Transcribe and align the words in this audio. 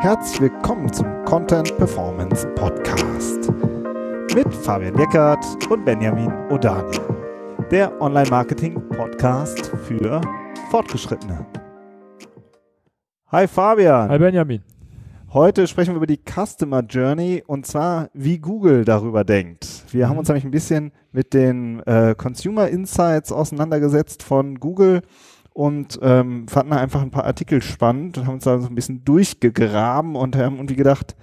Herzlich 0.00 0.40
willkommen 0.42 0.92
zum 0.92 1.24
Content 1.24 1.76
Performance 1.76 2.46
Podcast 2.54 3.50
mit 4.32 4.54
Fabian 4.54 4.94
Deckert 4.94 5.44
und 5.68 5.84
Benjamin 5.84 6.32
Odani, 6.50 6.96
der 7.72 8.00
Online-Marketing-Podcast 8.00 9.72
für 9.88 10.20
Fortgeschrittene. 10.70 11.44
Hi 13.32 13.48
Fabian. 13.48 14.08
Hi 14.08 14.18
Benjamin. 14.20 14.62
Heute 15.32 15.66
sprechen 15.66 15.90
wir 15.90 15.96
über 15.96 16.06
die 16.06 16.20
Customer 16.24 16.80
Journey 16.82 17.42
und 17.44 17.66
zwar, 17.66 18.08
wie 18.14 18.38
Google 18.38 18.84
darüber 18.84 19.24
denkt. 19.24 19.82
Wir 19.90 20.06
mhm. 20.06 20.10
haben 20.10 20.18
uns 20.18 20.28
nämlich 20.28 20.44
ein 20.44 20.52
bisschen 20.52 20.92
mit 21.10 21.34
den 21.34 21.80
äh, 21.86 22.14
Consumer 22.16 22.68
Insights 22.68 23.32
auseinandergesetzt 23.32 24.22
von 24.22 24.60
Google 24.60 25.02
und 25.58 25.98
ähm, 26.02 26.46
fanden 26.46 26.72
einfach 26.72 27.02
ein 27.02 27.10
paar 27.10 27.24
Artikel 27.24 27.60
spannend 27.62 28.16
und 28.16 28.28
haben 28.28 28.34
uns 28.34 28.44
da 28.44 28.60
so 28.60 28.68
ein 28.68 28.76
bisschen 28.76 29.04
durchgegraben 29.04 30.14
und 30.14 30.36
haben 30.36 30.54
irgendwie 30.54 30.76
gedacht, 30.76 31.16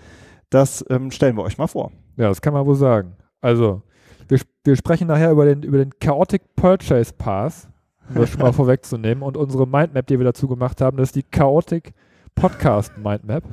das 0.49 0.83
ähm, 0.89 1.09
stellen 1.11 1.37
wir 1.37 1.43
euch 1.43 1.57
mal 1.57 1.67
vor. 1.67 1.93
Ja, 2.17 2.27
das 2.27 2.41
kann 2.41 2.51
man 2.51 2.65
wohl 2.65 2.75
sagen. 2.75 3.15
Also, 3.39 3.81
wir, 4.27 4.41
wir 4.65 4.75
sprechen 4.75 5.07
nachher 5.07 5.31
über 5.31 5.45
den, 5.45 5.63
über 5.63 5.77
den 5.77 5.97
Chaotic 6.01 6.41
Purchase 6.57 7.13
Pass, 7.17 7.69
um 8.09 8.15
das 8.15 8.29
schon 8.31 8.41
mal 8.41 8.51
vorwegzunehmen, 8.53 9.23
und 9.23 9.37
unsere 9.37 9.65
Mindmap, 9.65 10.05
die 10.07 10.19
wir 10.19 10.25
dazu 10.25 10.49
gemacht 10.49 10.81
haben, 10.81 10.97
das 10.97 11.09
ist 11.09 11.15
die 11.15 11.23
Chaotic 11.23 11.93
Podcast 12.35 12.91
Mindmap. 12.97 13.43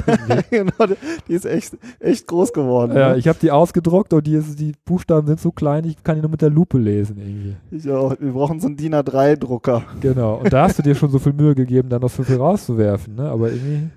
genau, 0.50 0.94
die 1.28 1.34
ist 1.34 1.44
echt, 1.44 1.76
echt 2.00 2.26
groß 2.26 2.52
geworden. 2.52 2.96
Ja, 2.96 3.10
ne? 3.10 3.18
ich 3.18 3.28
habe 3.28 3.38
die 3.40 3.50
ausgedruckt 3.50 4.12
und 4.12 4.26
die, 4.26 4.34
ist, 4.34 4.58
die 4.58 4.72
Buchstaben 4.84 5.26
sind 5.26 5.40
so 5.40 5.52
klein, 5.52 5.84
ich 5.84 6.02
kann 6.02 6.16
die 6.16 6.22
nur 6.22 6.30
mit 6.30 6.42
der 6.42 6.50
Lupe 6.50 6.78
lesen 6.78 7.18
irgendwie. 7.18 7.56
Ich 7.70 7.90
auch. 7.90 8.16
Wir 8.18 8.32
brauchen 8.32 8.58
so 8.58 8.66
einen 8.66 8.76
DIN 8.76 8.94
A3-Drucker. 8.94 9.82
Genau. 10.00 10.36
Und 10.36 10.52
da 10.52 10.64
hast 10.64 10.78
du 10.78 10.82
dir 10.82 10.94
schon 10.94 11.10
so 11.10 11.18
viel 11.18 11.34
Mühe 11.34 11.54
gegeben, 11.54 11.88
da 11.90 11.98
noch 11.98 12.10
so 12.10 12.22
viel 12.22 12.36
rauszuwerfen, 12.36 13.14
ne? 13.14 13.28
Aber 13.30 13.50
irgendwie. 13.50 13.90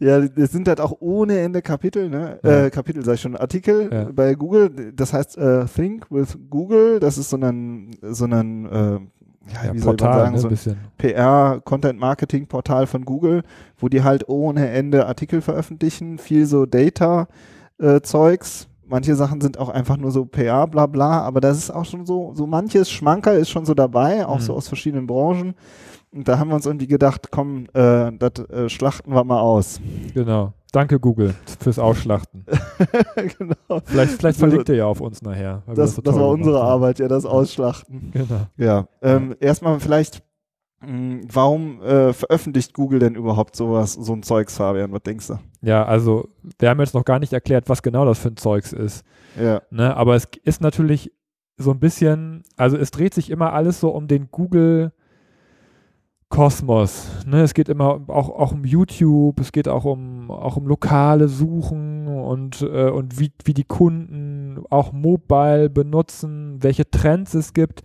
Ja, 0.00 0.18
es 0.18 0.52
sind 0.52 0.68
halt 0.68 0.80
auch 0.80 0.96
ohne 1.00 1.40
Ende 1.40 1.60
Kapitel, 1.60 2.08
ne? 2.08 2.38
Ja. 2.44 2.66
Äh, 2.66 2.70
Kapitel, 2.70 3.04
sag 3.04 3.14
ich 3.14 3.20
schon, 3.20 3.34
Artikel 3.36 3.90
ja. 3.92 4.08
bei 4.12 4.34
Google. 4.34 4.92
Das 4.94 5.12
heißt 5.12 5.36
äh, 5.38 5.64
Think 5.64 6.06
with 6.10 6.38
Google. 6.48 7.00
Das 7.00 7.18
ist 7.18 7.30
so 7.30 7.36
ein, 7.36 7.90
so 8.02 8.26
ein 8.26 8.66
äh, 8.66 9.00
ja, 9.52 9.74
wie 9.74 9.80
Portal, 9.80 10.12
soll 10.12 10.22
man 10.22 10.36
sagen, 10.36 10.54
ne, 10.54 10.56
so 10.56 10.70
PR, 10.98 11.60
Content 11.64 11.98
Marketing 11.98 12.46
Portal 12.46 12.86
von 12.86 13.04
Google, 13.04 13.42
wo 13.78 13.88
die 13.88 14.02
halt 14.02 14.28
ohne 14.28 14.68
Ende 14.70 15.06
Artikel 15.06 15.40
veröffentlichen, 15.40 16.18
viel 16.18 16.46
so 16.46 16.66
Data 16.66 17.28
äh, 17.78 18.00
Zeugs. 18.00 18.68
Manche 18.86 19.14
Sachen 19.14 19.40
sind 19.40 19.58
auch 19.58 19.68
einfach 19.68 19.98
nur 19.98 20.10
so 20.10 20.24
PR, 20.24 20.66
bla 20.66 20.86
bla, 20.86 21.20
aber 21.20 21.40
das 21.40 21.58
ist 21.58 21.70
auch 21.70 21.84
schon 21.84 22.06
so, 22.06 22.32
so 22.34 22.46
manches 22.46 22.90
Schmankerl 22.90 23.36
ist 23.38 23.50
schon 23.50 23.66
so 23.66 23.74
dabei, 23.74 24.26
auch 24.26 24.38
mhm. 24.38 24.42
so 24.42 24.54
aus 24.54 24.68
verschiedenen 24.68 25.06
Branchen. 25.06 25.54
Und 26.10 26.26
da 26.26 26.38
haben 26.38 26.48
wir 26.48 26.54
uns 26.54 26.64
irgendwie 26.64 26.86
gedacht, 26.86 27.28
komm, 27.30 27.66
äh, 27.74 28.10
das 28.18 28.38
äh, 28.50 28.68
schlachten 28.68 29.12
wir 29.12 29.24
mal 29.24 29.40
aus. 29.40 29.78
Genau. 30.14 30.54
Danke 30.72 31.00
Google 31.00 31.34
fürs 31.60 31.78
Ausschlachten. 31.78 32.44
genau. 33.38 33.80
Vielleicht, 33.84 34.12
vielleicht 34.12 34.38
verlinkt 34.38 34.68
ihr 34.68 34.76
ja 34.76 34.86
auf 34.86 35.00
uns 35.00 35.22
nachher. 35.22 35.62
Das, 35.66 35.94
das, 35.94 36.04
das 36.04 36.14
war 36.14 36.28
unsere 36.28 36.58
haben. 36.58 36.68
Arbeit, 36.68 36.98
ja, 36.98 37.08
das 37.08 37.24
Ausschlachten. 37.24 38.10
Genau. 38.12 38.46
Ja. 38.58 38.86
Ähm, 39.00 39.34
erstmal 39.40 39.80
vielleicht, 39.80 40.22
mh, 40.80 40.88
hm, 40.88 41.20
warum 41.32 41.82
äh, 41.82 42.12
veröffentlicht 42.12 42.74
Google 42.74 42.98
denn 42.98 43.14
überhaupt 43.14 43.56
sowas, 43.56 43.94
so 43.94 44.12
ein 44.12 44.22
Zeugs, 44.22 44.58
Fabian? 44.58 44.92
Was 44.92 45.02
denkst 45.02 45.28
du? 45.28 45.38
Ja, 45.62 45.84
also 45.86 46.28
wir 46.58 46.68
haben 46.68 46.80
jetzt 46.80 46.94
noch 46.94 47.04
gar 47.04 47.18
nicht 47.18 47.32
erklärt, 47.32 47.70
was 47.70 47.82
genau 47.82 48.04
das 48.04 48.18
für 48.18 48.28
ein 48.28 48.36
Zeugs 48.36 48.74
ist. 48.74 49.04
Ja. 49.40 49.62
Ne, 49.70 49.96
aber 49.96 50.16
es 50.16 50.28
ist 50.44 50.60
natürlich 50.60 51.12
so 51.56 51.70
ein 51.70 51.80
bisschen, 51.80 52.44
also 52.56 52.76
es 52.76 52.90
dreht 52.90 53.14
sich 53.14 53.30
immer 53.30 53.54
alles 53.54 53.80
so 53.80 53.88
um 53.88 54.06
den 54.06 54.30
Google 54.30 54.92
Kosmos. 56.28 57.08
Ne? 57.26 57.42
Es 57.42 57.54
geht 57.54 57.68
immer 57.68 58.00
auch, 58.08 58.28
auch 58.28 58.52
um 58.52 58.64
YouTube, 58.64 59.40
es 59.40 59.50
geht 59.50 59.66
auch 59.66 59.84
um, 59.84 60.30
auch 60.30 60.56
um 60.56 60.66
lokale 60.66 61.28
Suchen 61.28 62.06
und, 62.06 62.62
äh, 62.62 62.90
und 62.90 63.18
wie, 63.18 63.32
wie 63.44 63.54
die 63.54 63.64
Kunden 63.64 64.62
auch 64.70 64.92
mobile 64.92 65.70
benutzen, 65.70 66.62
welche 66.62 66.90
Trends 66.90 67.34
es 67.34 67.54
gibt. 67.54 67.82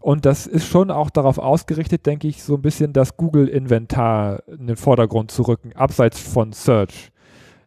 Und 0.00 0.24
das 0.24 0.46
ist 0.46 0.66
schon 0.66 0.90
auch 0.90 1.10
darauf 1.10 1.38
ausgerichtet, 1.38 2.06
denke 2.06 2.26
ich, 2.26 2.42
so 2.42 2.54
ein 2.54 2.62
bisschen 2.62 2.92
das 2.92 3.16
Google-Inventar 3.16 4.42
in 4.48 4.66
den 4.66 4.76
Vordergrund 4.76 5.30
zu 5.30 5.42
rücken, 5.42 5.72
abseits 5.74 6.18
von 6.18 6.52
Search. 6.52 7.12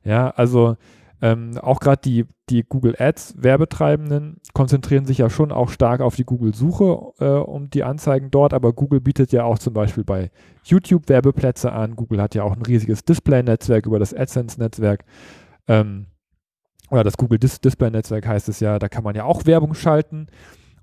Ja, 0.04 0.32
also 0.32 0.76
ähm, 1.24 1.58
auch 1.58 1.80
gerade 1.80 2.02
die, 2.04 2.26
die 2.50 2.64
Google 2.64 2.98
Ads 3.00 3.36
Werbetreibenden 3.38 4.42
konzentrieren 4.54 5.06
sich 5.06 5.20
ja 5.20 5.30
schon 5.30 5.54
auch 5.54 5.70
stark 5.70 6.02
auf 6.02 6.18
die 6.18 6.26
Google 6.26 6.54
Suche 6.54 7.14
äh, 7.20 7.26
und 7.26 7.76
die 7.76 7.86
Anzeigen 7.86 8.30
dort, 8.30 8.54
aber 8.54 8.74
Google 8.74 9.00
bietet 9.00 9.32
ja 9.32 9.46
auch 9.46 9.58
zum 9.58 9.74
Beispiel 9.74 10.04
bei 10.04 10.32
YouTube 10.66 11.08
Werbeplätze 11.08 11.72
an. 11.72 11.96
Google 11.96 12.22
hat 12.22 12.36
ja 12.36 12.44
auch 12.44 12.54
ein 12.54 12.62
riesiges 12.62 13.06
Display-Netzwerk 13.06 13.86
über 13.86 14.00
das 14.00 14.14
AdSense-Netzwerk. 14.14 15.06
Ähm, 15.70 16.08
oder 16.92 17.06
das 17.06 17.16
Google 17.16 17.40
Dis 17.40 17.62
Display-Netzwerk 17.62 18.28
heißt 18.28 18.50
es 18.50 18.60
ja, 18.60 18.78
da 18.78 18.90
kann 18.90 19.06
man 19.06 19.16
ja 19.16 19.24
auch 19.24 19.46
Werbung 19.46 19.76
schalten. 19.76 20.28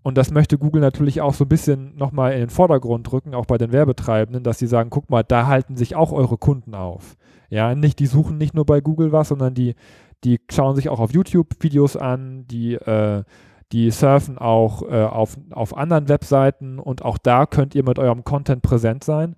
Und 0.02 0.16
das 0.16 0.30
möchte 0.30 0.56
Google 0.56 0.80
natürlich 0.80 1.20
auch 1.20 1.34
so 1.34 1.44
ein 1.44 1.48
bisschen 1.48 1.94
nochmal 1.96 2.32
in 2.32 2.40
den 2.40 2.48
Vordergrund 2.48 3.12
rücken, 3.12 3.34
auch 3.34 3.44
bei 3.44 3.58
den 3.58 3.72
Werbetreibenden, 3.72 4.42
dass 4.42 4.58
sie 4.58 4.66
sagen, 4.66 4.88
guck 4.88 5.10
mal, 5.10 5.22
da 5.22 5.48
halten 5.48 5.76
sich 5.76 5.96
auch 5.96 6.12
eure 6.12 6.38
Kunden 6.38 6.74
auf. 6.74 7.18
Ja, 7.50 7.74
nicht, 7.74 7.98
die 7.98 8.06
suchen 8.06 8.38
nicht 8.38 8.54
nur 8.54 8.64
bei 8.64 8.80
Google 8.80 9.12
was, 9.12 9.28
sondern 9.28 9.52
die, 9.52 9.74
die 10.25 10.41
schauen 10.50 10.76
sich 10.76 10.88
auch 10.88 11.00
auf 11.00 11.12
YouTube 11.12 11.48
Videos 11.60 11.97
an, 11.97 12.47
die, 12.47 12.75
äh, 12.75 13.25
die 13.72 13.91
surfen 13.91 14.38
auch 14.38 14.82
äh, 14.82 15.04
auf, 15.04 15.38
auf 15.50 15.76
anderen 15.76 16.08
Webseiten 16.08 16.78
und 16.78 17.03
auch 17.03 17.19
da 17.19 17.47
könnt 17.47 17.75
ihr 17.75 17.84
mit 17.84 17.98
eurem 17.98 18.25
Content 18.25 18.62
präsent 18.62 19.04
sein. 19.04 19.36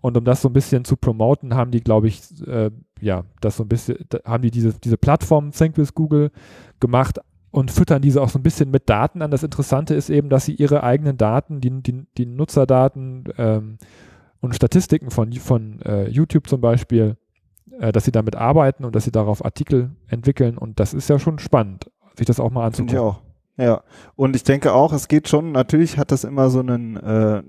Und 0.00 0.16
um 0.16 0.24
das 0.24 0.42
so 0.42 0.48
ein 0.48 0.52
bisschen 0.52 0.84
zu 0.84 0.96
promoten, 0.96 1.54
haben 1.54 1.70
die, 1.70 1.80
glaube 1.80 2.08
ich, 2.08 2.22
äh, 2.46 2.70
ja, 3.00 3.24
das 3.40 3.56
so 3.56 3.64
ein 3.64 3.68
bisschen, 3.68 3.96
haben 4.24 4.42
die 4.42 4.50
diese, 4.50 4.74
diese 4.74 4.96
Plattform 4.96 5.52
Think 5.52 5.76
with 5.78 5.94
Google 5.94 6.30
gemacht 6.80 7.18
und 7.50 7.70
füttern 7.70 8.02
diese 8.02 8.20
auch 8.20 8.28
so 8.28 8.38
ein 8.38 8.42
bisschen 8.42 8.70
mit 8.70 8.88
Daten 8.88 9.22
an. 9.22 9.30
Das 9.30 9.42
Interessante 9.42 9.94
ist 9.94 10.10
eben, 10.10 10.28
dass 10.28 10.44
sie 10.44 10.54
ihre 10.54 10.82
eigenen 10.82 11.16
Daten, 11.16 11.60
die, 11.60 11.82
die, 11.82 12.06
die 12.16 12.26
Nutzerdaten 12.26 13.24
ähm, 13.38 13.78
und 14.40 14.54
Statistiken 14.54 15.10
von, 15.10 15.32
von 15.32 15.80
äh, 15.82 16.08
YouTube 16.08 16.48
zum 16.48 16.60
Beispiel, 16.60 17.16
äh, 17.78 17.92
dass 17.92 18.04
sie 18.04 18.12
damit 18.12 18.36
arbeiten 18.36 18.84
und 18.84 18.94
dass 18.94 19.04
sie 19.04 19.12
darauf 19.12 19.44
Artikel 19.44 19.90
entwickeln 20.08 20.58
und 20.58 20.80
das 20.80 20.94
ist 20.94 21.08
ja 21.08 21.18
schon 21.18 21.38
spannend, 21.38 21.90
sich 22.16 22.26
das 22.26 22.40
auch 22.40 22.50
mal 22.50 22.66
anzugucken. 22.66 22.98
Auch. 22.98 23.22
Ja, 23.58 23.82
und 24.16 24.36
ich 24.36 24.44
denke 24.44 24.74
auch, 24.74 24.92
es 24.92 25.08
geht 25.08 25.28
schon, 25.28 25.52
natürlich 25.52 25.96
hat 25.96 26.12
das 26.12 26.24
immer 26.24 26.50
so 26.50 26.60
einen, 26.60 26.96
äh, 26.96 27.42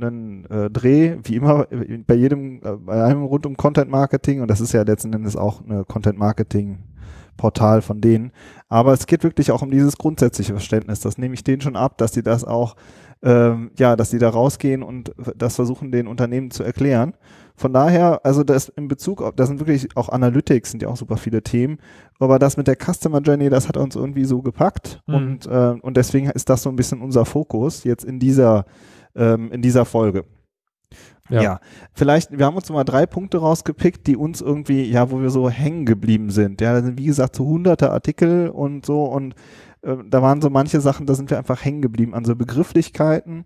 einen, 0.00 0.46
äh, 0.46 0.70
Dreh, 0.70 1.18
wie 1.24 1.36
immer 1.36 1.66
bei 2.06 2.14
jedem, 2.14 2.62
äh, 2.62 2.76
bei 2.76 3.04
einem 3.04 3.24
rund 3.24 3.44
um 3.44 3.56
Content 3.58 3.90
Marketing 3.90 4.40
und 4.40 4.48
das 4.48 4.62
ist 4.62 4.72
ja 4.72 4.82
letzten 4.82 5.12
Endes 5.12 5.36
auch 5.36 5.62
eine 5.62 5.84
Content 5.84 6.18
Marketing 6.18 6.78
Portal 7.36 7.82
von 7.82 8.00
denen. 8.00 8.32
Aber 8.68 8.92
es 8.92 9.06
geht 9.06 9.24
wirklich 9.24 9.50
auch 9.52 9.62
um 9.62 9.70
dieses 9.70 9.98
grundsätzliche 9.98 10.52
Verständnis. 10.52 11.00
Das 11.00 11.18
nehme 11.18 11.34
ich 11.34 11.44
denen 11.44 11.60
schon 11.60 11.76
ab, 11.76 11.98
dass 11.98 12.12
sie 12.12 12.22
das 12.22 12.44
auch, 12.44 12.76
ähm, 13.22 13.72
ja, 13.78 13.96
dass 13.96 14.10
sie 14.10 14.18
da 14.18 14.30
rausgehen 14.30 14.82
und 14.82 15.12
das 15.36 15.56
versuchen, 15.56 15.92
den 15.92 16.06
Unternehmen 16.06 16.50
zu 16.50 16.62
erklären. 16.62 17.14
Von 17.56 17.72
daher, 17.72 18.24
also 18.24 18.44
das 18.44 18.68
in 18.68 18.88
Bezug 18.88 19.22
auf, 19.22 19.34
das 19.34 19.48
sind 19.48 19.60
wirklich 19.60 19.96
auch 19.96 20.08
Analytics, 20.08 20.70
sind 20.70 20.82
ja 20.82 20.88
auch 20.88 20.96
super 20.96 21.16
viele 21.16 21.42
Themen, 21.42 21.78
aber 22.18 22.38
das 22.38 22.56
mit 22.56 22.66
der 22.66 22.76
Customer 22.76 23.20
Journey, 23.20 23.50
das 23.50 23.68
hat 23.68 23.76
uns 23.76 23.96
irgendwie 23.96 24.24
so 24.24 24.42
gepackt 24.42 25.00
mhm. 25.06 25.14
und, 25.14 25.46
äh, 25.46 25.74
und 25.80 25.96
deswegen 25.96 26.30
ist 26.30 26.48
das 26.48 26.62
so 26.62 26.70
ein 26.70 26.76
bisschen 26.76 27.02
unser 27.02 27.24
Fokus 27.24 27.84
jetzt 27.84 28.04
in 28.04 28.18
dieser, 28.18 28.64
ähm, 29.14 29.52
in 29.52 29.62
dieser 29.62 29.84
Folge. 29.84 30.24
Ja. 31.30 31.42
ja. 31.42 31.60
vielleicht, 31.94 32.36
wir 32.36 32.44
haben 32.44 32.56
uns 32.56 32.68
mal 32.68 32.84
drei 32.84 33.06
Punkte 33.06 33.38
rausgepickt, 33.38 34.06
die 34.06 34.16
uns 34.16 34.40
irgendwie, 34.40 34.84
ja, 34.84 35.10
wo 35.10 35.20
wir 35.20 35.30
so 35.30 35.48
hängen 35.48 35.86
geblieben 35.86 36.30
sind. 36.30 36.60
Ja, 36.60 36.74
da 36.74 36.82
sind 36.82 36.98
wie 36.98 37.06
gesagt 37.06 37.36
so 37.36 37.46
hunderte 37.46 37.90
Artikel 37.90 38.48
und 38.48 38.84
so 38.84 39.04
und 39.04 39.34
äh, 39.82 39.96
da 40.08 40.20
waren 40.20 40.42
so 40.42 40.50
manche 40.50 40.80
Sachen, 40.80 41.06
da 41.06 41.14
sind 41.14 41.30
wir 41.30 41.38
einfach 41.38 41.64
hängen 41.64 41.82
geblieben 41.82 42.14
an 42.14 42.24
so 42.24 42.34
Begrifflichkeiten 42.34 43.44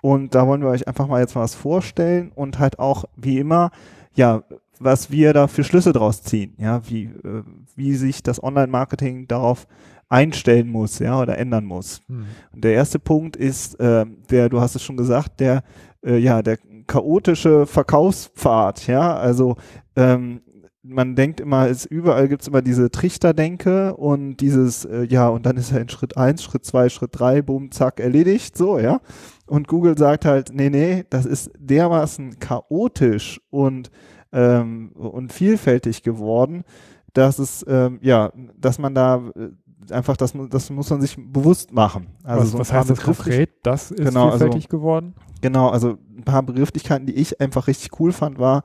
und 0.00 0.34
da 0.34 0.46
wollen 0.46 0.62
wir 0.62 0.68
euch 0.68 0.86
einfach 0.86 1.08
mal 1.08 1.20
jetzt 1.20 1.34
mal 1.34 1.42
was 1.42 1.54
vorstellen 1.54 2.32
und 2.34 2.58
halt 2.58 2.78
auch, 2.78 3.04
wie 3.16 3.38
immer, 3.38 3.70
ja, 4.14 4.42
was 4.78 5.10
wir 5.10 5.32
da 5.32 5.46
für 5.46 5.64
Schlüsse 5.64 5.92
draus 5.92 6.22
ziehen, 6.22 6.54
ja, 6.58 6.82
wie, 6.88 7.04
äh, 7.04 7.42
wie 7.74 7.94
sich 7.94 8.22
das 8.22 8.42
Online-Marketing 8.42 9.26
darauf 9.28 9.66
einstellen 10.08 10.68
muss, 10.68 10.98
ja, 10.98 11.20
oder 11.20 11.38
ändern 11.38 11.64
muss. 11.64 12.02
Hm. 12.08 12.26
Und 12.52 12.64
der 12.64 12.74
erste 12.74 12.98
Punkt 12.98 13.36
ist, 13.36 13.78
äh, 13.80 14.06
der, 14.30 14.48
du 14.48 14.60
hast 14.60 14.76
es 14.76 14.82
schon 14.82 14.96
gesagt, 14.96 15.40
der, 15.40 15.62
äh, 16.04 16.18
ja, 16.18 16.42
der 16.42 16.58
chaotische 16.86 17.66
Verkaufspfad, 17.66 18.86
ja, 18.86 19.16
also 19.16 19.56
ähm, 19.96 20.40
man 20.88 21.16
denkt 21.16 21.40
immer, 21.40 21.68
es 21.68 21.84
überall 21.84 22.28
gibt's 22.28 22.46
immer 22.46 22.62
diese 22.62 22.90
Trichterdenke 22.90 23.96
und 23.96 24.36
dieses, 24.36 24.84
äh, 24.84 25.02
ja, 25.04 25.28
und 25.28 25.44
dann 25.46 25.56
ist 25.56 25.72
er 25.72 25.80
in 25.80 25.88
Schritt 25.88 26.16
eins, 26.16 26.44
Schritt 26.44 26.64
zwei, 26.64 26.88
Schritt 26.88 27.10
drei, 27.12 27.42
boom, 27.42 27.72
zack, 27.72 27.98
erledigt, 27.98 28.56
so, 28.56 28.78
ja. 28.78 29.00
Und 29.46 29.68
Google 29.68 29.96
sagt 29.96 30.24
halt, 30.24 30.50
nee, 30.52 30.70
nee, 30.70 31.04
das 31.10 31.24
ist 31.26 31.50
dermaßen 31.58 32.38
chaotisch 32.38 33.40
und, 33.50 33.90
ähm, 34.32 34.90
und 34.92 35.32
vielfältig 35.32 36.02
geworden, 36.02 36.64
dass 37.12 37.38
es, 37.38 37.64
ähm, 37.68 37.98
ja, 38.02 38.32
dass 38.58 38.78
man 38.78 38.94
da 38.94 39.22
äh, 39.36 39.92
einfach, 39.92 40.16
das, 40.16 40.32
das 40.50 40.70
muss 40.70 40.90
man 40.90 41.00
sich 41.00 41.16
bewusst 41.16 41.72
machen. 41.72 42.08
Also 42.24 42.40
was 42.42 42.50
so 42.50 42.56
ein 42.56 42.60
was 42.60 42.72
heißt 42.72 42.90
das 42.90 43.00
konkret? 43.02 43.50
Das 43.62 43.90
ist 43.90 44.04
Genau, 44.04 44.26
also- 44.30 44.38
vielfältig 44.44 44.68
geworden. 44.68 45.14
Genau, 45.42 45.68
also 45.68 45.98
ein 46.16 46.24
paar 46.24 46.42
Begrifflichkeiten, 46.42 47.06
die 47.06 47.14
ich 47.14 47.40
einfach 47.40 47.66
richtig 47.66 48.00
cool 48.00 48.10
fand, 48.12 48.38
war, 48.38 48.62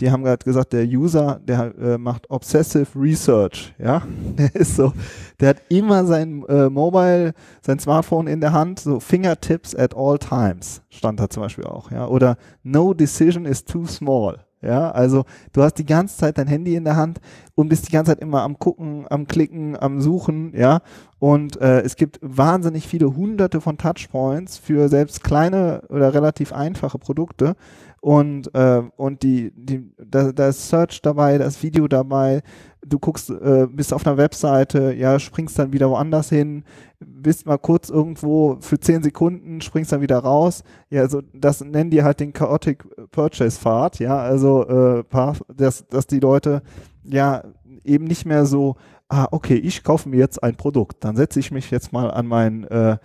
die 0.00 0.10
haben 0.10 0.24
gerade 0.24 0.44
gesagt, 0.44 0.72
der 0.72 0.84
User, 0.84 1.40
der 1.44 1.74
äh, 1.78 1.98
macht 1.98 2.28
Obsessive 2.30 2.88
Research, 2.96 3.74
ja, 3.78 4.02
der 4.38 4.54
ist 4.54 4.76
so, 4.76 4.92
der 5.40 5.50
hat 5.50 5.62
immer 5.68 6.04
sein 6.04 6.44
äh, 6.48 6.68
Mobile, 6.68 7.32
sein 7.62 7.78
Smartphone 7.78 8.26
in 8.26 8.40
der 8.40 8.52
Hand, 8.52 8.80
so 8.80 9.00
Fingertips 9.00 9.74
at 9.74 9.96
all 9.96 10.18
times, 10.18 10.82
stand 10.90 11.20
da 11.20 11.28
zum 11.28 11.42
Beispiel 11.42 11.64
auch, 11.64 11.90
ja, 11.90 12.06
oder 12.06 12.36
No 12.62 12.92
decision 12.92 13.44
is 13.44 13.64
too 13.64 13.86
small, 13.86 14.38
ja, 14.62 14.90
also 14.90 15.24
du 15.52 15.62
hast 15.62 15.74
die 15.74 15.86
ganze 15.86 16.16
Zeit 16.16 16.38
dein 16.38 16.48
Handy 16.48 16.74
in 16.74 16.84
der 16.84 16.96
Hand 16.96 17.20
und 17.54 17.68
bist 17.68 17.86
die 17.86 17.92
ganze 17.92 18.12
Zeit 18.12 18.20
immer 18.20 18.42
am 18.42 18.58
gucken, 18.58 19.06
am 19.10 19.26
klicken, 19.26 19.76
am 19.80 20.00
suchen, 20.00 20.52
ja, 20.56 20.80
und 21.24 21.58
äh, 21.60 21.80
es 21.80 21.96
gibt 21.96 22.18
wahnsinnig 22.20 22.86
viele 22.86 23.16
hunderte 23.16 23.60
von 23.60 23.78
Touchpoints 23.78 24.58
für 24.58 24.90
selbst 24.90 25.24
kleine 25.24 25.82
oder 25.88 26.12
relativ 26.12 26.52
einfache 26.52 26.98
Produkte. 26.98 27.56
Und, 28.04 28.54
äh, 28.54 28.82
und 28.96 29.22
die, 29.22 29.50
die, 29.56 29.90
da, 29.96 30.30
da 30.30 30.48
ist 30.48 30.68
Search 30.68 31.00
dabei, 31.00 31.38
da 31.38 31.46
ist 31.46 31.62
Video 31.62 31.88
dabei, 31.88 32.42
du 32.84 32.98
guckst, 32.98 33.30
äh, 33.30 33.66
bist 33.66 33.94
auf 33.94 34.06
einer 34.06 34.18
Webseite, 34.18 34.92
ja, 34.92 35.18
springst 35.18 35.58
dann 35.58 35.72
wieder 35.72 35.88
woanders 35.88 36.28
hin, 36.28 36.64
bist 37.00 37.46
mal 37.46 37.56
kurz 37.56 37.88
irgendwo 37.88 38.58
für 38.60 38.78
10 38.78 39.04
Sekunden, 39.04 39.62
springst 39.62 39.90
dann 39.90 40.02
wieder 40.02 40.18
raus. 40.18 40.64
Ja, 40.90 41.00
also 41.00 41.22
das 41.32 41.64
nennen 41.64 41.88
die 41.88 42.02
halt 42.02 42.20
den 42.20 42.34
Chaotic 42.34 42.84
Purchase 43.10 43.58
Pfad, 43.58 43.98
ja, 44.00 44.18
also 44.18 44.68
äh, 44.68 45.02
Path, 45.04 45.40
dass, 45.56 45.88
dass 45.88 46.06
die 46.06 46.20
Leute 46.20 46.60
ja 47.04 47.42
eben 47.84 48.04
nicht 48.04 48.26
mehr 48.26 48.44
so, 48.44 48.76
ah, 49.14 49.28
okay, 49.30 49.54
ich 49.54 49.84
kaufe 49.84 50.08
mir 50.08 50.16
jetzt 50.16 50.42
ein 50.42 50.56
Produkt. 50.56 51.04
Dann 51.04 51.14
setze 51.14 51.38
ich 51.38 51.52
mich 51.52 51.70
jetzt 51.70 51.92
mal 51.92 52.10
an 52.10 52.26
meinen, 52.26 52.64
äh, 52.64 52.96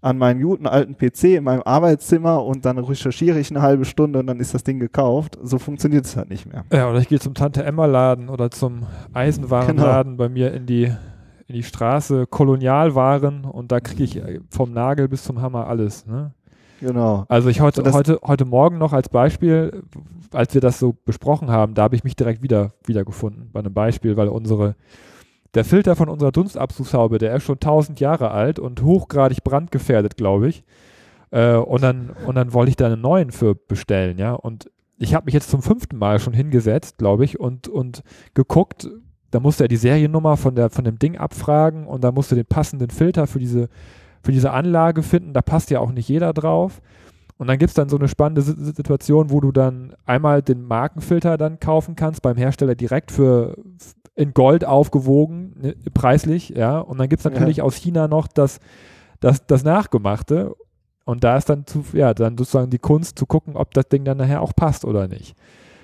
an 0.00 0.16
meinen 0.16 0.40
guten 0.40 0.66
alten 0.66 0.96
PC 0.96 1.36
in 1.36 1.44
meinem 1.44 1.62
Arbeitszimmer 1.62 2.42
und 2.42 2.64
dann 2.64 2.78
recherchiere 2.78 3.38
ich 3.38 3.50
eine 3.50 3.60
halbe 3.60 3.84
Stunde 3.84 4.18
und 4.18 4.26
dann 4.26 4.40
ist 4.40 4.54
das 4.54 4.64
Ding 4.64 4.80
gekauft. 4.80 5.38
So 5.42 5.58
funktioniert 5.58 6.06
es 6.06 6.16
halt 6.16 6.30
nicht 6.30 6.46
mehr. 6.46 6.64
Ja, 6.72 6.88
oder 6.88 7.00
ich 7.00 7.08
gehe 7.08 7.18
zum 7.18 7.34
Tante 7.34 7.62
Emma 7.64 7.84
Laden 7.84 8.30
oder 8.30 8.50
zum 8.50 8.86
Eisenwarenladen 9.12 10.16
bei 10.16 10.30
mir 10.30 10.54
in 10.54 10.64
die 10.64 10.90
in 11.46 11.54
die 11.54 11.62
Straße 11.62 12.26
Kolonialwaren 12.26 13.46
und 13.46 13.72
da 13.72 13.80
kriege 13.80 14.04
ich 14.04 14.16
äh, 14.16 14.40
vom 14.50 14.72
Nagel 14.72 15.08
bis 15.08 15.24
zum 15.24 15.40
Hammer 15.40 15.66
alles. 15.66 16.06
Ne? 16.06 16.32
Genau. 16.80 17.24
Also 17.28 17.48
ich 17.48 17.60
heute, 17.60 17.90
heute, 17.92 18.20
heute 18.22 18.44
Morgen 18.44 18.76
noch 18.76 18.92
als 18.92 19.08
Beispiel, 19.08 19.82
als 20.32 20.52
wir 20.52 20.60
das 20.60 20.78
so 20.78 20.94
besprochen 21.06 21.50
haben, 21.50 21.72
da 21.72 21.84
habe 21.84 21.96
ich 21.96 22.04
mich 22.04 22.16
direkt 22.16 22.42
wieder 22.42 22.72
wiedergefunden 22.84 23.48
bei 23.50 23.60
einem 23.60 23.72
Beispiel, 23.72 24.18
weil 24.18 24.28
unsere 24.28 24.76
der 25.54 25.64
Filter 25.64 25.96
von 25.96 26.08
unserer 26.08 26.32
Dunstabzugshaube, 26.32 27.18
der 27.18 27.34
ist 27.36 27.44
schon 27.44 27.56
1000 27.56 28.00
Jahre 28.00 28.30
alt 28.30 28.58
und 28.58 28.82
hochgradig 28.82 29.42
brandgefährdet, 29.44 30.16
glaube 30.16 30.48
ich. 30.48 30.62
Äh, 31.30 31.54
und 31.56 31.82
dann 31.82 32.10
und 32.26 32.34
dann 32.36 32.52
wollte 32.52 32.70
ich 32.70 32.76
da 32.76 32.86
einen 32.86 33.00
neuen 33.00 33.30
für 33.30 33.54
bestellen, 33.54 34.18
ja. 34.18 34.32
Und 34.34 34.70
ich 34.98 35.14
habe 35.14 35.26
mich 35.26 35.34
jetzt 35.34 35.50
zum 35.50 35.62
fünften 35.62 35.96
Mal 35.96 36.18
schon 36.20 36.32
hingesetzt, 36.32 36.98
glaube 36.98 37.24
ich, 37.24 37.38
und 37.40 37.68
und 37.68 38.02
geguckt. 38.34 38.88
Da 39.30 39.40
musste 39.40 39.64
er 39.64 39.68
die 39.68 39.76
Seriennummer 39.76 40.36
von 40.36 40.54
der 40.54 40.70
von 40.70 40.84
dem 40.84 40.98
Ding 40.98 41.16
abfragen 41.18 41.86
und 41.86 42.02
da 42.04 42.12
musste 42.12 42.34
den 42.34 42.46
passenden 42.46 42.90
Filter 42.90 43.26
für 43.26 43.38
diese 43.38 43.68
für 44.22 44.32
diese 44.32 44.50
Anlage 44.52 45.02
finden. 45.02 45.32
Da 45.34 45.42
passt 45.42 45.70
ja 45.70 45.80
auch 45.80 45.92
nicht 45.92 46.08
jeder 46.08 46.32
drauf. 46.32 46.80
Und 47.36 47.46
dann 47.46 47.58
gibt 47.58 47.68
es 47.68 47.74
dann 47.74 47.88
so 47.88 47.96
eine 47.96 48.08
spannende 48.08 48.42
Si- 48.42 48.54
Si- 48.58 48.72
Situation, 48.72 49.30
wo 49.30 49.40
du 49.40 49.52
dann 49.52 49.94
einmal 50.06 50.42
den 50.42 50.62
Markenfilter 50.62 51.36
dann 51.38 51.60
kaufen 51.60 51.94
kannst 51.94 52.20
beim 52.22 52.36
Hersteller 52.36 52.74
direkt 52.74 53.12
für 53.12 53.56
in 54.18 54.34
Gold 54.34 54.64
aufgewogen, 54.64 55.54
ne, 55.60 55.76
preislich, 55.94 56.50
ja. 56.50 56.78
Und 56.80 56.98
dann 56.98 57.08
gibt 57.08 57.20
es 57.20 57.24
Ja. 57.24 57.30
natürlich 57.30 57.62
aus 57.62 57.76
China 57.76 58.08
noch 58.08 58.26
das, 58.26 58.58
das, 59.20 59.46
das 59.46 59.62
Nachgemachte. 59.64 60.54
Und 61.04 61.24
da 61.24 61.36
ist 61.36 61.48
dann 61.48 61.66
zu, 61.66 61.84
ja, 61.92 62.12
dann 62.12 62.36
sozusagen 62.36 62.68
die 62.70 62.78
Kunst 62.78 63.18
zu 63.18 63.24
gucken, 63.26 63.56
ob 63.56 63.72
das 63.72 63.88
Ding 63.88 64.04
dann 64.04 64.18
nachher 64.18 64.42
auch 64.42 64.52
passt 64.54 64.84
oder 64.84 65.08
nicht. 65.08 65.36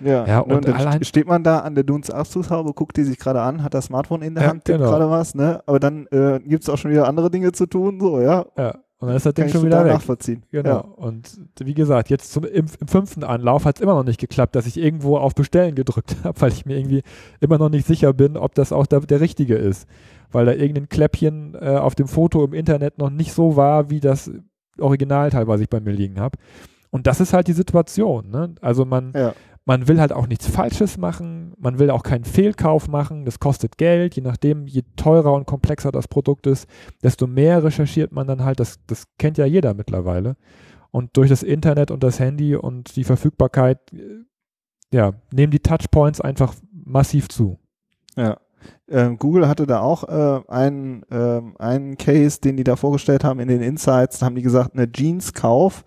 Ja, 0.04 0.26
Ja, 0.26 0.40
und, 0.40 0.52
und 0.52 0.69
dann 0.69 0.75
allein- 0.75 1.04
steht 1.04 1.26
man 1.28 1.44
da 1.44 1.60
an 1.60 1.75
der 1.76 1.84
Dunstabzugshaube, 1.84 2.75
guckt 2.75 2.96
die 2.96 3.04
sich 3.04 3.19
gerade 3.19 3.40
an, 3.40 3.62
hat 3.62 3.72
das 3.72 3.86
Smartphone 3.86 4.22
in 4.22 4.34
der 4.34 4.44
Ja, 4.44 4.50
Hand, 4.50 4.64
genau. 4.66 4.90
gerade 4.90 5.08
was, 5.08 5.34
ne? 5.34 5.62
Aber 5.66 5.78
dann 5.78 6.06
äh, 6.08 6.40
gibt 6.40 6.64
es 6.64 6.69
auch 6.69 6.76
schon 6.76 6.90
wieder 6.90 7.08
andere 7.08 7.31
Dinge 7.31 7.52
zu 7.52 7.66
tun, 7.66 8.00
so, 8.00 8.20
ja. 8.20 8.44
Ja. 8.58 8.75
Und 9.04 9.08
dann 9.08 9.16
ist 9.18 9.26
das 9.26 9.34
Ding 9.34 9.50
schon 9.50 9.66
wieder 9.66 9.84
weg. 9.84 9.92
nachvollziehen. 9.92 10.44
Genau. 10.50 10.68
Ja. 10.70 10.78
Und 10.78 11.38
wie 11.60 11.74
gesagt, 11.74 12.08
jetzt 12.08 12.32
zum, 12.32 12.44
im, 12.44 12.64
im 12.80 12.88
fünften 12.88 13.22
Anlauf 13.22 13.66
hat 13.66 13.76
es 13.76 13.82
immer 13.82 13.92
noch 13.94 14.04
nicht 14.04 14.18
geklappt, 14.18 14.56
dass 14.56 14.64
ich 14.66 14.78
irgendwo 14.78 15.18
auf 15.18 15.34
Bestellen 15.34 15.74
gedrückt 15.74 16.16
habe, 16.24 16.40
weil 16.40 16.52
ich 16.52 16.64
mir 16.64 16.78
irgendwie 16.78 17.02
immer 17.40 17.58
noch 17.58 17.68
nicht 17.68 17.86
sicher 17.86 18.14
bin, 18.14 18.38
ob 18.38 18.54
das 18.54 18.72
auch 18.72 18.86
der, 18.86 19.00
der 19.00 19.20
richtige 19.20 19.56
ist. 19.56 19.86
Weil 20.32 20.46
da 20.46 20.52
irgendein 20.52 20.88
Kläppchen 20.88 21.54
äh, 21.60 21.76
auf 21.76 21.94
dem 21.94 22.08
Foto 22.08 22.42
im 22.44 22.54
Internet 22.54 22.96
noch 22.96 23.10
nicht 23.10 23.32
so 23.34 23.56
war, 23.56 23.90
wie 23.90 24.00
das 24.00 24.30
Original 24.80 25.28
teilweise 25.30 25.64
ich 25.64 25.68
bei 25.68 25.80
mir 25.80 25.92
liegen 25.92 26.18
habe. 26.18 26.38
Und 26.90 27.06
das 27.06 27.20
ist 27.20 27.34
halt 27.34 27.46
die 27.46 27.52
Situation. 27.52 28.30
Ne? 28.30 28.54
Also 28.62 28.86
man, 28.86 29.12
Ja. 29.14 29.34
Man 29.64 29.88
will 29.88 30.00
halt 30.00 30.12
auch 30.12 30.26
nichts 30.26 30.46
Falsches 30.46 30.99
machen, 30.99 31.55
man 31.58 31.78
will 31.78 31.90
auch 31.90 32.02
keinen 32.02 32.25
Fehlkauf 32.25 32.88
machen, 32.88 33.25
das 33.25 33.40
kostet 33.40 33.78
Geld, 33.78 34.14
je 34.14 34.22
nachdem, 34.22 34.66
je 34.66 34.82
teurer 34.96 35.32
und 35.32 35.46
komplexer 35.46 35.90
das 35.90 36.08
Produkt 36.08 36.46
ist, 36.46 36.69
desto 37.02 37.26
mehr 37.26 37.64
recherchiert 37.64 38.12
man 38.12 38.26
dann 38.26 38.44
halt, 38.44 38.61
das, 38.61 38.78
das 38.87 39.05
kennt 39.19 39.38
ja 39.38 39.46
jeder 39.46 39.75
mittlerweile. 39.75 40.37
Und 40.90 41.16
durch 41.16 41.28
das 41.28 41.43
Internet 41.43 41.90
und 41.90 42.02
das 42.05 42.20
Handy 42.20 42.55
und 42.55 42.94
die 42.94 43.05
Verfügbarkeit, 43.05 43.93
äh, 43.93 44.25
ja, 44.93 45.12
nehmen 45.32 45.50
die 45.50 45.61
Touchpoints 45.61 46.20
einfach 46.20 46.55
massiv 46.72 47.28
zu. 47.28 47.58
Ja. 48.17 48.38
Ähm, 48.88 49.19
Google 49.19 49.49
hatte 49.49 49.67
da 49.67 49.81
auch 49.81 50.05
äh, 50.05 50.43
einen, 50.49 51.05
ähm, 51.10 51.56
einen 51.58 51.96
Case, 51.99 52.40
den 52.40 52.56
die 52.56 52.64
da 52.64 52.76
vorgestellt 52.76 53.25
haben 53.25 53.40
in 53.40 53.49
den 53.49 53.60
Insights. 53.60 54.19
Da 54.19 54.26
haben 54.26 54.37
die 54.37 54.43
gesagt, 54.43 54.75
eine 54.75 54.90
Jeans-Kauf, 54.90 55.84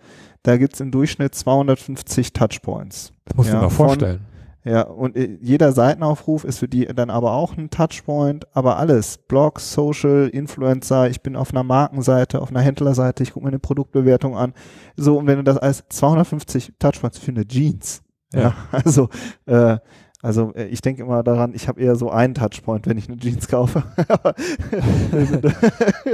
da 0.48 0.58
gibt's 0.58 0.80
im 0.80 0.92
Durchschnitt 0.92 1.36
250 1.36 2.34
Touchpoints. 2.34 3.12
Das 3.26 3.36
musst 3.38 3.50
Ja, 3.50 3.56
du 3.56 3.60
dir 3.60 3.64
mal 3.66 3.70
von- 3.70 3.86
vorstellen. 3.88 4.22
Ja, 4.64 4.82
und 4.82 5.16
äh, 5.16 5.38
jeder 5.42 5.72
Seitenaufruf 5.72 6.44
ist 6.44 6.60
für 6.60 6.68
die 6.68 6.86
dann 6.88 7.10
aber 7.10 7.32
auch 7.32 7.56
ein 7.56 7.70
Touchpoint, 7.70 8.48
aber 8.54 8.78
alles, 8.78 9.18
Blogs, 9.18 9.72
Social, 9.72 10.28
Influencer, 10.28 11.10
ich 11.10 11.22
bin 11.22 11.38
auf 11.38 11.52
einer 11.52 11.64
Markenseite, 11.64 12.42
auf 12.42 12.50
einer 12.50 12.60
Händlerseite, 12.60 13.24
ich 13.24 13.32
gucke 13.32 13.46
mir 13.46 13.50
eine 13.52 13.60
Produktbewertung 13.60 14.36
an. 14.36 14.54
So, 14.98 15.18
und 15.20 15.28
wenn 15.28 15.38
du 15.38 15.44
das 15.46 15.58
als 15.58 15.86
250 15.88 16.74
Touchpoints 16.80 17.18
für 17.18 17.32
eine 17.32 17.48
Jeans, 17.48 18.02
ja, 18.34 18.42
Ja. 18.42 18.54
also, 18.74 19.08
äh, 19.46 19.78
also 20.28 20.52
äh, 20.56 20.66
ich 20.66 20.82
denke 20.82 21.04
immer 21.04 21.24
daran, 21.24 21.54
ich 21.56 21.70
habe 21.70 21.80
eher 21.80 21.96
so 21.96 22.12
einen 22.12 22.34
Touchpoint, 22.34 22.86
wenn 22.86 22.98
ich 22.98 23.08
eine 23.08 23.18
Jeans 23.18 23.48
kaufe. 23.48 23.84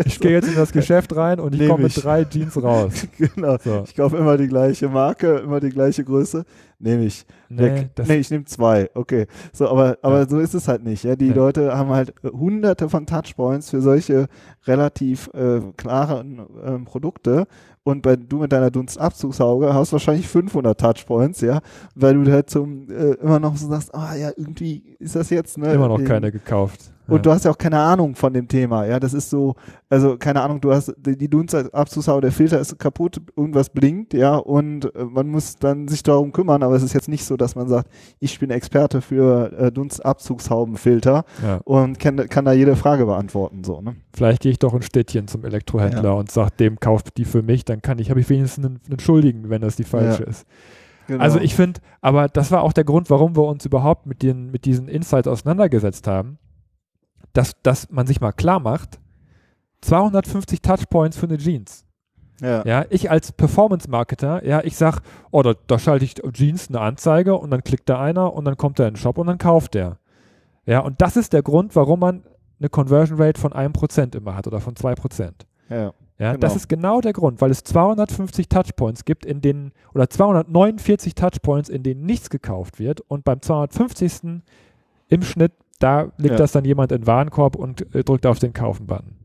Ich 0.06 0.20
gehe 0.20 0.32
jetzt 0.32 0.48
in 0.48 0.56
das 0.56 0.72
Geschäft 0.72 1.16
rein 1.16 1.40
und 1.40 1.56
ich 1.56 1.68
komme 1.68 1.84
mit 1.84 2.04
drei 2.04 2.24
Jeans 2.24 2.62
raus. 2.62 3.08
genau. 3.18 3.58
So. 3.64 3.84
Ich 3.86 3.96
kaufe 3.96 4.18
immer 4.18 4.38
die 4.38 4.48
gleiche 4.48 4.88
Marke, 4.88 5.38
immer 5.38 5.60
die 5.60 5.70
gleiche 5.70 6.04
Größe. 6.04 6.46
Nehme 6.80 7.06
ich. 7.06 7.26
Nee, 7.50 7.88
nee, 8.08 8.16
ich 8.18 8.30
nehme 8.30 8.46
zwei. 8.46 8.90
Okay. 8.94 9.28
So, 9.52 9.68
aber, 9.70 9.98
aber 10.02 10.20
Ja. 10.20 10.30
so 10.30 10.40
ist 10.40 10.54
es 10.54 10.68
halt 10.68 10.84
nicht. 10.84 11.04
Ja, 11.04 11.16
die 11.16 11.30
Nee. 11.30 11.34
Leute 11.34 11.76
haben 11.78 11.90
halt 11.90 12.14
äh, 12.24 12.30
hunderte 12.30 12.90
von 12.90 13.06
Touchpoints 13.06 13.70
für 13.70 13.82
solche 13.82 14.28
relativ 14.66 15.30
äh, 15.34 15.62
klaren 15.78 16.42
ähm, 16.66 16.86
Produkte. 16.86 17.48
Und 17.86 18.02
bei, 18.02 18.16
du 18.16 18.38
mit 18.38 18.52
deiner 18.54 18.72
Dunstabzugsauge 18.72 19.74
hast 19.74 19.92
wahrscheinlich 19.92 20.28
500 20.28 20.80
Touchpoints, 20.80 21.42
ja, 21.42 21.60
weil 21.96 22.14
du 22.14 22.32
halt 22.32 22.50
zum, 22.50 22.90
äh, 22.90 23.16
immer 23.16 23.40
noch 23.42 23.58
so 23.58 23.68
sagst, 23.68 23.94
ah 23.94 24.16
ja, 24.16 24.32
irgendwie 24.38 24.96
ist 25.00 25.16
das 25.18 25.30
jetzt, 25.30 25.58
ne? 25.58 25.74
immer 25.74 25.90
noch 25.90 26.00
in- 26.00 26.06
keine 26.06 26.32
gekauft. 26.32 26.94
Und 27.08 27.16
Ja. 27.18 27.22
du 27.22 27.32
hast 27.32 27.46
ja 27.46 27.52
auch 27.52 27.58
keine 27.58 27.80
Ahnung 27.80 28.16
von 28.16 28.34
dem 28.34 28.48
Thema, 28.48 28.86
ja. 28.86 29.00
Das 29.00 29.14
ist 29.14 29.30
so, 29.30 29.56
also 29.90 30.18
keine 30.18 30.42
Ahnung, 30.42 30.62
du 30.62 30.72
hast 30.72 30.94
die, 30.98 31.18
die 31.18 31.30
Dunstabzugshaube, 31.30 32.22
der 32.22 32.32
Filter 32.32 32.60
ist 32.60 32.78
kaputt, 32.80 33.22
irgendwas 33.36 33.70
blinkt, 33.70 34.14
ja, 34.14 34.36
und 34.36 34.94
äh, 34.96 35.04
man 35.06 35.28
muss 35.28 35.58
dann 35.58 35.88
sich 35.88 36.04
darum 36.04 36.32
kümmern, 36.32 36.64
aber 36.64 36.76
es 36.76 36.84
ist 36.84 36.94
jetzt 36.94 37.10
nicht 37.10 37.26
so, 37.26 37.36
dass 37.38 37.56
man 37.56 37.68
sagt, 37.68 37.90
ich 38.20 38.40
bin 38.40 38.50
Experte 38.52 39.02
für 39.02 39.52
äh, 39.58 39.72
Dunstabzugshaubenfilter 39.72 41.26
ja. 41.44 41.60
und 41.66 42.00
kann, 42.00 42.18
kann 42.30 42.46
da 42.46 42.54
jede 42.54 42.76
Frage 42.76 43.06
beantworten, 43.06 43.64
so, 43.64 43.82
ne? 43.82 43.96
Vielleicht 44.16 44.42
gehe 44.44 44.52
ich 44.52 44.60
doch 44.60 44.74
ein 44.74 44.82
Städtchen 44.82 45.28
zum 45.28 45.44
Elektrohändler 45.46 46.16
und 46.16 46.32
sage, 46.32 46.52
dem 46.60 46.80
kauft 46.80 47.18
die 47.18 47.26
für 47.26 47.42
mich, 47.42 47.66
dann 47.66 47.82
kann 47.82 48.00
ich, 48.00 48.10
habe 48.10 48.20
ich 48.20 48.30
wenigstens 48.30 48.66
einen, 48.66 48.80
einen 48.88 49.00
Schuldigen, 49.00 49.50
wenn 49.50 49.62
das 49.62 49.76
die 49.76 49.84
falsche 49.84 50.24
Ja. 50.24 50.30
ist. 50.30 50.46
Genau. 51.08 51.22
Also 51.22 51.40
ich 51.40 51.54
finde, 51.56 51.82
aber 52.00 52.30
das 52.30 52.50
war 52.52 52.62
auch 52.64 52.72
der 52.72 52.86
Grund, 52.86 53.10
warum 53.10 53.36
wir 53.36 53.44
uns 53.44 53.66
überhaupt 53.66 54.06
mit, 54.06 54.22
den, 54.24 54.52
mit 54.52 54.64
diesen 54.64 54.88
Insights 54.88 55.28
auseinandergesetzt 55.28 56.08
haben, 56.08 56.38
dass, 57.34 57.54
dass 57.64 57.90
man 57.90 58.08
sich 58.08 58.22
mal 58.22 58.32
klar 58.32 58.60
macht, 58.60 59.00
250 59.82 60.62
Touchpoints 60.62 61.18
für 61.18 61.26
eine 61.26 61.38
Jeans. 61.38 61.86
ja. 62.42 62.64
Ja, 62.66 62.86
ich 62.90 63.12
als 63.12 63.32
Performance-Marketer, 63.32 64.46
ja, 64.46 64.62
ich 64.64 64.76
sag, 64.78 65.02
oh, 65.32 65.42
da, 65.42 65.54
da 65.68 65.78
schalte 65.80 66.06
ich 66.06 66.16
Jeans 66.32 66.70
eine 66.70 66.80
Anzeige 66.80 67.36
und 67.36 67.52
dann 67.52 67.64
klickt 67.64 67.90
da 67.90 68.00
einer 68.02 68.34
und 68.34 68.46
dann 68.46 68.58
kommt 68.58 68.80
er 68.80 68.88
in 68.88 68.94
den 68.94 69.00
Shop 69.00 69.18
und 69.18 69.28
dann 69.28 69.38
kauft 69.38 69.74
der. 69.74 69.98
Ja, 70.66 70.80
und 70.80 71.02
das 71.02 71.18
ist 71.18 71.34
der 71.34 71.44
Grund, 71.44 71.76
warum 71.76 72.00
man 72.00 72.24
eine 72.60 72.70
Conversion 72.70 73.20
Rate 73.22 73.40
von 73.40 73.52
1% 73.52 74.16
immer 74.16 74.36
hat 74.36 74.48
oder 74.48 74.62
von 74.62 74.76
2%. 74.76 75.32
ja. 75.70 75.94
Ja, 76.20 76.34
Genau. 76.34 76.42
das 76.42 76.56
ist 76.56 76.70
genau 76.70 77.02
der 77.02 77.12
Grund, 77.12 77.42
weil 77.42 77.50
es 77.50 77.64
250 77.64 78.48
Touchpoints 78.48 79.04
gibt, 79.04 79.26
in 79.26 79.42
denen, 79.42 79.74
oder 79.96 80.08
249 80.10 81.16
Touchpoints, 81.16 81.70
in 81.70 81.82
denen 81.82 82.06
nichts 82.06 82.30
gekauft 82.30 82.78
wird 82.80 83.02
und 83.02 83.26
beim 83.26 83.42
250. 83.42 84.44
im 85.10 85.22
Schnitt, 85.24 85.54
da 85.84 86.12
legt 86.18 86.32
Ja. 86.34 86.38
das 86.38 86.52
dann 86.54 86.66
jemand 86.66 86.92
in 86.92 87.02
den 87.02 87.08
Warenkorb 87.08 87.56
und 87.56 87.94
äh, 87.96 88.04
drückt 88.04 88.26
auf 88.26 88.40
den 88.40 88.54
Kaufen-Button. 88.54 89.16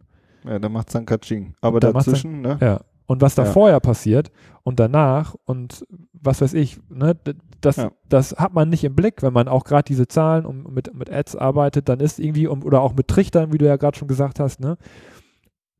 Ja, 0.45 0.59
dann 0.59 0.73
macht's 0.73 0.93
dann 0.93 1.07
Katsching. 1.07 1.55
Aber 1.61 1.77
Und 1.77 1.85
dann 1.85 1.93
macht's 1.93 2.07
dazwischen, 2.07 2.41
ne? 2.41 2.59
Ja. 2.61 2.81
Und 3.07 3.23
was 3.23 3.35
da 3.35 3.45
Ja. 3.45 3.50
vorher 3.53 3.81
passiert 3.81 4.31
und 4.65 4.79
danach 4.81 5.35
und 5.45 5.87
was 6.12 6.41
weiß 6.43 6.53
ich, 6.55 6.79
ne, 6.91 7.17
das, 7.61 7.77
Ja. 7.77 7.91
das 8.09 8.33
hat 8.37 8.53
man 8.53 8.69
nicht 8.69 8.85
im 8.85 8.95
Blick, 8.95 9.23
wenn 9.23 9.33
man 9.33 9.49
auch 9.49 9.65
gerade 9.65 9.85
diese 9.85 10.09
Zahlen 10.09 10.45
und 10.45 10.71
mit, 10.73 10.95
mit 10.95 11.11
Ads 11.11 11.37
arbeitet, 11.37 11.88
dann 11.88 12.00
ist 12.00 12.19
irgendwie, 12.19 12.47
um, 12.49 12.62
oder 12.65 12.83
auch 12.83 12.95
mit 12.95 13.09
Trichtern, 13.09 13.53
wie 13.53 13.59
du 13.59 13.67
ja 13.67 13.77
gerade 13.77 13.97
schon 13.97 14.09
gesagt 14.09 14.41
hast, 14.41 14.61
ne, 14.61 14.77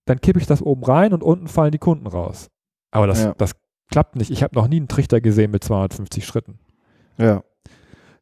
dann 0.07 0.21
kippe 0.21 0.39
ich 0.39 0.47
das 0.47 0.63
oben 0.63 0.83
rein 0.85 1.13
und 1.13 1.23
unten 1.23 1.49
fallen 1.49 1.73
die 1.73 1.79
Kunden 1.79 2.07
raus. 2.07 2.49
Aber 2.91 3.07
das, 3.07 3.23
Ja. 3.25 3.35
das 3.37 3.53
klappt 3.91 4.17
nicht. 4.17 4.31
Ich 4.31 4.43
habe 4.43 4.55
noch 4.55 4.69
nie 4.69 4.77
einen 4.79 4.89
Trichter 4.89 5.21
gesehen 5.21 5.51
mit 5.51 5.63
250 5.65 6.25
Schritten. 6.27 6.59
Ja. 7.19 7.43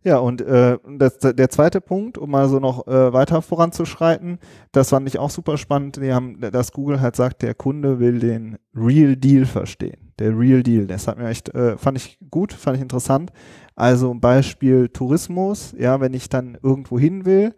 Ja, 0.07 0.19
und 0.19 0.41
äh, 0.41 0.79
das, 0.99 1.19
der 1.19 1.51
zweite 1.51 1.81
Punkt, 1.81 2.17
um 2.17 2.31
mal 2.31 2.49
so 2.49 2.61
noch 2.61 2.87
äh, 2.87 3.13
weiter 3.13 3.43
voranzuschreiten, 3.43 4.39
das 4.71 4.91
fand 4.91 5.09
ich 5.09 5.19
auch 5.19 5.31
super 5.31 5.59
spannend. 5.59 5.97
Die 5.97 6.13
haben, 6.13 6.41
dass 6.41 6.71
Google 6.71 7.01
halt 7.01 7.17
sagt, 7.17 7.43
der 7.43 7.55
Kunde 7.55 7.99
will 7.99 8.21
den 8.21 8.57
Real 8.73 9.17
Deal 9.17 9.47
verstehen. 9.47 10.13
Der 10.21 10.39
Real 10.39 10.63
Deal. 10.63 10.87
Das 10.87 11.09
hat 11.09 11.19
mir 11.19 11.27
echt, 11.27 11.53
äh, 11.57 11.77
fand 11.77 11.99
ich 11.99 12.21
gut, 12.31 12.53
fand 12.53 12.77
ich 12.77 12.83
interessant. 12.83 13.33
Also 13.75 14.15
Beispiel 14.15 14.91
Tourismus, 14.91 15.75
ja, 15.77 16.01
wenn 16.01 16.15
ich 16.15 16.29
dann 16.29 16.57
irgendwo 16.63 17.01
hin 17.01 17.25
will, 17.25 17.57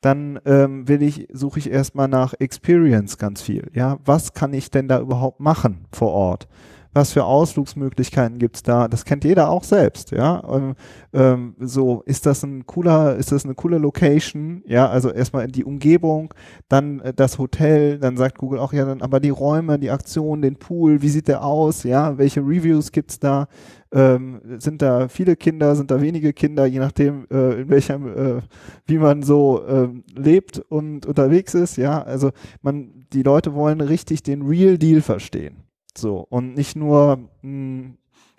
dann 0.00 0.40
ähm, 0.46 0.88
will 0.88 1.02
ich, 1.02 1.28
suche 1.30 1.58
ich 1.58 1.70
erstmal 1.70 2.08
nach 2.08 2.32
Experience 2.38 3.18
ganz 3.18 3.42
viel. 3.42 3.70
Ja, 3.74 3.98
was 4.02 4.32
kann 4.32 4.54
ich 4.54 4.70
denn 4.70 4.88
da 4.88 4.98
überhaupt 4.98 5.40
machen 5.40 5.84
vor 5.92 6.12
Ort? 6.12 6.48
Was 6.94 7.12
für 7.12 7.24
Ausflugsmöglichkeiten 7.24 8.38
gibt's 8.38 8.62
da? 8.62 8.86
Das 8.86 9.06
kennt 9.06 9.24
jeder 9.24 9.48
auch 9.48 9.64
selbst, 9.64 10.10
ja. 10.10 10.42
Ähm, 10.46 10.74
ähm, 11.14 11.54
so, 11.58 12.02
ist 12.04 12.26
das 12.26 12.42
ein 12.42 12.66
cooler, 12.66 13.16
ist 13.16 13.32
das 13.32 13.46
eine 13.46 13.54
coole 13.54 13.78
Location? 13.78 14.62
Ja, 14.66 14.88
also 14.90 15.10
erstmal 15.10 15.48
die 15.48 15.64
Umgebung, 15.64 16.34
dann 16.68 17.00
äh, 17.00 17.14
das 17.14 17.38
Hotel, 17.38 17.98
dann 17.98 18.18
sagt 18.18 18.36
Google 18.36 18.58
auch, 18.58 18.74
ja, 18.74 18.84
dann 18.84 19.00
aber 19.00 19.20
die 19.20 19.30
Räume, 19.30 19.78
die 19.78 19.90
Aktion, 19.90 20.42
den 20.42 20.56
Pool, 20.56 21.00
wie 21.00 21.08
sieht 21.08 21.28
der 21.28 21.44
aus? 21.44 21.82
Ja, 21.82 22.18
welche 22.18 22.40
Reviews 22.40 22.92
gibt's 22.92 23.18
da? 23.18 23.48
Ähm, 23.90 24.40
sind 24.58 24.82
da 24.82 25.08
viele 25.08 25.36
Kinder, 25.36 25.74
sind 25.76 25.90
da 25.90 26.00
wenige 26.00 26.34
Kinder, 26.34 26.66
je 26.66 26.78
nachdem, 26.78 27.26
äh, 27.30 27.62
in 27.62 27.70
welchem, 27.70 28.06
äh, 28.06 28.42
wie 28.86 28.98
man 28.98 29.22
so 29.22 29.62
ähm, 29.66 30.04
lebt 30.14 30.58
und 30.58 31.06
unterwegs 31.06 31.54
ist, 31.54 31.76
ja. 31.78 32.02
Also 32.02 32.32
man, 32.60 33.06
die 33.14 33.22
Leute 33.22 33.54
wollen 33.54 33.80
richtig 33.80 34.22
den 34.22 34.42
Real 34.42 34.76
Deal 34.76 35.00
verstehen. 35.00 35.56
So, 35.96 36.26
und 36.28 36.54
nicht 36.54 36.76
nur 36.76 37.28
mh, 37.42 37.94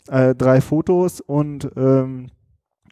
äh, 0.10 0.36
drei 0.36 0.62
Fotos 0.62 1.22
und 1.22 1.70
ähm, 1.76 2.28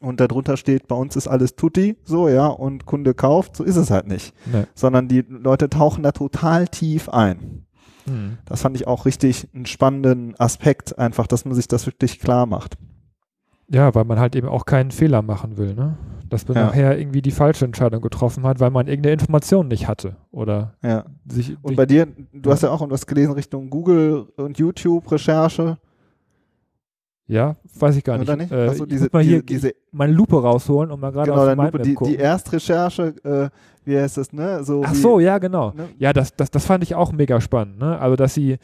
und 0.01 0.19
darunter 0.19 0.57
steht, 0.57 0.87
bei 0.87 0.95
uns 0.95 1.15
ist 1.15 1.27
alles 1.27 1.55
Tutti, 1.55 1.95
so, 2.03 2.27
ja, 2.27 2.47
und 2.47 2.87
Kunde 2.87 3.13
kauft, 3.13 3.55
so 3.55 3.63
ist 3.63 3.75
es 3.75 3.91
halt 3.91 4.07
nicht. 4.07 4.33
Nee. 4.51 4.63
Sondern 4.73 5.07
die 5.07 5.21
Leute 5.21 5.69
tauchen 5.69 6.01
da 6.01 6.11
total 6.11 6.67
tief 6.67 7.07
ein. 7.07 7.67
Hm. 8.05 8.39
Das 8.45 8.61
fand 8.61 8.75
ich 8.75 8.87
auch 8.87 9.05
richtig 9.05 9.47
einen 9.53 9.67
spannenden 9.67 10.33
Aspekt, 10.39 10.97
einfach, 10.97 11.27
dass 11.27 11.45
man 11.45 11.53
sich 11.53 11.67
das 11.67 11.85
wirklich 11.85 12.19
klar 12.19 12.47
macht. 12.47 12.77
Ja, 13.69 13.93
weil 13.93 14.05
man 14.05 14.19
halt 14.19 14.35
eben 14.35 14.47
auch 14.47 14.65
keinen 14.65 14.91
Fehler 14.91 15.21
machen 15.21 15.57
will, 15.57 15.75
ne? 15.75 15.97
Dass 16.31 16.47
man 16.47 16.57
Ja. 16.57 16.65
nachher 16.67 16.97
irgendwie 16.97 17.21
die 17.21 17.29
falsche 17.31 17.65
Entscheidung 17.65 18.01
getroffen 18.01 18.43
hat, 18.43 18.59
weil 18.59 18.71
man 18.71 18.87
irgendeine 18.87 19.13
Information 19.13 19.67
nicht 19.67 19.87
hatte 19.87 20.15
oder 20.31 20.73
Ja. 20.81 21.05
sich, 21.27 21.55
Und 21.61 21.75
bei 21.75 21.85
dir, 21.85 22.07
du 22.33 22.49
Ja. 22.49 22.53
hast 22.55 22.63
ja 22.63 22.71
auch 22.71 22.89
was 22.89 23.05
gelesen 23.05 23.33
Richtung 23.33 23.69
Google 23.69 24.27
und 24.37 24.57
YouTube 24.57 25.11
Recherche, 25.11 25.77
ja, 27.27 27.55
weiß 27.79 27.95
ich 27.95 28.03
gar 28.03 28.17
nicht. 28.17 28.27
oder 28.27 28.35
nicht? 28.37 28.51
Äh, 28.51 28.73
ich 28.73 28.83
diese, 28.87 29.03
muss 29.05 29.13
mal 29.13 29.23
hier 29.23 29.41
diese, 29.41 29.73
meine 29.91 30.11
Lupe 30.13 30.41
rausholen 30.41 30.91
und 30.91 30.99
mal 30.99 31.11
gerade 31.11 31.31
genau, 31.31 31.47
auf 31.49 31.55
Lupe, 31.55 31.79
die, 31.79 31.93
gucken. 31.93 32.13
die 32.13 32.19
Erstrecherche, 32.19 33.13
äh, 33.23 33.49
wie 33.85 33.97
heißt 33.97 34.17
das, 34.17 34.33
ne? 34.33 34.63
So 34.63 34.83
Ach 34.85 34.91
wie, 34.91 34.95
so, 34.97 35.19
ja, 35.19 35.37
genau. 35.37 35.71
Ne? 35.71 35.89
Ja, 35.97 36.11
das, 36.13 36.35
das, 36.35 36.51
das 36.51 36.65
fand 36.65 36.83
ich 36.83 36.93
auch 36.95 37.11
mega 37.13 37.39
spannend. 37.39 37.79
Ne? 37.79 37.97
Also, 37.99 38.15
dass 38.17 38.33
sie, 38.33 38.57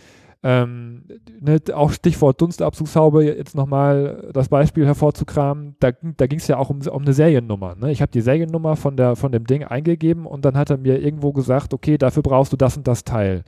ähm, 0.44 1.04
ne, 1.40 1.60
auch 1.74 1.92
Stichwort 1.92 2.40
Dunstabzugshaube, 2.40 3.26
jetzt 3.26 3.56
nochmal 3.56 4.30
das 4.34 4.50
Beispiel 4.50 4.86
hervorzukramen, 4.86 5.76
da, 5.80 5.92
da 5.92 6.28
ging 6.28 6.40
es 6.40 6.48
ja 6.48 6.58
auch 6.58 6.70
um, 6.70 6.82
um 6.82 7.02
eine 7.02 7.14
Seriennummer. 7.14 7.76
Ne? 7.76 7.92
Ich 7.92 8.02
habe 8.02 8.12
die 8.12 8.22
Seriennummer 8.22 8.76
von, 8.76 8.98
der, 8.98 9.16
von 9.16 9.32
dem 9.32 9.48
Ding 9.48 9.64
eingegeben 9.64 10.26
und 10.26 10.46
dann 10.46 10.56
hat 10.56 10.70
er 10.70 10.78
mir 10.78 11.02
irgendwo 11.02 11.34
gesagt, 11.34 11.74
okay, 11.74 11.98
dafür 11.98 12.24
brauchst 12.24 12.54
du 12.54 12.58
das 12.58 12.78
und 12.78 12.88
das 12.88 13.04
Teil. 13.04 13.44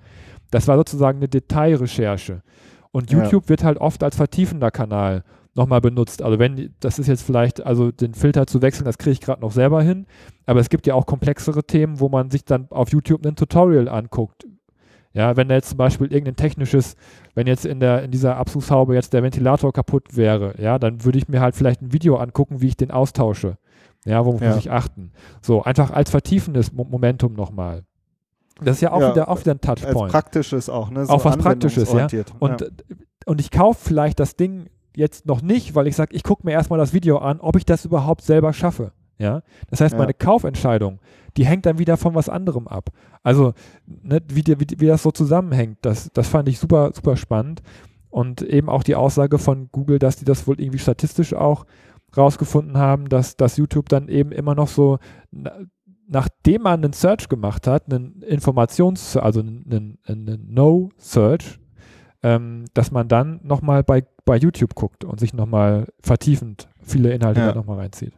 Das 0.52 0.68
war 0.68 0.78
sozusagen 0.78 1.20
eine 1.20 1.28
Detailrecherche. 1.28 2.42
Und 2.92 3.12
Ja. 3.12 3.20
YouTube 3.20 3.50
wird 3.50 3.64
halt 3.64 3.78
oft 3.78 4.04
als 4.04 4.16
vertiefender 4.16 4.72
Kanal 4.72 5.24
nochmal 5.56 5.82
benutzt. 5.82 6.24
Also 6.24 6.40
wenn, 6.40 6.74
das 6.80 6.98
ist 6.98 7.08
jetzt 7.08 7.22
vielleicht, 7.22 7.64
also 7.66 7.92
den 7.92 8.14
Filter 8.14 8.48
zu 8.48 8.62
wechseln, 8.62 8.86
das 8.86 8.98
kriege 8.98 9.12
ich 9.12 9.22
gerade 9.22 9.42
noch 9.42 9.52
selber 9.52 9.84
hin. 9.84 10.08
Aber 10.46 10.60
es 10.60 10.70
gibt 10.70 10.88
ja 10.88 10.96
auch 10.96 11.06
komplexere 11.06 11.64
Themen, 11.64 12.00
wo 12.00 12.10
man 12.10 12.32
sich 12.32 12.46
dann 12.46 12.68
auf 12.72 12.90
YouTube 12.92 13.26
ein 13.26 13.36
Tutorial 13.36 13.88
anguckt. 13.88 14.48
Ja, 15.14 15.36
wenn 15.36 15.48
da 15.48 15.56
jetzt 15.56 15.70
zum 15.70 15.78
Beispiel 15.78 16.08
irgendein 16.12 16.36
technisches, 16.36 16.96
wenn 17.34 17.48
jetzt 17.48 17.66
in 17.66 17.80
der, 17.80 18.04
in 18.04 18.12
dieser 18.12 18.38
Abzugshaube 18.38 18.94
jetzt 18.94 19.12
der 19.14 19.24
Ventilator 19.24 19.74
kaputt 19.74 20.16
wäre, 20.16 20.54
ja, 20.62 20.78
dann 20.78 21.04
würde 21.04 21.18
ich 21.18 21.28
mir 21.28 21.42
halt 21.42 21.56
vielleicht 21.56 21.82
ein 21.82 21.92
Video 21.94 22.18
angucken, 22.18 22.62
wie 22.62 22.68
ich 22.68 22.78
den 22.78 22.92
austausche. 22.92 23.58
Ja, 24.06 24.24
worauf 24.26 24.42
Ja. 24.42 24.50
muss 24.50 24.58
ich 24.60 24.72
achten? 24.72 25.12
So, 25.42 25.64
einfach 25.64 25.92
als 25.92 26.12
vertiefendes 26.12 26.72
Mo 26.72 26.84
Momentum 26.84 27.34
nochmal. 27.34 27.84
Das 28.62 28.78
ist 28.78 28.82
ja 28.82 28.92
auch, 28.92 29.02
Ja, 29.02 29.12
wieder, 29.12 29.30
auch 29.30 29.40
wieder 29.40 29.54
ein 29.54 29.60
als 29.68 29.82
Touchpoint. 29.82 30.12
praktisches 30.12 30.70
auch, 30.70 30.90
ne? 30.92 31.06
So 31.06 31.14
Auch 31.14 31.26
was 31.26 31.38
Praktisches, 31.38 31.92
ja. 31.94 32.08
Und, 32.40 32.72
und 33.26 33.42
ich 33.42 33.52
kaufe 33.52 33.80
vielleicht 33.84 34.20
das 34.20 34.36
Ding 34.36 34.70
jetzt 34.96 35.26
noch 35.26 35.42
nicht, 35.42 35.76
weil 35.76 35.88
ich 35.88 35.96
sage, 35.96 36.14
ich 36.16 36.24
gucke 36.24 36.46
mir 36.46 36.52
erstmal 36.52 36.78
das 36.78 36.94
Video 36.94 37.18
an, 37.18 37.40
ob 37.40 37.56
ich 37.56 37.66
das 37.66 37.86
überhaupt 37.86 38.22
selber 38.22 38.54
schaffe. 38.54 38.92
Ja? 39.20 39.42
Das 39.70 39.82
heißt, 39.82 39.94
Ja. 39.94 40.00
meine 40.00 40.14
Kaufentscheidung, 40.14 41.00
die 41.38 41.46
hängt 41.46 41.66
dann 41.66 41.78
wieder 41.78 41.98
von 41.98 42.16
was 42.16 42.28
anderem 42.30 42.68
ab. 42.68 42.90
Also, 43.22 43.54
ne, 43.86 44.22
wie, 44.28 44.42
die, 44.44 44.60
wie, 44.60 44.68
wie 44.80 44.88
das 44.88 45.04
so 45.04 45.12
zusammenhängt, 45.12 45.78
das, 45.84 46.10
das 46.14 46.28
fand 46.28 46.50
ich 46.50 46.58
super, 46.58 46.92
super 46.96 47.16
spannend. 47.18 47.62
Und 48.10 48.42
eben 48.42 48.70
auch 48.70 48.82
die 48.82 48.96
Aussage 48.96 49.38
von 49.38 49.70
Google, 49.72 50.00
dass 50.00 50.16
die 50.16 50.26
das 50.26 50.48
wohl 50.48 50.60
irgendwie 50.60 50.80
statistisch 50.80 51.34
auch 51.36 51.66
rausgefunden 52.18 52.76
haben, 52.78 53.08
dass, 53.08 53.38
dass 53.38 53.58
YouTube 53.58 53.88
dann 53.90 54.08
eben 54.08 54.32
immer 54.32 54.56
noch 54.56 54.68
so, 54.68 54.98
na, 55.32 55.52
nachdem 56.08 56.64
man 56.64 56.84
einen 56.84 56.94
Search 56.94 57.30
gemacht 57.30 57.68
hat, 57.68 57.94
einen 57.94 58.24
Informations-, 58.24 59.16
also 59.16 59.42
einen, 59.42 60.00
einen 60.08 60.48
No-Search, 60.52 61.60
ähm, 62.24 62.66
dass 62.74 62.90
man 62.92 63.08
dann 63.08 63.40
nochmal 63.44 63.84
bei, 63.84 64.04
bei 64.26 64.38
YouTube 64.38 64.74
guckt 64.74 65.06
und 65.06 65.20
sich 65.20 65.34
nochmal 65.36 65.86
vertiefend 66.02 66.68
viele 66.82 67.14
Inhalte 67.14 67.42
Ja. 67.42 67.50
da 67.50 67.56
nochmal 67.56 67.78
reinzieht. 67.78 68.14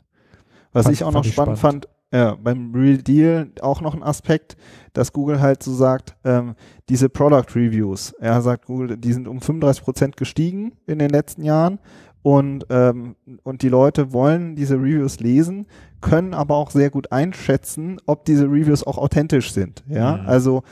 Was 0.74 0.86
Fand- 0.86 0.96
ich 0.96 1.04
auch 1.04 1.12
noch 1.12 1.24
spannend, 1.24 1.58
spannend. 1.58 1.86
fand, 1.86 1.88
ja, 2.14 2.36
beim 2.42 2.74
Real 2.74 2.98
Deal 2.98 3.52
auch 3.62 3.82
noch 3.82 3.94
ein 3.96 4.04
Aspekt, 4.04 4.56
dass 4.94 5.14
Google 5.14 5.40
halt 5.42 5.64
so 5.64 5.74
sagt, 5.74 6.16
ähm, 6.26 6.56
diese 6.90 7.10
Product 7.10 7.56
Reviews, 7.56 8.12
er 8.20 8.42
sagt 8.42 8.66
Google, 8.66 8.98
die 8.98 9.14
sind 9.14 9.28
um 9.28 9.40
35 9.42 9.84
Prozent 9.84 10.18
gestiegen 10.18 10.74
in 10.88 11.00
den 11.00 11.10
letzten 11.10 11.44
Jahren 11.44 11.80
und, 12.22 12.66
ähm, 12.70 13.16
und 13.44 13.62
die 13.62 13.70
Leute 13.70 14.12
wollen 14.14 14.56
diese 14.56 14.76
Reviews 14.76 15.20
lesen, 15.20 15.68
können 16.02 16.34
aber 16.34 16.56
auch 16.56 16.72
sehr 16.72 16.90
gut 16.90 17.12
einschätzen, 17.12 18.00
ob 18.06 18.26
diese 18.26 18.46
Reviews 18.46 18.84
auch 18.86 18.98
authentisch 18.98 19.54
sind. 19.54 19.84
Ja, 19.88 20.18
Mhm. 20.18 20.28
also 20.28 20.64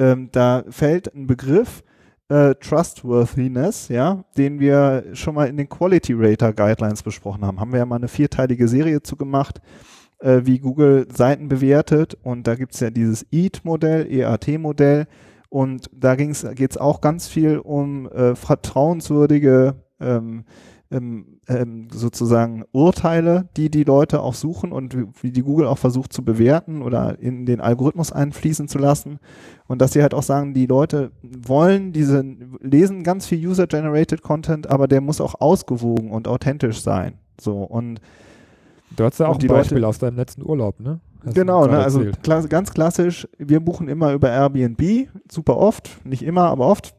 ähm, 0.00 0.28
da 0.32 0.62
fällt 0.68 1.12
ein 1.14 1.26
Begriff, 1.26 1.82
äh, 2.28 2.54
Trustworthiness, 2.56 3.88
ja, 3.88 4.24
den 4.36 4.60
wir 4.60 5.04
schon 5.14 5.34
mal 5.34 5.48
in 5.48 5.56
den 5.56 5.68
Quality 5.68 6.14
Rater 6.16 6.52
Guidelines 6.52 7.02
besprochen 7.02 7.44
haben. 7.44 7.60
Haben 7.60 7.72
wir 7.72 7.78
ja 7.78 7.86
mal 7.86 7.96
eine 7.96 8.08
vierteilige 8.08 8.68
Serie 8.68 9.02
zu 9.02 9.16
gemacht, 9.16 9.60
äh, 10.20 10.42
wie 10.44 10.58
Google 10.58 11.06
Seiten 11.12 11.48
bewertet. 11.48 12.16
Und 12.22 12.46
da 12.46 12.54
gibt's 12.54 12.80
ja 12.80 12.90
dieses 12.90 13.26
EAT-Modell, 13.32 14.06
EAT-Modell. 14.10 15.06
Und 15.50 15.88
da 15.94 16.14
geht 16.14 16.70
es 16.70 16.76
auch 16.76 17.00
ganz 17.00 17.28
viel 17.28 17.58
um 17.58 18.06
äh, 18.10 18.34
vertrauenswürdige 18.34 19.76
ähm, 19.98 20.44
ähm, 20.90 21.40
ähm, 21.48 21.88
sozusagen 21.92 22.64
Urteile, 22.72 23.48
die 23.56 23.70
die 23.70 23.84
Leute 23.84 24.20
auch 24.20 24.34
suchen 24.34 24.72
und 24.72 24.96
wie, 25.22 25.30
die 25.30 25.42
Google 25.42 25.66
auch 25.66 25.78
versucht 25.78 26.12
zu 26.12 26.24
bewerten 26.24 26.82
oder 26.82 27.18
in 27.18 27.46
den 27.46 27.60
Algorithmus 27.60 28.12
einfließen 28.12 28.68
zu 28.68 28.78
lassen. 28.78 29.18
Und 29.66 29.82
dass 29.82 29.92
sie 29.92 30.02
halt 30.02 30.14
auch 30.14 30.22
sagen, 30.22 30.54
die 30.54 30.66
Leute 30.66 31.10
wollen 31.22 31.92
diese, 31.92 32.24
lesen 32.60 33.02
ganz 33.02 33.26
viel 33.26 33.46
User-Generated 33.46 34.22
Content, 34.22 34.70
aber 34.70 34.88
der 34.88 35.00
muss 35.00 35.20
auch 35.20 35.40
ausgewogen 35.40 36.10
und 36.10 36.26
authentisch 36.26 36.80
sein. 36.80 37.14
So 37.40 37.62
und 37.62 38.00
Du 38.96 39.04
hast 39.04 39.18
ja 39.20 39.28
auch 39.28 39.34
ein 39.34 39.38
die 39.38 39.46
Leute- 39.46 39.60
Beispiel 39.60 39.84
aus 39.84 39.98
deinem 39.98 40.16
letzten 40.16 40.42
Urlaub, 40.42 40.80
ne? 40.80 41.00
Hast 41.24 41.34
Genau, 41.34 41.66
ne, 41.66 41.78
also 41.78 42.04
kla 42.22 42.40
ganz 42.42 42.72
klassisch, 42.72 43.28
wir 43.38 43.60
buchen 43.60 43.88
immer 43.88 44.12
über 44.12 44.30
Airbnb, 44.30 45.08
super 45.30 45.56
oft, 45.56 46.04
nicht 46.06 46.22
immer, 46.22 46.44
aber 46.44 46.66
oft. 46.66 46.94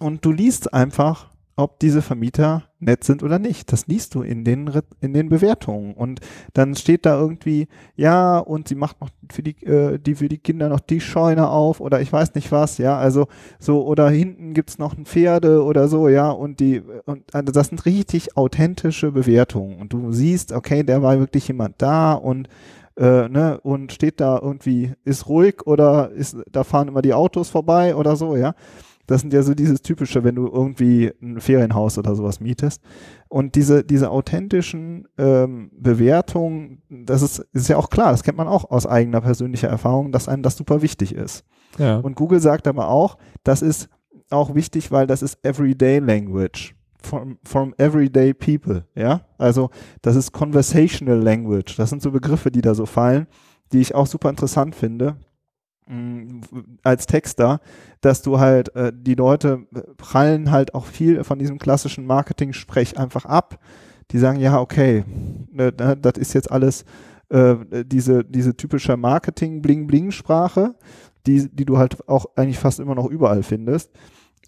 Und 0.00 0.24
du 0.24 0.32
liest 0.32 0.72
einfach, 0.72 1.27
ob 1.58 1.80
diese 1.80 2.02
Vermieter 2.02 2.62
nett 2.78 3.02
sind 3.02 3.24
oder 3.24 3.40
nicht. 3.40 3.72
Das 3.72 3.88
liest 3.88 4.14
du 4.14 4.22
in 4.22 4.44
den, 4.44 4.70
in 5.00 5.12
den 5.12 5.28
Bewertungen. 5.28 5.92
Und 5.94 6.20
dann 6.54 6.76
steht 6.76 7.04
da 7.04 7.18
irgendwie, 7.18 7.66
ja, 7.96 8.38
und 8.38 8.68
sie 8.68 8.76
macht 8.76 9.00
noch 9.00 9.10
für 9.32 9.42
die, 9.42 9.66
äh, 9.66 9.98
die 9.98 10.14
für 10.14 10.28
die 10.28 10.38
Kinder 10.38 10.68
noch 10.68 10.78
die 10.78 11.00
Scheune 11.00 11.48
auf 11.48 11.80
oder 11.80 12.00
ich 12.00 12.12
weiß 12.12 12.36
nicht 12.36 12.52
was, 12.52 12.78
ja, 12.78 12.96
also 12.96 13.26
so, 13.58 13.84
oder 13.84 14.08
hinten 14.08 14.54
gibt's 14.54 14.78
noch 14.78 14.96
ein 14.96 15.04
Pferde 15.04 15.64
oder 15.64 15.88
so, 15.88 16.08
ja, 16.08 16.30
und 16.30 16.60
die, 16.60 16.80
und 17.06 17.34
also 17.34 17.52
das 17.52 17.68
sind 17.68 17.84
richtig 17.84 18.36
authentische 18.36 19.10
Bewertungen. 19.10 19.80
Und 19.80 19.92
du 19.92 20.12
siehst, 20.12 20.52
okay, 20.52 20.84
der 20.84 21.02
war 21.02 21.18
wirklich 21.18 21.48
jemand 21.48 21.82
da 21.82 22.12
und 22.12 22.48
äh, 22.96 23.28
ne, 23.28 23.58
und 23.64 23.92
steht 23.92 24.20
da 24.20 24.38
irgendwie, 24.40 24.92
ist 25.04 25.28
ruhig 25.28 25.66
oder 25.66 26.10
ist, 26.10 26.36
da 26.52 26.62
fahren 26.62 26.86
immer 26.86 27.02
die 27.02 27.14
Autos 27.14 27.48
vorbei 27.48 27.96
oder 27.96 28.14
so, 28.14 28.36
ja. 28.36 28.54
Das 29.08 29.22
sind 29.22 29.32
ja 29.32 29.42
so 29.42 29.54
dieses 29.54 29.80
typische, 29.80 30.22
wenn 30.22 30.34
du 30.34 30.46
irgendwie 30.46 31.10
ein 31.22 31.40
Ferienhaus 31.40 31.96
oder 31.96 32.14
sowas 32.14 32.40
mietest. 32.40 32.82
Und 33.28 33.54
diese, 33.54 33.82
diese 33.82 34.10
authentischen 34.10 35.08
ähm, 35.16 35.70
Bewertungen, 35.72 36.82
das 36.90 37.22
ist, 37.22 37.38
ist 37.54 37.68
ja 37.68 37.78
auch 37.78 37.88
klar, 37.88 38.10
das 38.10 38.22
kennt 38.22 38.36
man 38.36 38.48
auch 38.48 38.70
aus 38.70 38.86
eigener 38.86 39.22
persönlicher 39.22 39.68
Erfahrung, 39.68 40.12
dass 40.12 40.28
einem 40.28 40.42
das 40.42 40.56
super 40.56 40.82
wichtig 40.82 41.14
ist. 41.14 41.44
Ja. 41.78 41.96
Und 41.96 42.16
Google 42.16 42.40
sagt 42.40 42.68
aber 42.68 42.88
auch, 42.88 43.16
das 43.44 43.62
ist 43.62 43.88
auch 44.28 44.54
wichtig, 44.54 44.92
weil 44.92 45.06
das 45.06 45.22
ist 45.22 45.42
Everyday 45.42 46.00
Language. 46.00 46.74
From, 47.00 47.38
from 47.44 47.74
everyday 47.78 48.34
people, 48.34 48.84
ja. 48.94 49.22
Also 49.38 49.70
das 50.02 50.16
ist 50.16 50.32
conversational 50.32 51.18
language. 51.18 51.76
Das 51.76 51.88
sind 51.90 52.02
so 52.02 52.10
Begriffe, 52.10 52.50
die 52.50 52.60
da 52.60 52.74
so 52.74 52.84
fallen, 52.84 53.26
die 53.72 53.78
ich 53.78 53.94
auch 53.94 54.06
super 54.06 54.28
interessant 54.28 54.74
finde 54.74 55.16
als 56.82 57.06
Texter, 57.06 57.60
dass 58.00 58.22
du 58.22 58.38
halt 58.38 58.74
äh, 58.76 58.92
die 58.94 59.14
Leute 59.14 59.66
prallen 59.96 60.50
halt 60.50 60.74
auch 60.74 60.86
viel 60.86 61.24
von 61.24 61.38
diesem 61.38 61.58
klassischen 61.58 62.06
Marketing-Sprech 62.06 62.98
einfach 62.98 63.24
ab. 63.24 63.58
Die 64.10 64.18
sagen, 64.18 64.40
ja, 64.40 64.60
okay, 64.60 65.04
ne, 65.50 65.72
ne, 65.78 65.96
das 65.96 66.14
ist 66.18 66.34
jetzt 66.34 66.50
alles 66.50 66.84
äh, 67.30 67.56
diese, 67.84 68.24
diese 68.24 68.56
typische 68.56 68.96
Marketing-Bling-Bling-Sprache, 68.96 70.74
die, 71.26 71.48
die 71.50 71.64
du 71.64 71.78
halt 71.78 72.08
auch 72.08 72.26
eigentlich 72.36 72.58
fast 72.58 72.80
immer 72.80 72.94
noch 72.94 73.06
überall 73.06 73.42
findest. 73.42 73.90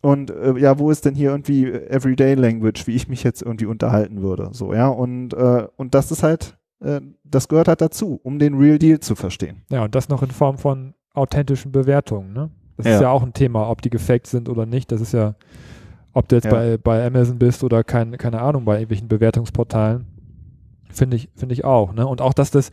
Und 0.02 0.30
äh, 0.30 0.56
ja, 0.58 0.78
wo 0.78 0.90
ist 0.90 1.04
denn 1.04 1.14
hier 1.14 1.30
irgendwie 1.30 1.70
Everyday 1.70 2.34
Language, 2.34 2.86
wie 2.86 2.94
ich 2.94 3.08
mich 3.08 3.22
jetzt 3.22 3.42
irgendwie 3.42 3.66
unterhalten 3.66 4.22
würde? 4.22 4.48
So, 4.52 4.72
ja, 4.72 4.88
und, 4.88 5.34
äh, 5.34 5.66
und 5.76 5.94
das 5.94 6.10
ist 6.10 6.22
halt, 6.22 6.58
äh, 6.80 7.02
das 7.22 7.48
gehört 7.48 7.68
halt 7.68 7.82
dazu, 7.82 8.18
um 8.22 8.38
den 8.38 8.54
Real 8.54 8.78
Deal 8.78 9.00
zu 9.00 9.14
verstehen. 9.14 9.62
Ja, 9.70 9.84
und 9.84 9.94
das 9.94 10.08
noch 10.08 10.22
in 10.22 10.30
Form 10.30 10.56
von 10.56 10.94
authentischen 11.14 11.72
Bewertungen, 11.72 12.32
ne? 12.32 12.50
Das 12.76 12.86
Ja. 12.86 12.94
ist 12.94 13.00
ja 13.02 13.10
auch 13.10 13.22
ein 13.22 13.32
Thema, 13.34 13.68
ob 13.68 13.82
die 13.82 13.90
gefaked 13.90 14.26
sind 14.26 14.48
oder 14.48 14.64
nicht. 14.66 14.90
Das 14.92 15.00
ist 15.00 15.12
ja, 15.12 15.34
ob 16.12 16.28
du 16.28 16.36
jetzt 16.36 16.46
Ja. 16.46 16.50
bei, 16.50 16.78
bei 16.78 17.06
Amazon 17.06 17.38
bist 17.38 17.62
oder 17.62 17.84
kein, 17.84 18.16
keine 18.16 18.40
Ahnung, 18.40 18.64
bei 18.64 18.74
irgendwelchen 18.76 19.08
Bewertungsportalen. 19.08 20.06
Finde 20.90 21.16
ich, 21.16 21.28
finde 21.36 21.52
ich 21.52 21.64
auch, 21.64 21.92
ne? 21.92 22.06
Und 22.06 22.20
auch, 22.20 22.32
dass 22.32 22.50
das, 22.50 22.70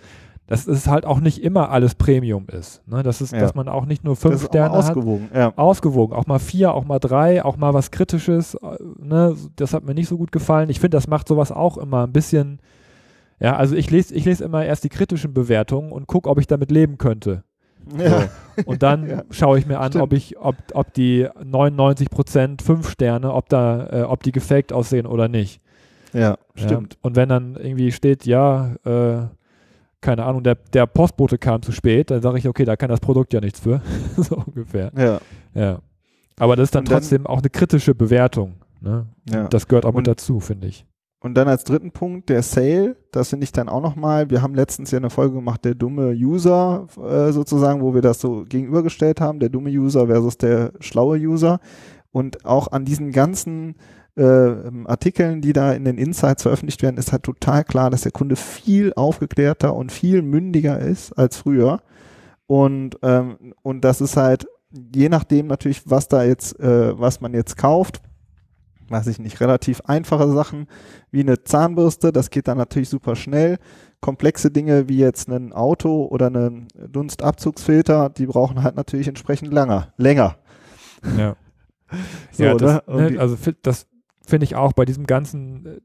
dass 0.48 0.66
es 0.66 0.88
halt 0.88 1.06
auch 1.06 1.20
nicht 1.20 1.44
immer 1.44 1.70
alles 1.72 1.94
Premium 1.96 2.48
ist. 2.48 2.82
Ne? 2.88 3.04
Das 3.04 3.20
ist, 3.22 3.34
Ja. 3.34 3.40
dass 3.42 3.54
man 3.54 3.68
auch 3.68 3.86
nicht 3.86 4.06
nur 4.06 4.16
fünf 4.16 4.46
Sterne 4.46 4.72
hat. 4.72 4.78
ausgewogen, 4.92 5.30
ja. 5.36 5.52
Ausgewogen, 5.58 6.16
auch 6.16 6.26
mal 6.26 6.40
vier, 6.40 6.74
auch 6.74 6.86
mal 6.86 7.00
drei, 7.00 7.44
auch 7.44 7.58
mal 7.58 7.74
was 7.74 7.92
Kritisches. 7.92 8.56
äh, 8.56 8.78
Ne? 8.98 9.36
Das 9.58 9.74
hat 9.74 9.84
mir 9.84 9.94
nicht 9.94 10.08
so 10.08 10.18
gut 10.18 10.32
gefallen. 10.32 10.70
Ich 10.70 10.80
finde, 10.80 10.96
das 10.96 11.08
macht 11.08 11.28
sowas 11.28 11.52
auch 11.52 11.78
immer 11.78 12.06
ein 12.08 12.14
bisschen. 12.14 12.60
Ja, 13.42 13.58
also 13.58 13.76
ich 13.76 13.92
lese, 13.92 14.16
ich 14.16 14.24
lese 14.26 14.46
immer 14.46 14.64
erst 14.66 14.84
die 14.86 14.90
kritischen 14.90 15.34
Bewertungen 15.34 15.92
und 15.92 16.08
gucke, 16.08 16.30
ob 16.30 16.40
ich 16.40 16.48
damit 16.48 16.72
leben 16.72 16.98
könnte. 16.98 17.44
Ja. 17.98 18.30
Und 18.66 18.82
dann 18.84 19.08
Ja. 19.10 19.24
schaue 19.30 19.60
ich 19.60 19.66
mir 19.68 19.80
an, 19.80 19.92
Stimmt. 19.92 20.04
ob 20.04 20.14
ich, 20.14 20.38
ob, 20.38 20.56
ob 20.74 20.94
die 20.94 21.28
99 21.44 22.10
Prozent 22.10 22.62
fünf 22.62 22.90
Sterne, 22.90 23.34
ob 23.34 23.50
da, 23.50 23.88
äh, 23.92 24.02
ob 24.04 24.24
die 24.24 24.32
gefaked 24.32 24.74
aussehen 24.74 25.06
oder 25.06 25.28
nicht. 25.28 25.62
Ja, 26.14 26.38
stimmt. 26.56 26.94
Ja. 26.94 27.00
Und 27.04 27.16
wenn 27.16 27.30
dann 27.30 27.56
irgendwie 27.56 27.92
steht, 27.92 28.26
ja, 28.26 28.76
äh, 28.86 29.28
keine 30.02 30.24
Ahnung, 30.26 30.42
der, 30.44 30.56
der 30.74 30.86
Postbote 30.88 31.38
kam 31.38 31.62
zu 31.62 31.72
spät, 31.72 32.10
dann 32.12 32.22
sage 32.22 32.38
ich, 32.40 32.48
okay, 32.48 32.66
da 32.66 32.76
kann 32.76 32.90
das 32.90 33.00
Produkt 33.00 33.34
ja 33.34 33.42
nichts 33.42 33.60
für. 33.60 33.82
so 34.18 34.38
ungefähr. 34.38 34.92
Ja, 34.98 35.20
Ja. 35.54 35.80
Aber 36.40 36.56
das 36.56 36.66
ist 36.66 36.76
dann 36.76 36.86
dann- 36.86 36.96
trotzdem 36.96 37.28
auch 37.28 37.40
eine 37.40 37.50
kritische 37.50 37.94
Bewertung. 37.94 38.54
Ne? 38.80 39.06
ja. 39.30 39.48
Das 39.48 39.68
gehört 39.68 39.86
auch 39.86 39.92
mit 39.92 40.00
Und- 40.00 40.08
dazu, 40.08 40.40
finde 40.40 40.68
ich. 40.68 40.86
Und 41.20 41.34
dann 41.34 41.48
als 41.48 41.64
dritten 41.64 41.92
Punkt 41.92 42.30
der 42.30 42.44
Sale, 42.44 42.96
das 43.12 43.30
finde 43.30 43.46
ich 43.46 43.52
dann 43.52 43.70
auch 43.70 43.82
nochmal, 43.82 44.30
wir 44.30 44.44
haben 44.44 44.54
letztens 44.54 44.92
ja 44.92 44.98
eine 44.98 45.10
Folge 45.10 45.36
gemacht, 45.36 45.66
der 45.66 45.74
dumme 45.74 46.12
User 46.12 46.88
äh, 46.98 47.32
sozusagen, 47.32 47.82
wo 47.82 47.96
wir 47.96 48.02
das 48.02 48.22
so 48.22 48.46
gegenübergestellt 48.48 49.20
haben, 49.20 49.40
der 49.40 49.50
dumme 49.50 49.72
User 49.72 50.08
versus 50.08 50.38
der 50.38 50.74
schlaue 50.80 51.18
User. 51.18 51.60
Und 52.12 52.46
auch 52.46 52.72
an 52.72 52.86
diesen 52.86 53.12
ganzen 53.12 53.76
äh, 54.16 54.54
Artikeln, 54.86 55.42
die 55.42 55.54
da 55.54 55.74
in 55.74 55.86
den 55.86 55.98
Insights 55.98 56.44
veröffentlicht 56.44 56.84
werden, 56.84 56.98
ist 56.98 57.12
halt 57.12 57.24
total 57.24 57.64
klar, 57.64 57.90
dass 57.90 58.02
der 58.02 58.12
Kunde 58.12 58.36
viel 58.36 58.94
aufgeklärter 58.96 59.76
und 59.76 59.92
viel 59.92 60.22
mündiger 60.22 60.80
ist 60.80 61.14
als 61.14 61.38
früher. 61.38 61.82
Und, 62.46 62.98
ähm, 63.02 63.54
und 63.62 63.84
das 63.84 64.02
ist 64.02 64.18
halt, 64.18 64.48
je 64.72 65.10
nachdem 65.10 65.48
natürlich, 65.48 65.90
was 65.90 66.08
da 66.08 66.24
jetzt, 66.24 66.60
äh, 66.60 67.00
was 67.00 67.22
man 67.22 67.34
jetzt 67.34 67.58
kauft, 67.58 68.02
weiß 68.90 69.08
ich 69.08 69.20
nicht, 69.20 69.40
relativ 69.42 69.82
einfache 69.82 70.32
Sachen 70.32 70.68
wie 71.12 71.22
eine 71.22 71.44
Zahnbürste, 71.44 72.12
das 72.12 72.30
geht 72.30 72.48
dann 72.48 72.58
natürlich 72.58 72.90
super 72.90 73.16
schnell. 73.16 73.58
Komplexe 74.00 74.52
Dinge 74.52 74.90
wie 74.90 74.98
jetzt 74.98 75.28
ein 75.28 75.54
Auto 75.54 76.06
oder 76.06 76.28
einen 76.28 76.68
Dunstabzugsfilter, 76.76 78.10
die 78.10 78.28
brauchen 78.28 78.64
halt 78.64 78.76
natürlich 78.76 79.08
entsprechend 79.08 79.52
langer, 79.52 79.94
länger. 79.98 80.38
Ja. 81.18 81.36
So, 82.34 82.44
ja, 82.44 82.54
das, 82.56 82.86
ne? 82.86 83.12
Ne, 83.12 83.18
also 83.18 83.38
das 83.62 83.88
finde 84.26 84.44
ich 84.44 84.58
auch 84.58 84.74
bei 84.74 84.84
diesem 84.84 85.08
ganzen, 85.08 85.66
äh, 85.66 85.80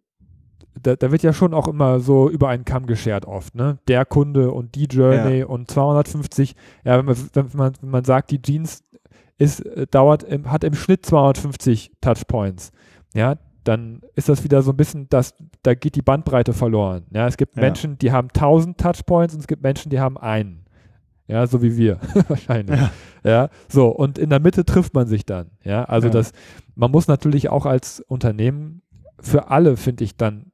da, 0.82 0.96
da 0.96 1.12
wird 1.12 1.22
ja 1.22 1.32
schon 1.32 1.54
auch 1.54 1.68
immer 1.68 2.00
so 2.00 2.28
über 2.28 2.48
einen 2.48 2.64
Kamm 2.64 2.86
geschert 2.86 3.24
oft, 3.24 3.54
ne? 3.54 3.78
Der 3.86 4.04
Kunde 4.04 4.50
und 4.50 4.74
die 4.74 4.86
Journey 4.86 5.44
und 5.44 5.70
250, 5.70 6.56
ja, 6.84 6.98
wenn 6.98 7.04
man, 7.04 7.16
wenn 7.34 7.48
man, 7.54 7.72
wenn 7.80 7.90
man 7.90 8.04
sagt, 8.04 8.32
die 8.32 8.42
Jeans 8.42 8.82
ist, 9.38 9.60
äh, 9.60 9.86
dauert, 9.86 10.22
im, 10.22 10.50
hat 10.50 10.64
im 10.64 10.74
Schnitt 10.74 11.06
250 11.06 11.92
Touchpoints, 12.00 12.72
ja, 13.14 13.37
dann 13.64 14.01
ist 14.16 14.29
das 14.29 14.42
wieder 14.42 14.62
so 14.62 14.72
ein 14.72 14.77
bisschen, 14.77 15.09
das, 15.09 15.35
da 15.62 15.75
geht 15.75 15.94
die 15.94 16.03
Bandbreite 16.03 16.53
verloren. 16.53 17.05
Ja, 17.12 17.29
es 17.29 17.37
gibt 17.37 17.57
Ja. 17.57 17.62
Menschen, 17.62 17.96
die 17.98 18.11
haben 18.11 18.29
1000 18.29 18.79
Touchpoints 18.79 19.35
und 19.35 19.40
es 19.40 19.46
gibt 19.46 19.62
Menschen, 19.62 19.90
die 19.90 20.01
haben 20.01 20.18
einen. 20.18 20.64
Ja, 21.29 21.46
so 21.46 21.62
wie 21.62 21.77
wir 21.77 21.98
wahrscheinlich. 22.29 22.79
Ja. 22.81 22.90
Ja, 23.25 23.48
so 23.68 23.88
und 23.88 24.18
in 24.18 24.31
der 24.31 24.40
Mitte 24.40 24.64
trifft 24.64 24.94
man 24.94 25.07
sich 25.07 25.25
dann. 25.25 25.53
Ja, 25.62 25.85
also 25.85 26.09
Ja. 26.09 26.12
das, 26.12 26.33
man 26.75 26.90
muss 26.90 27.07
natürlich 27.07 27.51
auch 27.51 27.64
als 27.64 28.01
Unternehmen 28.01 28.83
für 29.20 29.48
alle, 29.48 29.77
finde 29.77 30.03
ich, 30.03 30.16
dann 30.16 30.51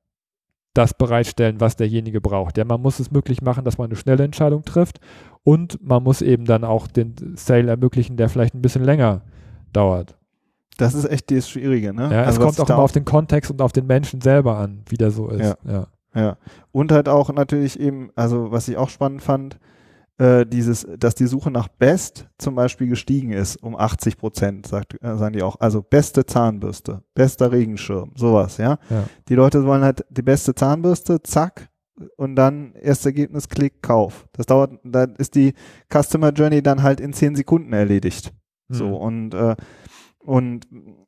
das 0.74 0.92
bereitstellen, 0.92 1.60
was 1.60 1.76
derjenige 1.76 2.20
braucht. 2.20 2.58
Ja, 2.58 2.66
man 2.66 2.82
muss 2.82 3.00
es 3.00 3.10
möglich 3.10 3.40
machen, 3.40 3.64
dass 3.64 3.78
man 3.78 3.86
eine 3.86 3.96
schnelle 3.96 4.22
Entscheidung 4.24 4.64
trifft 4.64 5.00
und 5.42 5.82
man 5.82 6.02
muss 6.02 6.20
eben 6.20 6.44
dann 6.44 6.62
auch 6.62 6.86
den 6.86 7.14
Sale 7.36 7.70
ermöglichen, 7.70 8.18
der 8.18 8.28
vielleicht 8.28 8.54
ein 8.54 8.60
bisschen 8.62 8.84
länger 8.84 9.22
dauert. 9.72 10.17
Das 10.78 10.94
ist 10.94 11.04
echt 11.04 11.30
das 11.30 11.48
Schwierige, 11.50 11.92
ne? 11.92 12.04
Ja, 12.04 12.22
es 12.22 12.28
Also 12.28 12.40
was 12.40 12.56
kommt 12.56 12.60
auch 12.60 12.74
immer 12.74 12.82
auf 12.82 12.92
den 12.92 13.04
Kontext 13.04 13.50
und 13.50 13.60
auf 13.60 13.72
den 13.72 13.86
Menschen 13.86 14.20
selber 14.22 14.56
an, 14.56 14.82
wie 14.88 14.96
der 14.96 15.10
so 15.10 15.28
ist. 15.28 15.56
Ja. 15.64 15.86
Ja. 16.14 16.36
Und 16.72 16.90
halt 16.90 17.08
auch 17.08 17.30
natürlich 17.32 17.78
eben, 17.78 18.10
also 18.16 18.50
was 18.50 18.66
ich 18.68 18.76
auch 18.76 18.88
spannend 18.88 19.22
fand, 19.22 19.58
äh, 20.18 20.46
dieses, 20.46 20.86
dass 20.98 21.14
die 21.14 21.26
Suche 21.26 21.50
nach 21.50 21.68
Best 21.68 22.26
zum 22.38 22.54
Beispiel 22.54 22.88
gestiegen 22.88 23.30
ist 23.32 23.56
um 23.62 23.76
80 23.76 24.16
Prozent, 24.16 24.66
sagt, 24.66 24.94
äh, 25.02 25.16
sagen 25.16 25.34
die 25.34 25.42
auch. 25.42 25.60
Also 25.60 25.82
beste 25.82 26.26
Zahnbürste, 26.26 27.02
bester 27.14 27.52
Regenschirm, 27.52 28.12
sowas, 28.16 28.56
ja? 28.56 28.78
Ja. 28.90 29.04
Die 29.28 29.34
Leute 29.34 29.64
wollen 29.64 29.82
halt 29.82 30.04
die 30.10 30.22
beste 30.22 30.54
Zahnbürste, 30.54 31.22
zack, 31.22 31.68
und 32.16 32.36
dann 32.36 32.72
erstes 32.74 33.06
Ergebnis, 33.06 33.48
Klick, 33.48 33.82
Kauf. 33.82 34.26
Das 34.32 34.46
dauert, 34.46 34.72
da 34.84 35.04
ist 35.18 35.34
die 35.34 35.52
Customer 35.92 36.30
Journey 36.30 36.62
dann 36.62 36.82
halt 36.82 37.00
in 37.00 37.12
10 37.12 37.36
Sekunden 37.36 37.72
erledigt. 37.72 38.32
So, 38.68 38.86
Hm. 38.86 38.92
und, 38.94 39.34
äh, 39.34 39.56
und, 40.28 40.66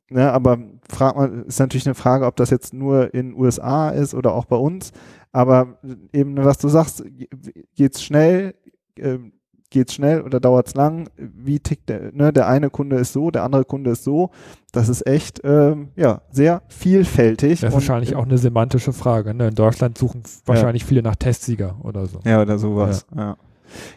ne, 0.09 0.31
aber 0.31 0.57
fragt 0.89 1.15
man, 1.17 1.45
ist 1.45 1.59
natürlich 1.59 1.85
eine 1.85 1.95
Frage, 1.95 2.25
ob 2.25 2.35
das 2.37 2.49
jetzt 2.49 2.73
nur 2.73 3.13
in 3.13 3.33
USA 3.35 3.89
ist 3.91 4.15
oder 4.15 4.33
auch 4.33 4.45
bei 4.45 4.55
uns. 4.55 4.91
Aber 5.31 5.77
eben, 6.11 6.35
was 6.37 6.57
du 6.57 6.67
sagst, 6.69 7.03
ge- 7.05 7.27
geht's 7.75 8.01
schnell, 8.03 8.55
äh, 8.97 9.19
geht's 9.69 9.93
schnell 9.93 10.21
oder 10.23 10.39
dauert's 10.39 10.73
lang? 10.73 11.07
Wie 11.17 11.59
tickt 11.59 11.87
der, 11.89 12.11
ne, 12.13 12.33
der 12.33 12.47
eine 12.47 12.69
Kunde 12.71 12.95
ist 12.97 13.13
so, 13.13 13.29
der 13.31 13.43
andere 13.43 13.63
Kunde 13.63 13.91
ist 13.91 14.03
so. 14.03 14.31
Das 14.71 14.89
ist 14.89 15.05
echt, 15.05 15.39
ähm, 15.43 15.89
ja, 15.95 16.21
sehr 16.31 16.63
vielfältig. 16.67 17.59
Das 17.61 17.69
ist 17.69 17.75
und- 17.75 17.81
wahrscheinlich 17.81 18.15
auch 18.15 18.25
eine 18.25 18.37
semantische 18.39 18.91
Frage. 18.93 19.33
Ne? 19.35 19.49
In 19.49 19.55
Deutschland 19.55 19.97
suchen 19.99 20.23
wahrscheinlich 20.45 20.83
viele 20.83 21.03
nach 21.03 21.15
Testsieger 21.15 21.75
oder 21.83 22.07
so. 22.07 22.19
Ja, 22.25 22.41
oder 22.41 22.57
sowas. 22.57 23.05
Ja. 23.15 23.37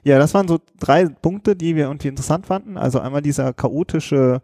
ja, 0.04 0.18
das 0.18 0.34
waren 0.34 0.46
so 0.48 0.58
drei 0.78 1.06
Punkte, 1.06 1.56
die 1.56 1.74
wir 1.74 1.86
irgendwie 1.86 2.08
interessant 2.08 2.46
fanden. 2.46 2.76
Also 2.76 3.00
einmal 3.00 3.22
dieser 3.22 3.52
chaotische 3.54 4.42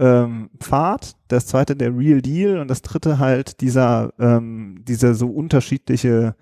ähm, 0.00 0.48
Pfad, 0.58 1.14
das 1.28 1.46
zweite 1.46 1.76
der 1.76 1.96
Real 1.96 2.22
Deal 2.22 2.58
und 2.58 2.68
das 2.68 2.80
dritte 2.80 3.18
halt 3.18 3.60
dieser, 3.60 4.12
ähm, 4.18 4.82
dieser 4.88 5.14
so 5.14 5.28
unterschiedliche 5.28 6.34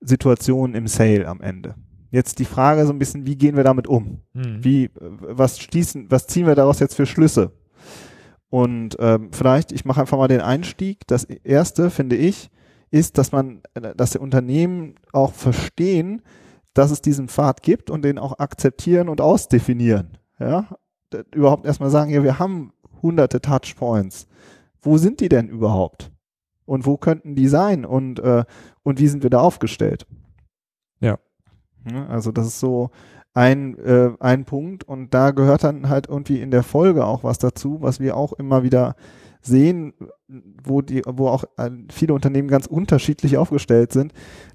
Situation 0.00 0.74
im 0.74 0.86
Sale 0.86 1.26
am 1.26 1.40
Ende. 1.40 1.74
Jetzt 2.12 2.38
die 2.38 2.44
Frage 2.44 2.86
so 2.86 2.92
ein 2.92 2.98
bisschen, 3.00 3.26
wie 3.26 3.36
gehen 3.36 3.56
wir 3.56 3.64
damit 3.64 3.88
um? 3.88 4.20
Hm. 4.34 4.64
Wie, 4.64 4.90
was 4.94 5.58
schließen, 5.58 6.06
was 6.08 6.28
ziehen 6.28 6.46
wir 6.46 6.54
daraus 6.54 6.78
jetzt 6.78 6.94
für 6.94 7.06
Schlüsse? 7.06 7.52
Und 8.48 8.96
ähm, 9.00 9.30
vielleicht, 9.32 9.72
ich 9.72 9.84
mache 9.84 10.00
einfach 10.00 10.18
mal 10.18 10.28
den 10.28 10.40
Einstieg. 10.40 11.06
Das 11.08 11.24
erste, 11.24 11.90
finde 11.90 12.16
ich, 12.16 12.50
ist, 12.90 13.18
dass 13.18 13.32
man, 13.32 13.62
äh, 13.74 13.94
dass 13.96 14.10
die 14.10 14.18
Unternehmen 14.18 14.94
auch 15.12 15.32
verstehen, 15.32 16.22
dass 16.74 16.92
es 16.92 17.02
diesen 17.02 17.28
Pfad 17.28 17.62
gibt 17.62 17.90
und 17.90 18.04
den 18.04 18.18
auch 18.18 18.38
akzeptieren 18.38 19.08
und 19.08 19.20
ausdefinieren. 19.20 20.18
Ja, 20.38 20.68
überhaupt 21.34 21.66
erstmal 21.66 21.90
sagen, 21.90 22.10
ja, 22.10 22.22
wir 22.22 22.38
haben 22.38 22.72
hunderte 23.02 23.40
Touchpoints. 23.40 24.26
Wo 24.82 24.96
sind 24.98 25.20
die 25.20 25.28
denn 25.28 25.48
überhaupt? 25.48 26.10
Und 26.64 26.86
wo 26.86 26.96
könnten 26.96 27.34
die 27.34 27.48
sein? 27.48 27.84
Und, 27.84 28.20
äh, 28.20 28.44
und 28.82 29.00
wie 29.00 29.08
sind 29.08 29.22
wir 29.22 29.30
da 29.30 29.40
aufgestellt? 29.40 30.06
Ja. 31.00 31.18
Ne? 31.84 32.08
Also 32.08 32.32
das 32.32 32.46
ist 32.46 32.60
so 32.60 32.90
ein, 33.34 33.78
äh, 33.78 34.10
ein 34.20 34.44
Punkt 34.44 34.84
und 34.84 35.14
da 35.14 35.30
gehört 35.30 35.64
dann 35.64 35.88
halt 35.88 36.08
irgendwie 36.08 36.40
in 36.40 36.50
der 36.50 36.62
Folge 36.62 37.04
auch 37.06 37.24
was 37.24 37.38
dazu, 37.38 37.78
was 37.80 38.00
wir 38.00 38.16
auch 38.16 38.32
immer 38.32 38.62
wieder 38.62 38.96
sehen, 39.40 39.94
wo 40.62 40.82
die, 40.82 41.02
wo 41.06 41.28
auch 41.28 41.44
äh, 41.56 41.70
viele 41.90 42.14
Unternehmen 42.14 42.48
ganz 42.48 42.66
unterschiedlich 42.66 43.36
aufgestellt 43.36 43.92
sind. 43.92 44.12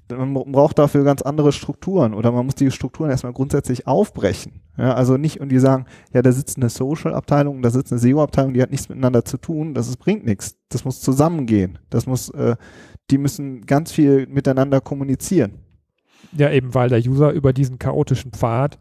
Man 0.08 0.34
braucht 0.34 0.78
dafür 0.78 1.04
ganz 1.04 1.22
andere 1.22 1.52
Strukturen 1.52 2.14
oder 2.14 2.32
man 2.32 2.46
muss 2.46 2.54
die 2.54 2.70
Strukturen 2.70 3.10
erstmal 3.10 3.32
grundsätzlich 3.32 3.86
aufbrechen. 3.86 4.60
Ja, 4.78 4.94
also 4.94 5.16
nicht 5.16 5.40
und 5.40 5.50
die 5.50 5.58
sagen, 5.58 5.86
ja, 6.12 6.22
da 6.22 6.32
sitzt 6.32 6.56
eine 6.56 6.68
Social-Abteilung, 6.68 7.62
da 7.62 7.70
sitzt 7.70 7.92
eine 7.92 7.98
SEO-Abteilung, 7.98 8.54
die 8.54 8.62
hat 8.62 8.70
nichts 8.70 8.88
miteinander 8.88 9.24
zu 9.24 9.38
tun, 9.38 9.74
das 9.74 9.88
ist, 9.88 9.96
bringt 9.96 10.24
nichts. 10.24 10.56
Das 10.68 10.84
muss 10.84 11.00
zusammengehen. 11.00 11.78
Das 11.90 12.06
muss, 12.06 12.30
äh, 12.30 12.56
die 13.10 13.18
müssen 13.18 13.66
ganz 13.66 13.92
viel 13.92 14.26
miteinander 14.26 14.80
kommunizieren. 14.80 15.58
Ja, 16.32 16.50
eben 16.50 16.74
weil 16.74 16.88
der 16.88 16.98
User 16.98 17.32
über 17.32 17.52
diesen 17.52 17.78
chaotischen 17.78 18.32
Pfad 18.32 18.78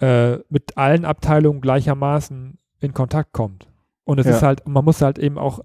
äh, 0.00 0.38
mit 0.48 0.76
allen 0.76 1.04
Abteilungen 1.04 1.60
gleichermaßen 1.60 2.58
in 2.80 2.94
Kontakt 2.94 3.32
kommt. 3.32 3.68
Und 4.04 4.18
es 4.20 4.26
ja. 4.26 4.32
ist 4.32 4.42
halt, 4.42 4.68
man 4.68 4.84
muss 4.84 5.00
halt 5.00 5.18
eben 5.18 5.38
auch 5.38 5.60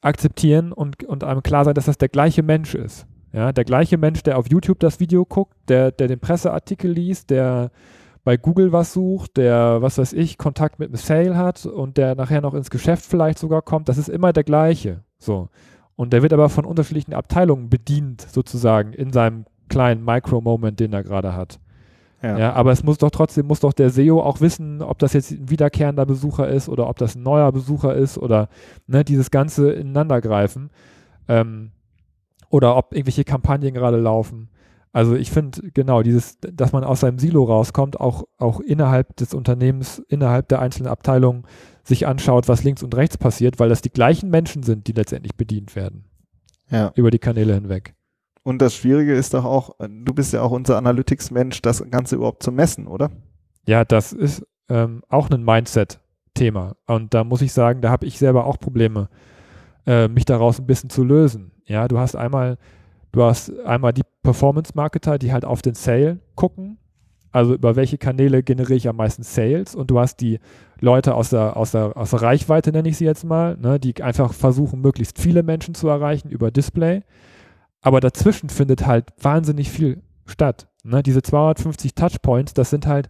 akzeptieren 0.00 0.72
und, 0.72 1.04
und 1.04 1.24
einem 1.24 1.42
klar 1.42 1.64
sein, 1.64 1.74
dass 1.74 1.86
das 1.86 1.98
der 1.98 2.08
gleiche 2.08 2.42
Mensch 2.42 2.74
ist. 2.74 3.06
Ja, 3.32 3.52
der 3.52 3.64
gleiche 3.64 3.98
Mensch, 3.98 4.22
der 4.22 4.38
auf 4.38 4.48
YouTube 4.50 4.80
das 4.80 5.00
Video 5.00 5.24
guckt, 5.24 5.54
der, 5.68 5.90
der 5.90 6.08
den 6.08 6.20
Presseartikel 6.20 6.90
liest, 6.90 7.30
der 7.30 7.70
bei 8.24 8.36
Google 8.36 8.72
was 8.72 8.92
sucht, 8.92 9.36
der, 9.36 9.82
was 9.82 9.98
weiß 9.98 10.12
ich, 10.14 10.38
Kontakt 10.38 10.78
mit 10.78 10.88
einem 10.88 10.96
Sale 10.96 11.36
hat 11.36 11.64
und 11.66 11.96
der 11.96 12.14
nachher 12.14 12.40
noch 12.40 12.54
ins 12.54 12.70
Geschäft 12.70 13.04
vielleicht 13.04 13.38
sogar 13.38 13.62
kommt, 13.62 13.88
das 13.88 13.98
ist 13.98 14.08
immer 14.08 14.32
der 14.32 14.42
gleiche. 14.42 15.02
So. 15.18 15.48
Und 15.96 16.12
der 16.12 16.22
wird 16.22 16.32
aber 16.32 16.48
von 16.48 16.64
unterschiedlichen 16.64 17.14
Abteilungen 17.14 17.70
bedient, 17.70 18.22
sozusagen, 18.22 18.92
in 18.92 19.12
seinem 19.12 19.44
kleinen 19.68 20.04
Micro-Moment, 20.04 20.80
den 20.80 20.92
er 20.92 21.04
gerade 21.04 21.34
hat. 21.34 21.60
Ja. 22.26 22.38
ja. 22.38 22.52
aber 22.52 22.72
es 22.72 22.82
muss 22.82 22.98
doch 22.98 23.10
trotzdem, 23.10 23.46
muss 23.46 23.60
doch 23.60 23.72
der 23.72 23.90
SEO 23.90 24.20
auch 24.20 24.40
wissen, 24.40 24.82
ob 24.82 24.98
das 24.98 25.12
jetzt 25.12 25.30
ein 25.30 25.50
wiederkehrender 25.50 26.06
Besucher 26.06 26.48
ist 26.48 26.68
oder 26.68 26.88
ob 26.88 26.98
das 26.98 27.14
ein 27.14 27.22
neuer 27.22 27.52
Besucher 27.52 27.94
ist 27.94 28.18
oder 28.18 28.48
ne, 28.86 29.04
dieses 29.04 29.30
ganze 29.30 29.72
Ineinandergreifen. 29.72 30.70
Ähm, 31.28 31.70
oder 32.48 32.76
ob 32.76 32.92
irgendwelche 32.92 33.24
Kampagnen 33.24 33.74
gerade 33.74 33.98
laufen. 33.98 34.48
Also 34.92 35.14
ich 35.14 35.30
finde 35.30 35.60
genau 35.74 36.02
dieses, 36.02 36.38
dass 36.40 36.72
man 36.72 36.84
aus 36.84 37.00
seinem 37.00 37.18
Silo 37.18 37.44
rauskommt, 37.44 38.00
auch, 38.00 38.24
auch 38.38 38.60
innerhalb 38.60 39.14
des 39.16 39.34
Unternehmens, 39.34 39.98
innerhalb 40.08 40.48
der 40.48 40.60
einzelnen 40.60 40.88
Abteilungen 40.88 41.44
sich 41.84 42.06
anschaut, 42.06 42.48
was 42.48 42.64
links 42.64 42.82
und 42.82 42.94
rechts 42.94 43.18
passiert, 43.18 43.58
weil 43.58 43.68
das 43.68 43.82
die 43.82 43.90
gleichen 43.90 44.30
Menschen 44.30 44.62
sind, 44.62 44.86
die 44.86 44.92
letztendlich 44.92 45.34
bedient 45.36 45.76
werden. 45.76 46.06
Ja. 46.70 46.92
Über 46.94 47.10
die 47.10 47.18
Kanäle 47.18 47.54
hinweg. 47.54 47.95
Und 48.46 48.62
das 48.62 48.76
Schwierige 48.76 49.12
ist 49.12 49.34
doch 49.34 49.44
auch, 49.44 49.74
du 49.80 50.14
bist 50.14 50.32
ja 50.32 50.40
auch 50.40 50.52
unser 50.52 50.76
Analytics-Mensch, 50.76 51.62
das 51.62 51.84
Ganze 51.90 52.14
überhaupt 52.14 52.44
zu 52.44 52.52
messen, 52.52 52.86
oder? 52.86 53.10
Ja, 53.66 53.84
das 53.84 54.12
ist 54.12 54.46
ähm, 54.68 55.02
auch 55.08 55.28
ein 55.30 55.42
Mindset-Thema. 55.42 56.76
Und 56.86 57.12
da 57.12 57.24
muss 57.24 57.42
ich 57.42 57.52
sagen, 57.52 57.80
da 57.80 57.90
habe 57.90 58.06
ich 58.06 58.20
selber 58.20 58.46
auch 58.46 58.60
Probleme, 58.60 59.08
äh, 59.84 60.06
mich 60.06 60.26
daraus 60.26 60.60
ein 60.60 60.66
bisschen 60.66 60.90
zu 60.90 61.02
lösen. 61.02 61.50
Ja, 61.64 61.88
du 61.88 61.98
hast 61.98 62.14
einmal, 62.14 62.56
du 63.10 63.24
hast 63.24 63.50
einmal 63.64 63.92
die 63.92 64.04
Performance-Marketer, 64.22 65.18
die 65.18 65.32
halt 65.32 65.44
auf 65.44 65.60
den 65.60 65.74
Sale 65.74 66.20
gucken. 66.36 66.78
Also 67.32 67.54
über 67.54 67.74
welche 67.74 67.98
Kanäle 67.98 68.44
generiere 68.44 68.76
ich 68.76 68.88
am 68.88 68.94
meisten 68.94 69.24
Sales 69.24 69.74
und 69.74 69.90
du 69.90 69.98
hast 69.98 70.20
die 70.20 70.38
Leute 70.78 71.16
aus 71.16 71.30
der, 71.30 71.56
aus 71.56 71.72
der, 71.72 71.96
aus 71.96 72.10
der 72.10 72.22
Reichweite, 72.22 72.70
nenne 72.70 72.90
ich 72.90 72.96
sie 72.96 73.06
jetzt 73.06 73.24
mal, 73.24 73.56
ne, 73.56 73.80
die 73.80 74.00
einfach 74.04 74.32
versuchen, 74.32 74.82
möglichst 74.82 75.20
viele 75.20 75.42
Menschen 75.42 75.74
zu 75.74 75.88
erreichen 75.88 76.30
über 76.30 76.52
Display. 76.52 77.02
Aber 77.86 78.00
dazwischen 78.00 78.48
findet 78.48 78.84
halt 78.84 79.12
wahnsinnig 79.16 79.70
viel 79.70 80.02
statt. 80.26 80.66
Ne? 80.82 81.04
Diese 81.04 81.22
250 81.22 81.94
Touchpoints, 81.94 82.52
das 82.52 82.70
sind 82.70 82.84
halt 82.84 83.08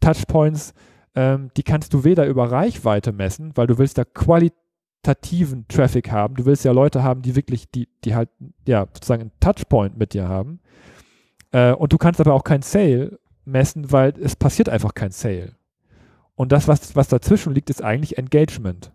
Touchpoints, 0.00 0.72
ähm, 1.14 1.50
die 1.58 1.62
kannst 1.62 1.92
du 1.92 2.02
weder 2.02 2.24
über 2.24 2.50
Reichweite 2.50 3.12
messen, 3.12 3.54
weil 3.56 3.66
du 3.66 3.76
willst 3.76 3.98
da 3.98 4.04
qualitativen 4.04 5.68
Traffic 5.68 6.10
haben. 6.10 6.34
Du 6.34 6.46
willst 6.46 6.64
ja 6.64 6.72
Leute 6.72 7.02
haben, 7.02 7.20
die 7.20 7.36
wirklich, 7.36 7.70
die, 7.70 7.90
die 8.06 8.14
halt, 8.14 8.30
ja, 8.66 8.86
sozusagen 8.94 9.20
einen 9.20 9.32
Touchpoint 9.38 9.98
mit 9.98 10.14
dir 10.14 10.26
haben. 10.26 10.60
Äh, 11.52 11.74
und 11.74 11.92
du 11.92 11.98
kannst 11.98 12.18
aber 12.18 12.32
auch 12.32 12.44
kein 12.44 12.62
Sale 12.62 13.18
messen, 13.44 13.92
weil 13.92 14.14
es 14.18 14.34
passiert 14.34 14.70
einfach 14.70 14.94
kein 14.94 15.10
Sale. 15.10 15.56
Und 16.36 16.52
das, 16.52 16.68
was, 16.68 16.96
was 16.96 17.08
dazwischen 17.08 17.52
liegt, 17.52 17.68
ist 17.68 17.84
eigentlich 17.84 18.16
Engagement. 18.16 18.92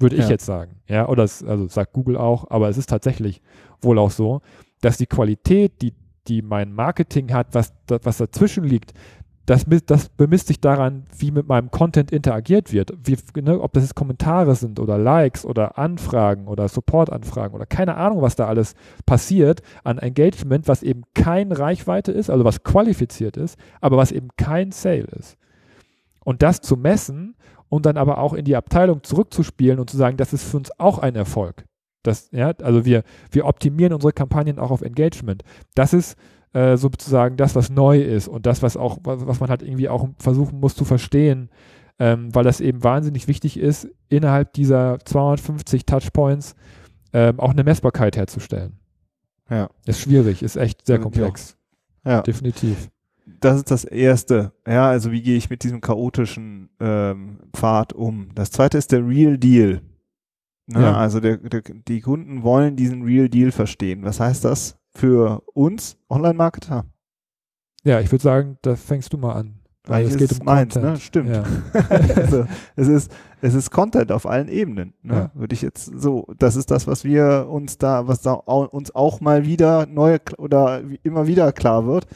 Würde 0.00 0.16
ich 0.16 0.24
ja. 0.24 0.30
jetzt 0.30 0.46
sagen. 0.46 0.76
Ja, 0.88 1.08
oder 1.08 1.24
es, 1.24 1.44
also 1.44 1.68
sagt 1.68 1.92
Google 1.92 2.16
auch, 2.16 2.50
aber 2.50 2.68
es 2.68 2.78
ist 2.78 2.88
tatsächlich 2.88 3.42
wohl 3.80 3.98
auch 3.98 4.10
so, 4.10 4.40
dass 4.80 4.96
die 4.96 5.06
Qualität, 5.06 5.82
die, 5.82 5.92
die 6.26 6.42
mein 6.42 6.72
Marketing 6.72 7.32
hat, 7.32 7.48
was, 7.52 7.72
was 7.86 8.16
dazwischen 8.16 8.64
liegt, 8.64 8.94
das, 9.50 9.66
das 9.86 10.08
bemisst 10.10 10.46
sich 10.46 10.60
daran, 10.60 11.06
wie 11.18 11.32
mit 11.32 11.48
meinem 11.48 11.72
Content 11.72 12.12
interagiert 12.12 12.72
wird. 12.72 12.92
Wie, 13.02 13.16
ne, 13.40 13.60
ob 13.60 13.72
das 13.72 13.82
jetzt 13.82 13.96
Kommentare 13.96 14.54
sind 14.54 14.78
oder 14.78 14.96
Likes 14.96 15.44
oder 15.44 15.76
Anfragen 15.76 16.46
oder 16.46 16.68
Support-Anfragen 16.68 17.54
oder 17.54 17.66
keine 17.66 17.96
Ahnung, 17.96 18.22
was 18.22 18.36
da 18.36 18.46
alles 18.46 18.74
passiert 19.06 19.62
an 19.82 19.98
Engagement, 19.98 20.68
was 20.68 20.84
eben 20.84 21.02
kein 21.14 21.50
Reichweite 21.50 22.12
ist, 22.12 22.30
also 22.30 22.44
was 22.44 22.62
qualifiziert 22.62 23.36
ist, 23.36 23.58
aber 23.80 23.96
was 23.96 24.12
eben 24.12 24.28
kein 24.36 24.70
Sale 24.70 25.08
ist. 25.18 25.36
Und 26.24 26.42
das 26.42 26.60
zu 26.60 26.76
messen 26.76 27.34
und 27.70 27.86
dann 27.86 27.96
aber 27.96 28.18
auch 28.18 28.34
in 28.34 28.44
die 28.44 28.56
Abteilung 28.56 29.02
zurückzuspielen 29.02 29.78
und 29.78 29.88
zu 29.88 29.96
sagen, 29.96 30.18
das 30.18 30.34
ist 30.34 30.44
für 30.44 30.58
uns 30.58 30.70
auch 30.78 30.98
ein 30.98 31.14
Erfolg. 31.14 31.64
Das, 32.02 32.28
ja, 32.32 32.52
also 32.62 32.84
wir, 32.84 33.02
wir 33.30 33.46
optimieren 33.46 33.94
unsere 33.94 34.12
Kampagnen 34.12 34.58
auch 34.58 34.70
auf 34.70 34.82
Engagement. 34.82 35.42
Das 35.74 35.94
ist 35.94 36.16
äh, 36.52 36.76
sozusagen 36.76 37.36
das, 37.36 37.54
was 37.54 37.70
neu 37.70 38.00
ist 38.00 38.28
und 38.28 38.44
das, 38.44 38.62
was 38.62 38.76
auch, 38.76 38.98
was, 39.04 39.40
man 39.40 39.50
halt 39.50 39.62
irgendwie 39.62 39.88
auch 39.88 40.08
versuchen 40.18 40.60
muss 40.60 40.74
zu 40.74 40.84
verstehen, 40.84 41.48
ähm, 41.98 42.34
weil 42.34 42.44
das 42.44 42.60
eben 42.60 42.82
wahnsinnig 42.82 43.28
wichtig 43.28 43.58
ist, 43.58 43.88
innerhalb 44.08 44.52
dieser 44.54 44.98
250 45.04 45.86
Touchpoints 45.86 46.56
ähm, 47.12 47.38
auch 47.38 47.50
eine 47.50 47.64
Messbarkeit 47.64 48.16
herzustellen. 48.16 48.78
Ja. 49.48 49.68
Ist 49.86 50.00
schwierig, 50.00 50.42
ist 50.42 50.56
echt 50.56 50.86
sehr 50.86 50.98
komplex. 50.98 51.56
Ja. 52.04 52.22
Definitiv. 52.22 52.88
Das 53.40 53.56
ist 53.56 53.70
das 53.70 53.84
Erste. 53.84 54.52
Ja, 54.66 54.88
also 54.88 55.12
wie 55.12 55.22
gehe 55.22 55.36
ich 55.36 55.50
mit 55.50 55.62
diesem 55.62 55.80
chaotischen 55.80 56.70
ähm, 56.80 57.38
Pfad 57.52 57.92
um? 57.92 58.30
Das 58.34 58.50
Zweite 58.50 58.78
ist 58.78 58.92
der 58.92 59.06
Real 59.06 59.38
Deal. 59.38 59.82
Ne? 60.66 60.82
Ja. 60.82 60.96
Also 60.96 61.20
der, 61.20 61.36
der, 61.38 61.62
die 61.62 62.00
Kunden 62.00 62.42
wollen 62.42 62.76
diesen 62.76 63.02
Real 63.02 63.28
Deal 63.28 63.52
verstehen. 63.52 64.02
Was 64.02 64.20
heißt 64.20 64.44
das 64.44 64.78
für 64.94 65.42
uns 65.54 65.96
Online-Marketer? 66.08 66.84
Ja, 67.84 68.00
ich 68.00 68.10
würde 68.10 68.22
sagen, 68.22 68.58
da 68.62 68.76
fängst 68.76 69.12
du 69.12 69.18
mal 69.18 69.34
an. 69.34 69.60
Weil 69.84 70.06
es 70.06 70.16
geht 70.16 70.38
um 70.38 70.44
meins, 70.44 70.76
ne? 70.76 70.96
Stimmt. 70.98 71.30
Ja. 71.30 71.42
also, 71.88 72.44
es 72.76 72.88
ist 72.88 73.12
es 73.42 73.54
ist 73.54 73.70
Content 73.70 74.12
auf 74.12 74.26
allen 74.26 74.48
Ebenen, 74.48 74.94
ne? 75.02 75.14
Ja. 75.14 75.30
Würde 75.34 75.54
ich 75.54 75.62
jetzt 75.62 75.86
so, 75.86 76.26
das 76.38 76.56
ist 76.56 76.70
das, 76.70 76.86
was 76.86 77.04
wir 77.04 77.46
uns 77.48 77.78
da, 77.78 78.06
was 78.06 78.20
da 78.20 78.32
uns 78.32 78.94
auch 78.94 79.20
mal 79.20 79.46
wieder 79.46 79.86
neu 79.86 80.18
oder 80.36 80.82
immer 81.02 81.26
wieder 81.26 81.52
klar 81.52 81.86
wird. 81.86 82.06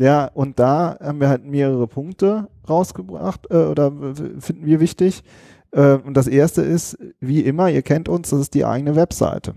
Ja, 0.00 0.26
und 0.26 0.58
da 0.58 0.96
haben 1.00 1.20
wir 1.20 1.28
halt 1.28 1.44
mehrere 1.44 1.88
Punkte 1.88 2.48
rausgebracht 2.68 3.46
äh, 3.50 3.56
oder 3.56 3.92
finden 4.38 4.64
wir 4.64 4.80
wichtig. 4.80 5.24
Äh, 5.72 5.94
und 5.94 6.16
das 6.16 6.28
erste 6.28 6.62
ist, 6.62 6.96
wie 7.20 7.40
immer, 7.40 7.68
ihr 7.68 7.82
kennt 7.82 8.08
uns, 8.08 8.30
das 8.30 8.40
ist 8.40 8.54
die 8.54 8.64
eigene 8.64 8.94
Webseite. 8.94 9.54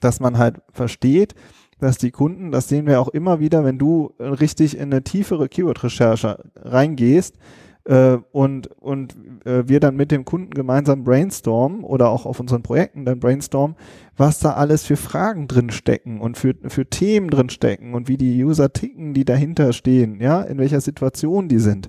Dass 0.00 0.20
man 0.20 0.36
halt 0.36 0.60
versteht, 0.72 1.34
dass 1.78 1.96
die 1.96 2.10
Kunden, 2.10 2.52
das 2.52 2.68
sehen 2.68 2.86
wir 2.86 3.00
auch 3.00 3.08
immer 3.08 3.40
wieder, 3.40 3.64
wenn 3.64 3.78
du 3.78 4.12
richtig 4.18 4.76
in 4.76 4.92
eine 4.92 5.02
tiefere 5.02 5.48
Keyword-Recherche 5.48 6.44
reingehst, 6.56 7.36
äh, 7.86 8.18
und, 8.32 8.66
und 8.80 9.16
äh, 9.44 9.68
wir 9.68 9.80
dann 9.80 9.96
mit 9.96 10.10
dem 10.10 10.24
Kunden 10.24 10.50
gemeinsam 10.50 11.04
brainstormen 11.04 11.84
oder 11.84 12.08
auch 12.08 12.26
auf 12.26 12.40
unseren 12.40 12.62
Projekten 12.62 13.04
dann 13.04 13.20
brainstormen, 13.20 13.76
was 14.16 14.40
da 14.40 14.54
alles 14.54 14.84
für 14.84 14.96
Fragen 14.96 15.46
drin 15.46 15.70
stecken 15.70 16.20
und 16.20 16.36
für, 16.36 16.54
für 16.66 16.86
Themen 16.86 17.30
drin 17.30 17.48
stecken 17.48 17.94
und 17.94 18.08
wie 18.08 18.16
die 18.16 18.44
User 18.44 18.72
ticken, 18.72 19.14
die 19.14 19.24
dahinter 19.24 19.72
stehen, 19.72 20.20
ja, 20.20 20.42
in 20.42 20.58
welcher 20.58 20.80
Situation 20.80 21.48
die 21.48 21.60
sind. 21.60 21.88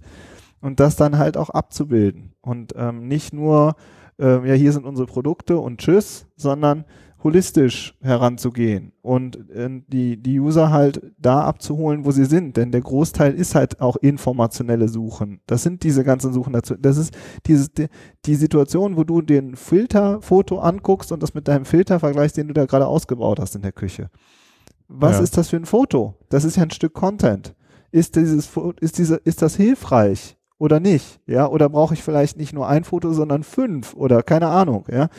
Und 0.62 0.80
das 0.80 0.96
dann 0.96 1.18
halt 1.18 1.38
auch 1.38 1.50
abzubilden. 1.50 2.34
Und 2.42 2.74
ähm, 2.78 3.08
nicht 3.08 3.34
nur, 3.34 3.76
äh, 4.20 4.48
ja, 4.48 4.54
hier 4.54 4.72
sind 4.72 4.86
unsere 4.86 5.08
Produkte 5.08 5.58
und 5.58 5.80
tschüss, 5.80 6.28
sondern 6.36 6.86
holistisch 7.28 7.94
heranzugehen 8.02 8.94
und 9.02 9.50
äh, 9.50 9.70
die, 9.88 10.16
die 10.16 10.40
User 10.40 10.72
halt 10.72 11.02
da 11.20 11.42
abzuholen, 11.42 12.06
wo 12.06 12.12
sie 12.12 12.24
sind. 12.24 12.56
Denn 12.56 12.72
der 12.72 12.80
Großteil 12.80 13.34
ist 13.34 13.54
halt 13.54 13.82
auch 13.82 13.98
informationelle 13.98 14.88
Suchen. 14.88 15.42
Das 15.46 15.62
sind 15.62 15.84
diese 15.84 16.06
ganzen 16.06 16.32
Suchen 16.32 16.54
dazu. 16.54 16.76
Das 16.76 16.96
ist 16.96 17.16
dieses, 17.46 17.74
die, 17.74 17.88
die 18.26 18.36
Situation, 18.36 18.96
wo 18.96 19.04
du 19.04 19.22
den 19.22 19.58
Filterfoto 19.58 20.60
anguckst 20.60 21.12
und 21.12 21.22
das 21.22 21.34
mit 21.34 21.50
deinem 21.50 21.66
Filter 21.66 22.00
vergleichst, 22.00 22.38
den 22.38 22.48
du 22.48 22.54
da 22.54 22.66
gerade 22.66 22.88
ausgebaut 22.88 23.40
hast 23.42 23.56
in 23.58 23.62
der 23.62 23.74
Küche. 23.74 24.10
Was 24.88 25.18
ja. 25.18 25.24
ist 25.24 25.38
das 25.38 25.50
für 25.50 25.58
ein 25.58 25.66
Foto? 25.66 26.16
Das 26.30 26.46
ist 26.46 26.56
ja 26.56 26.64
ein 26.64 26.72
Stück 26.72 26.94
Content. 26.94 27.56
Ist 27.92 28.16
dieses, 28.16 28.50
ist 28.80 28.98
diese, 28.98 29.16
ist 29.18 29.42
das 29.42 29.58
hilfreich? 29.58 30.38
oder 30.60 30.80
nicht, 30.80 31.20
ja, 31.28 31.48
oder 31.48 31.70
brauche 31.70 31.94
ich 31.94 32.04
vielleicht 32.04 32.38
nicht 32.38 32.54
nur 32.54 32.68
ein 32.68 32.84
Foto, 32.84 33.14
sondern 33.14 33.44
fünf 33.44 33.94
oder 33.94 34.24
keine 34.24 34.48
Ahnung, 34.48 34.86
ja. 34.92 35.10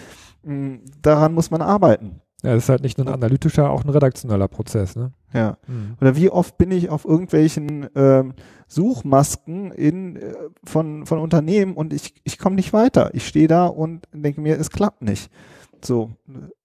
Mm, 0.42 0.76
daran 1.02 1.34
muss 1.34 1.50
man 1.50 1.62
arbeiten. 1.62 2.20
Ja, 2.42 2.54
das 2.54 2.64
ist 2.64 2.68
halt 2.68 2.82
nicht 2.82 2.98
nur 2.98 3.06
ein 3.08 3.12
analytischer, 3.12 3.68
auch 3.68 3.84
ein 3.84 3.90
redaktioneller 3.90 4.46
Prozess, 4.46 4.94
ne? 4.94 5.12
Ja. 5.34 5.58
Oder 6.00 6.14
wie 6.14 6.30
oft 6.30 6.56
bin 6.56 6.70
ich 6.70 6.88
auf 6.88 7.04
irgendwelchen 7.04 7.88
ähm, 7.96 8.34
Suchmasken 8.68 9.72
in, 9.72 10.16
äh, 10.16 10.34
von, 10.62 11.04
von 11.04 11.18
Unternehmen 11.18 11.74
und 11.74 11.92
ich, 11.92 12.14
ich 12.22 12.38
komme 12.38 12.54
nicht 12.54 12.72
weiter. 12.72 13.10
Ich 13.12 13.26
stehe 13.26 13.48
da 13.48 13.66
und 13.66 14.06
denke 14.12 14.40
mir, 14.40 14.58
es 14.58 14.70
klappt 14.70 15.02
nicht. 15.02 15.32
So, 15.84 16.12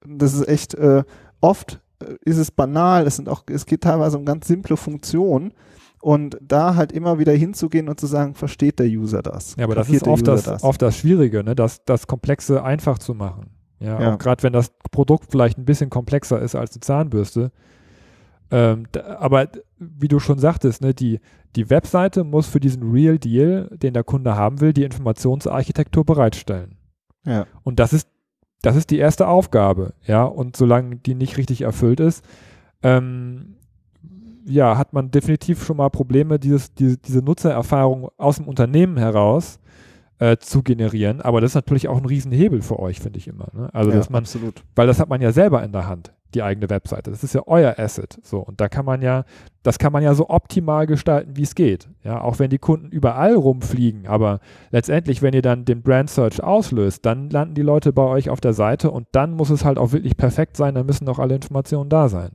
das 0.05 0.33
ist 0.33 0.47
echt 0.47 0.75
äh, 0.75 1.03
oft 1.41 1.81
äh, 1.99 2.15
ist 2.23 2.37
es 2.37 2.51
banal, 2.51 3.07
es 3.07 3.15
sind 3.15 3.27
auch, 3.27 3.43
es 3.49 3.65
geht 3.65 3.81
teilweise 3.81 4.17
um 4.17 4.25
ganz 4.25 4.47
simple 4.47 4.77
Funktionen 4.77 5.53
und 6.01 6.37
da 6.41 6.75
halt 6.75 6.91
immer 6.91 7.19
wieder 7.19 7.33
hinzugehen 7.33 7.89
und 7.89 7.99
zu 7.99 8.07
sagen, 8.07 8.35
versteht 8.35 8.79
der 8.79 8.87
User 8.87 9.21
das? 9.21 9.55
Ja, 9.57 9.65
aber 9.65 9.75
das 9.75 9.89
ist 9.89 10.07
oft 10.07 10.27
das, 10.27 10.43
das, 10.43 10.63
oft 10.63 10.81
das 10.81 10.97
Schwierige, 10.97 11.43
ne? 11.43 11.55
das, 11.55 11.83
das 11.85 12.07
Komplexe 12.07 12.63
einfach 12.63 12.99
zu 12.99 13.13
machen. 13.13 13.51
Ja, 13.79 14.01
ja. 14.01 14.15
gerade 14.15 14.43
wenn 14.43 14.53
das 14.53 14.71
Produkt 14.91 15.31
vielleicht 15.31 15.57
ein 15.57 15.65
bisschen 15.65 15.89
komplexer 15.89 16.41
ist 16.41 16.55
als 16.55 16.73
eine 16.73 16.81
Zahnbürste. 16.81 17.51
Ähm, 18.51 18.85
da, 18.91 19.17
aber 19.17 19.49
wie 19.77 20.07
du 20.07 20.19
schon 20.19 20.39
sagtest, 20.39 20.81
ne, 20.81 20.93
die, 20.93 21.19
die 21.55 21.69
Webseite 21.69 22.23
muss 22.23 22.47
für 22.47 22.59
diesen 22.59 22.91
Real 22.91 23.17
Deal, 23.17 23.69
den 23.71 23.93
der 23.93 24.03
Kunde 24.03 24.35
haben 24.35 24.61
will, 24.61 24.73
die 24.73 24.83
Informationsarchitektur 24.83 26.05
bereitstellen. 26.05 26.77
Ja. 27.25 27.47
Und 27.63 27.79
das 27.79 27.93
ist 27.93 28.07
das 28.63 28.77
ist 28.77 28.91
die 28.91 28.97
erste 28.97 29.27
Aufgabe, 29.27 29.93
ja. 30.07 30.23
Und 30.23 30.55
solange 30.55 30.95
die 30.95 31.15
nicht 31.15 31.37
richtig 31.37 31.61
erfüllt 31.61 31.99
ist, 31.99 32.25
ähm, 32.81 33.57
ja, 34.45 34.77
hat 34.77 34.93
man 34.93 35.11
definitiv 35.11 35.63
schon 35.65 35.77
mal 35.77 35.89
Probleme, 35.89 36.39
dieses, 36.39 36.73
diese, 36.73 36.97
diese 36.97 37.19
Nutzererfahrung 37.19 38.09
aus 38.17 38.37
dem 38.37 38.47
Unternehmen 38.47 38.97
heraus 38.97 39.59
äh, 40.19 40.37
zu 40.37 40.63
generieren. 40.63 41.21
Aber 41.21 41.41
das 41.41 41.51
ist 41.51 41.55
natürlich 41.55 41.87
auch 41.87 41.97
ein 41.97 42.05
Riesenhebel 42.05 42.61
für 42.61 42.79
euch, 42.79 42.99
finde 42.99 43.19
ich 43.19 43.27
immer. 43.27 43.47
Ne? 43.53 43.69
Also, 43.73 43.91
ja, 43.91 43.97
dass 43.97 44.09
man, 44.09 44.23
absolut. 44.23 44.63
weil 44.75 44.87
das 44.87 44.99
hat 44.99 45.09
man 45.09 45.21
ja 45.21 45.31
selber 45.31 45.63
in 45.63 45.71
der 45.71 45.87
Hand 45.87 46.13
die 46.33 46.43
eigene 46.43 46.69
Webseite. 46.69 47.11
Das 47.11 47.23
ist 47.23 47.33
ja 47.33 47.41
euer 47.45 47.75
Asset. 47.77 48.17
So. 48.23 48.39
Und 48.39 48.59
da 48.59 48.69
kann 48.69 48.85
man 48.85 49.01
ja, 49.01 49.23
das 49.61 49.79
kann 49.79 49.93
man 49.93 50.03
ja 50.03 50.13
so 50.15 50.29
optimal 50.29 50.87
gestalten, 50.87 51.35
wie 51.35 51.43
es 51.43 51.55
geht. 51.55 51.89
Ja, 52.03 52.21
auch 52.21 52.39
wenn 52.39 52.49
die 52.49 52.57
Kunden 52.57 52.89
überall 52.89 53.35
rumfliegen, 53.35 54.07
aber 54.07 54.39
letztendlich, 54.71 55.21
wenn 55.21 55.33
ihr 55.33 55.41
dann 55.41 55.65
den 55.65 55.81
Brand 55.81 56.09
Search 56.09 56.43
auslöst, 56.43 57.05
dann 57.05 57.29
landen 57.29 57.55
die 57.55 57.61
Leute 57.61 57.93
bei 57.93 58.03
euch 58.03 58.29
auf 58.29 58.41
der 58.41 58.53
Seite 58.53 58.91
und 58.91 59.07
dann 59.11 59.31
muss 59.31 59.49
es 59.49 59.63
halt 59.63 59.77
auch 59.77 59.91
wirklich 59.91 60.17
perfekt 60.17 60.57
sein, 60.57 60.75
dann 60.75 60.85
müssen 60.85 61.07
auch 61.07 61.19
alle 61.19 61.35
Informationen 61.35 61.89
da 61.89 62.09
sein. 62.09 62.31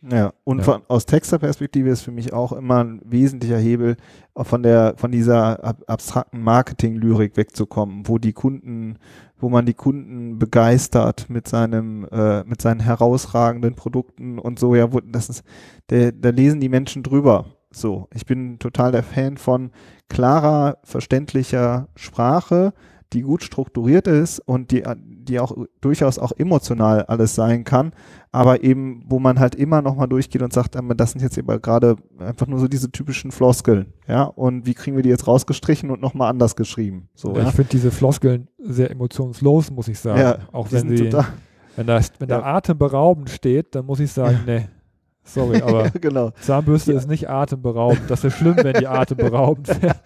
Ja, 0.00 0.32
und 0.44 0.58
ja. 0.58 0.64
Von, 0.64 0.82
aus 0.86 1.06
Texter-Perspektive 1.06 1.88
ist 1.90 2.02
für 2.02 2.12
mich 2.12 2.32
auch 2.32 2.52
immer 2.52 2.84
ein 2.84 3.00
wesentlicher 3.04 3.58
Hebel, 3.58 3.96
von 4.36 4.62
der, 4.62 4.94
von 4.96 5.10
dieser 5.10 5.64
ab, 5.64 5.82
abstrakten 5.88 6.40
Marketing-Lyrik 6.40 7.36
wegzukommen, 7.36 8.06
wo 8.06 8.18
die 8.18 8.32
Kunden 8.32 8.98
wo 9.40 9.48
man 9.48 9.66
die 9.66 9.74
Kunden 9.74 10.38
begeistert 10.38 11.30
mit 11.30 11.48
seinem, 11.48 12.06
äh, 12.10 12.42
mit 12.44 12.60
seinen 12.60 12.80
herausragenden 12.80 13.74
Produkten 13.74 14.38
und 14.38 14.58
so, 14.58 14.74
ja, 14.74 14.92
wo, 14.92 15.00
das 15.00 15.28
ist, 15.28 15.44
der, 15.90 16.12
da 16.12 16.30
lesen 16.30 16.60
die 16.60 16.68
Menschen 16.68 17.02
drüber. 17.02 17.46
So, 17.70 18.08
ich 18.14 18.26
bin 18.26 18.58
total 18.58 18.92
der 18.92 19.02
Fan 19.02 19.36
von 19.36 19.70
klarer, 20.08 20.78
verständlicher 20.84 21.88
Sprache, 21.94 22.72
die 23.12 23.22
gut 23.22 23.42
strukturiert 23.42 24.06
ist 24.06 24.40
und 24.40 24.70
die, 24.70 24.84
die 25.28 25.40
auch 25.40 25.56
durchaus 25.80 26.18
auch 26.18 26.32
emotional 26.36 27.04
alles 27.04 27.34
sein 27.34 27.64
kann, 27.64 27.92
aber 28.32 28.62
eben, 28.62 29.04
wo 29.06 29.18
man 29.18 29.38
halt 29.38 29.54
immer 29.54 29.82
nochmal 29.82 30.08
durchgeht 30.08 30.42
und 30.42 30.52
sagt, 30.52 30.76
das 30.96 31.12
sind 31.12 31.22
jetzt 31.22 31.38
aber 31.38 31.58
gerade 31.58 31.96
einfach 32.18 32.46
nur 32.46 32.58
so 32.58 32.68
diese 32.68 32.90
typischen 32.90 33.30
Floskeln, 33.30 33.92
ja, 34.06 34.24
und 34.24 34.66
wie 34.66 34.74
kriegen 34.74 34.96
wir 34.96 35.02
die 35.02 35.08
jetzt 35.08 35.26
rausgestrichen 35.26 35.90
und 35.90 36.00
nochmal 36.00 36.30
anders 36.30 36.56
geschrieben? 36.56 37.08
So, 37.14 37.34
ja, 37.34 37.42
ja? 37.42 37.48
Ich 37.48 37.54
finde 37.54 37.70
diese 37.70 37.90
Floskeln 37.90 38.48
sehr 38.58 38.90
emotionslos, 38.90 39.70
muss 39.70 39.88
ich 39.88 39.98
sagen. 39.98 40.20
Ja, 40.20 40.38
auch 40.52 40.72
wenn 40.72 40.88
sie, 40.88 41.12
wenn 41.76 41.86
da, 41.86 42.00
wenn 42.18 42.28
da 42.28 42.42
atemberaubend 42.42 43.30
steht, 43.30 43.74
dann 43.74 43.86
muss 43.86 44.00
ich 44.00 44.10
sagen, 44.10 44.40
nee. 44.46 44.66
Sorry, 45.28 45.60
aber 45.62 45.90
genau. 45.90 46.30
Zahnbürste 46.40 46.92
ja. 46.92 46.98
ist 46.98 47.08
nicht 47.08 47.28
atemberaubend. 47.28 48.02
Das 48.08 48.24
ist 48.24 48.34
schlimm, 48.36 48.56
wenn 48.56 48.74
die 48.74 48.86
atemberaubend 48.86 49.68
wäre. 49.82 49.96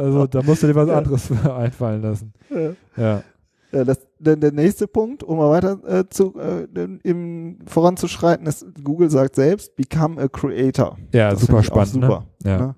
also 0.00 0.26
da 0.26 0.42
musst 0.42 0.62
du 0.62 0.66
dir 0.66 0.74
was 0.74 0.88
anderes 0.88 1.26
für 1.26 1.54
einfallen 1.56 2.02
lassen. 2.02 2.32
Ja. 2.50 3.02
ja. 3.02 3.22
Ja 3.72 3.84
das, 3.84 4.06
der, 4.18 4.36
der, 4.36 4.52
nächste 4.52 4.86
Punkt, 4.86 5.22
um 5.22 5.38
mal 5.38 5.50
weiter 5.50 5.78
äh, 5.86 6.08
zu, 6.08 6.34
äh, 6.38 6.66
im, 7.02 7.58
voranzuschreiten, 7.66 8.46
ist, 8.46 8.66
Google 8.82 9.10
sagt 9.10 9.36
selbst, 9.36 9.76
become 9.76 10.20
a 10.20 10.28
creator. 10.28 10.96
Ja, 11.12 11.30
das 11.30 11.40
super 11.40 11.62
spannend. 11.62 11.96
Ne? 11.96 12.06
Super. 12.06 12.26
Ne? 12.42 12.50
Ja. 12.50 12.58
Ne? 12.58 12.74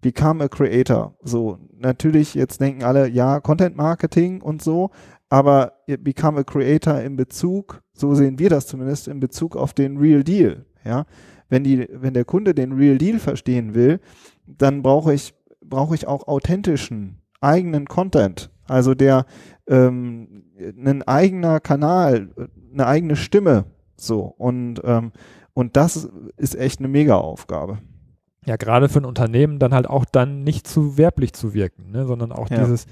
Become 0.00 0.44
a 0.44 0.48
creator. 0.48 1.14
So, 1.22 1.58
natürlich, 1.78 2.34
jetzt 2.34 2.60
denken 2.60 2.84
alle, 2.84 3.08
ja, 3.08 3.40
Content 3.40 3.76
Marketing 3.76 4.42
und 4.42 4.62
so, 4.62 4.90
aber 5.30 5.72
become 6.00 6.40
a 6.40 6.44
creator 6.44 7.00
in 7.00 7.16
Bezug, 7.16 7.82
so 7.94 8.14
sehen 8.14 8.38
wir 8.38 8.50
das 8.50 8.66
zumindest, 8.66 9.08
in 9.08 9.20
Bezug 9.20 9.56
auf 9.56 9.72
den 9.72 9.96
Real 9.96 10.22
Deal. 10.22 10.66
Ja, 10.84 11.06
wenn 11.48 11.64
die, 11.64 11.88
wenn 11.90 12.14
der 12.14 12.24
Kunde 12.24 12.54
den 12.54 12.72
Real 12.72 12.98
Deal 12.98 13.18
verstehen 13.18 13.74
will, 13.74 14.00
dann 14.46 14.82
brauche 14.82 15.14
ich, 15.14 15.34
brauche 15.62 15.94
ich 15.94 16.06
auch 16.06 16.28
authentischen, 16.28 17.22
eigenen 17.40 17.86
Content. 17.86 18.50
Also 18.66 18.94
der, 18.94 19.26
ähm, 19.66 20.44
ein 20.58 21.02
eigener 21.02 21.60
Kanal, 21.60 22.30
eine 22.72 22.86
eigene 22.86 23.16
Stimme, 23.16 23.64
so 23.96 24.22
und 24.22 24.80
ähm, 24.84 25.12
und 25.52 25.76
das 25.76 26.08
ist 26.36 26.56
echt 26.56 26.80
eine 26.80 26.88
Mega-Aufgabe. 26.88 27.78
Ja, 28.44 28.56
gerade 28.56 28.88
für 28.88 28.98
ein 28.98 29.04
Unternehmen 29.04 29.58
dann 29.58 29.72
halt 29.72 29.88
auch 29.88 30.04
dann 30.04 30.42
nicht 30.42 30.66
zu 30.66 30.98
werblich 30.98 31.32
zu 31.32 31.54
wirken, 31.54 31.92
ne, 31.92 32.04
sondern 32.06 32.32
auch 32.32 32.50
ja. 32.50 32.58
dieses, 32.58 32.86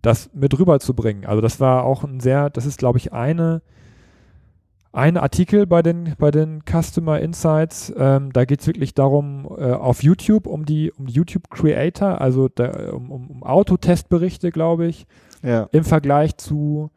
das 0.00 0.30
mit 0.32 0.58
rüberzubringen. 0.58 1.26
Also 1.26 1.40
das 1.40 1.60
war 1.60 1.84
auch 1.84 2.02
ein 2.02 2.18
sehr, 2.20 2.50
das 2.50 2.66
ist 2.66 2.78
glaube 2.78 2.98
ich 2.98 3.12
eine 3.12 3.62
ein 4.92 5.16
Artikel 5.16 5.66
bei 5.66 5.82
den, 5.82 6.14
bei 6.18 6.30
den 6.30 6.62
Customer 6.64 7.18
Insights. 7.18 7.92
Ähm, 7.96 8.32
da 8.32 8.44
geht 8.44 8.60
es 8.60 8.66
wirklich 8.66 8.94
darum, 8.94 9.46
äh, 9.56 9.72
auf 9.72 10.02
YouTube, 10.02 10.46
um 10.46 10.66
die, 10.66 10.92
um 10.92 11.06
YouTube 11.06 11.50
Creator, 11.50 12.20
also 12.20 12.48
da, 12.48 12.92
um, 12.92 13.10
um, 13.10 13.30
um 13.30 13.42
Autotestberichte, 13.42 14.52
glaube 14.52 14.86
ich, 14.86 15.06
ja. 15.42 15.68
im 15.72 15.84
Vergleich 15.84 16.36
zu 16.36 16.90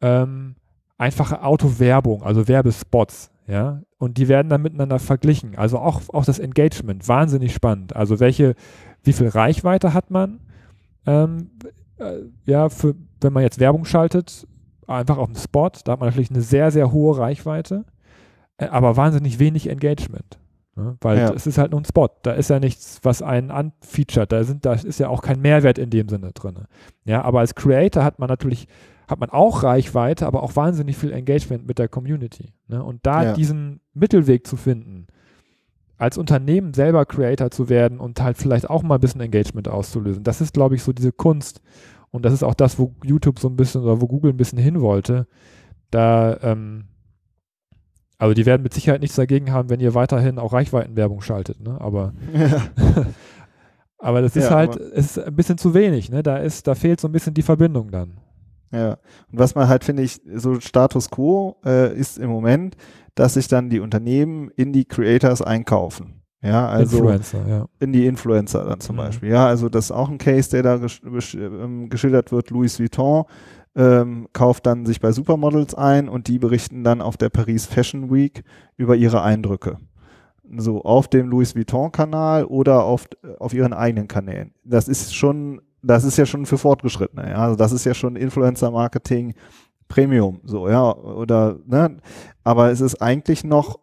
ähm, 0.00 0.54
einfache 0.96 1.42
Autowerbung, 1.42 2.22
also 2.22 2.46
Werbespots. 2.46 3.30
Ja, 3.46 3.82
und 3.98 4.16
die 4.16 4.28
werden 4.28 4.48
dann 4.48 4.62
miteinander 4.62 5.00
verglichen. 5.00 5.56
Also 5.56 5.78
auch, 5.78 6.02
auch 6.12 6.24
das 6.24 6.38
Engagement, 6.38 7.08
wahnsinnig 7.08 7.52
spannend. 7.52 7.96
Also 7.96 8.20
welche, 8.20 8.54
wie 9.02 9.12
viel 9.12 9.26
Reichweite 9.26 9.92
hat 9.92 10.10
man? 10.10 10.38
Ähm, 11.04 11.50
äh, 11.98 12.20
ja, 12.46 12.68
für, 12.68 12.94
wenn 13.20 13.32
man 13.32 13.42
jetzt 13.42 13.58
Werbung 13.58 13.84
schaltet, 13.84 14.46
einfach 14.98 15.18
auf 15.18 15.26
dem 15.26 15.36
Spot. 15.36 15.70
Da 15.84 15.92
hat 15.92 16.00
man 16.00 16.08
natürlich 16.08 16.30
eine 16.30 16.42
sehr, 16.42 16.70
sehr 16.70 16.92
hohe 16.92 17.18
Reichweite, 17.18 17.84
äh, 18.58 18.66
aber 18.66 18.96
wahnsinnig 18.96 19.38
wenig 19.38 19.68
Engagement. 19.68 20.38
Ne? 20.76 20.96
Weil 21.00 21.18
ja. 21.18 21.32
es 21.32 21.46
ist 21.46 21.58
halt 21.58 21.72
nur 21.72 21.80
ein 21.80 21.84
Spot. 21.84 22.08
Da 22.22 22.32
ist 22.32 22.50
ja 22.50 22.60
nichts, 22.60 23.00
was 23.02 23.22
einen 23.22 23.50
anfeatured. 23.50 24.30
Da, 24.30 24.44
sind, 24.44 24.64
da 24.64 24.74
ist 24.74 25.00
ja 25.00 25.08
auch 25.08 25.22
kein 25.22 25.40
Mehrwert 25.40 25.78
in 25.78 25.90
dem 25.90 26.08
Sinne 26.08 26.32
drin. 26.32 26.66
Ja, 27.04 27.22
aber 27.22 27.40
als 27.40 27.54
Creator 27.54 28.04
hat 28.04 28.18
man 28.18 28.28
natürlich 28.28 28.66
hat 29.10 29.18
man 29.18 29.30
auch 29.30 29.64
Reichweite, 29.64 30.24
aber 30.26 30.42
auch 30.42 30.54
wahnsinnig 30.54 30.96
viel 30.96 31.12
Engagement 31.12 31.66
mit 31.66 31.80
der 31.80 31.88
Community. 31.88 32.52
Ne? 32.68 32.82
Und 32.82 33.04
da 33.04 33.24
ja. 33.24 33.32
diesen 33.32 33.80
Mittelweg 33.92 34.46
zu 34.46 34.56
finden, 34.56 35.08
als 35.98 36.16
Unternehmen 36.16 36.72
selber 36.72 37.04
Creator 37.04 37.50
zu 37.50 37.68
werden 37.68 37.98
und 37.98 38.22
halt 38.22 38.38
vielleicht 38.38 38.70
auch 38.70 38.82
mal 38.82 38.94
ein 38.94 39.00
bisschen 39.00 39.20
Engagement 39.20 39.68
auszulösen, 39.68 40.22
das 40.22 40.40
ist, 40.40 40.54
glaube 40.54 40.76
ich, 40.76 40.82
so 40.82 40.92
diese 40.92 41.12
Kunst. 41.12 41.60
Und 42.10 42.24
das 42.24 42.32
ist 42.32 42.42
auch 42.42 42.54
das, 42.54 42.78
wo 42.78 42.94
YouTube 43.04 43.38
so 43.38 43.48
ein 43.48 43.56
bisschen 43.56 43.82
oder 43.82 44.00
wo 44.00 44.06
Google 44.06 44.32
ein 44.32 44.36
bisschen 44.36 44.58
hin 44.58 44.80
wollte. 44.80 45.26
Da, 45.90 46.38
ähm, 46.42 46.84
also 48.18 48.34
die 48.34 48.46
werden 48.46 48.62
mit 48.62 48.74
Sicherheit 48.74 49.00
nichts 49.00 49.16
dagegen 49.16 49.52
haben, 49.52 49.70
wenn 49.70 49.80
ihr 49.80 49.94
weiterhin 49.94 50.38
auch 50.38 50.52
Reichweitenwerbung 50.52 51.20
schaltet, 51.20 51.60
ne? 51.60 51.80
Aber, 51.80 52.12
ja. 52.34 52.62
aber 53.98 54.22
das 54.22 54.36
ist 54.36 54.50
ja, 54.50 54.56
halt, 54.56 54.76
ist 54.76 55.18
ein 55.18 55.34
bisschen 55.34 55.58
zu 55.58 55.72
wenig, 55.72 56.10
ne? 56.10 56.22
Da 56.22 56.38
ist, 56.38 56.66
da 56.66 56.74
fehlt 56.74 57.00
so 57.00 57.08
ein 57.08 57.12
bisschen 57.12 57.34
die 57.34 57.42
Verbindung 57.42 57.90
dann. 57.90 58.18
Ja. 58.72 58.98
Und 59.32 59.38
was 59.38 59.54
man 59.54 59.68
halt, 59.68 59.84
finde 59.84 60.02
ich, 60.02 60.20
so 60.34 60.60
Status 60.60 61.10
quo 61.10 61.56
äh, 61.64 61.96
ist 61.96 62.18
im 62.18 62.30
Moment, 62.30 62.76
dass 63.14 63.34
sich 63.34 63.48
dann 63.48 63.70
die 63.70 63.80
Unternehmen 63.80 64.50
in 64.56 64.72
die 64.72 64.84
Creators 64.84 65.42
einkaufen. 65.42 66.19
Ja, 66.42 66.68
also 66.68 66.98
Influencer, 66.98 67.46
ja. 67.46 67.66
in 67.80 67.92
die 67.92 68.06
Influencer 68.06 68.64
dann 68.64 68.80
zum 68.80 68.96
mhm. 68.96 69.00
Beispiel. 69.00 69.28
Ja, 69.28 69.46
also 69.46 69.68
das 69.68 69.86
ist 69.86 69.92
auch 69.92 70.08
ein 70.08 70.18
Case, 70.18 70.50
der 70.50 70.62
da 70.62 70.76
gesch 70.78 71.34
ähm, 71.34 71.88
geschildert 71.90 72.32
wird. 72.32 72.50
Louis 72.50 72.80
Vuitton 72.80 73.24
ähm, 73.76 74.26
kauft 74.32 74.66
dann 74.66 74.86
sich 74.86 75.00
bei 75.00 75.12
Supermodels 75.12 75.74
ein 75.74 76.08
und 76.08 76.28
die 76.28 76.38
berichten 76.38 76.82
dann 76.82 77.02
auf 77.02 77.16
der 77.16 77.28
Paris 77.28 77.66
Fashion 77.66 78.10
Week 78.10 78.42
über 78.76 78.96
ihre 78.96 79.22
Eindrücke. 79.22 79.78
So 80.56 80.82
auf 80.82 81.08
dem 81.08 81.28
Louis 81.28 81.54
Vuitton-Kanal 81.54 82.44
oder 82.44 82.84
auf, 82.84 83.06
auf 83.38 83.54
ihren 83.54 83.72
eigenen 83.72 84.08
Kanälen. 84.08 84.52
Das 84.64 84.88
ist 84.88 85.14
schon, 85.14 85.60
das 85.82 86.04
ist 86.04 86.16
ja 86.16 86.26
schon 86.26 86.46
für 86.46 86.58
Fortgeschrittene. 86.58 87.30
Ja? 87.30 87.36
Also 87.36 87.56
das 87.56 87.70
ist 87.72 87.84
ja 87.84 87.94
schon 87.94 88.16
Influencer-Marketing 88.16 89.34
Premium, 89.88 90.40
so, 90.44 90.68
ja, 90.68 90.96
oder, 90.96 91.58
ne? 91.66 91.96
Aber 92.44 92.70
es 92.70 92.80
ist 92.80 93.02
eigentlich 93.02 93.42
noch 93.42 93.80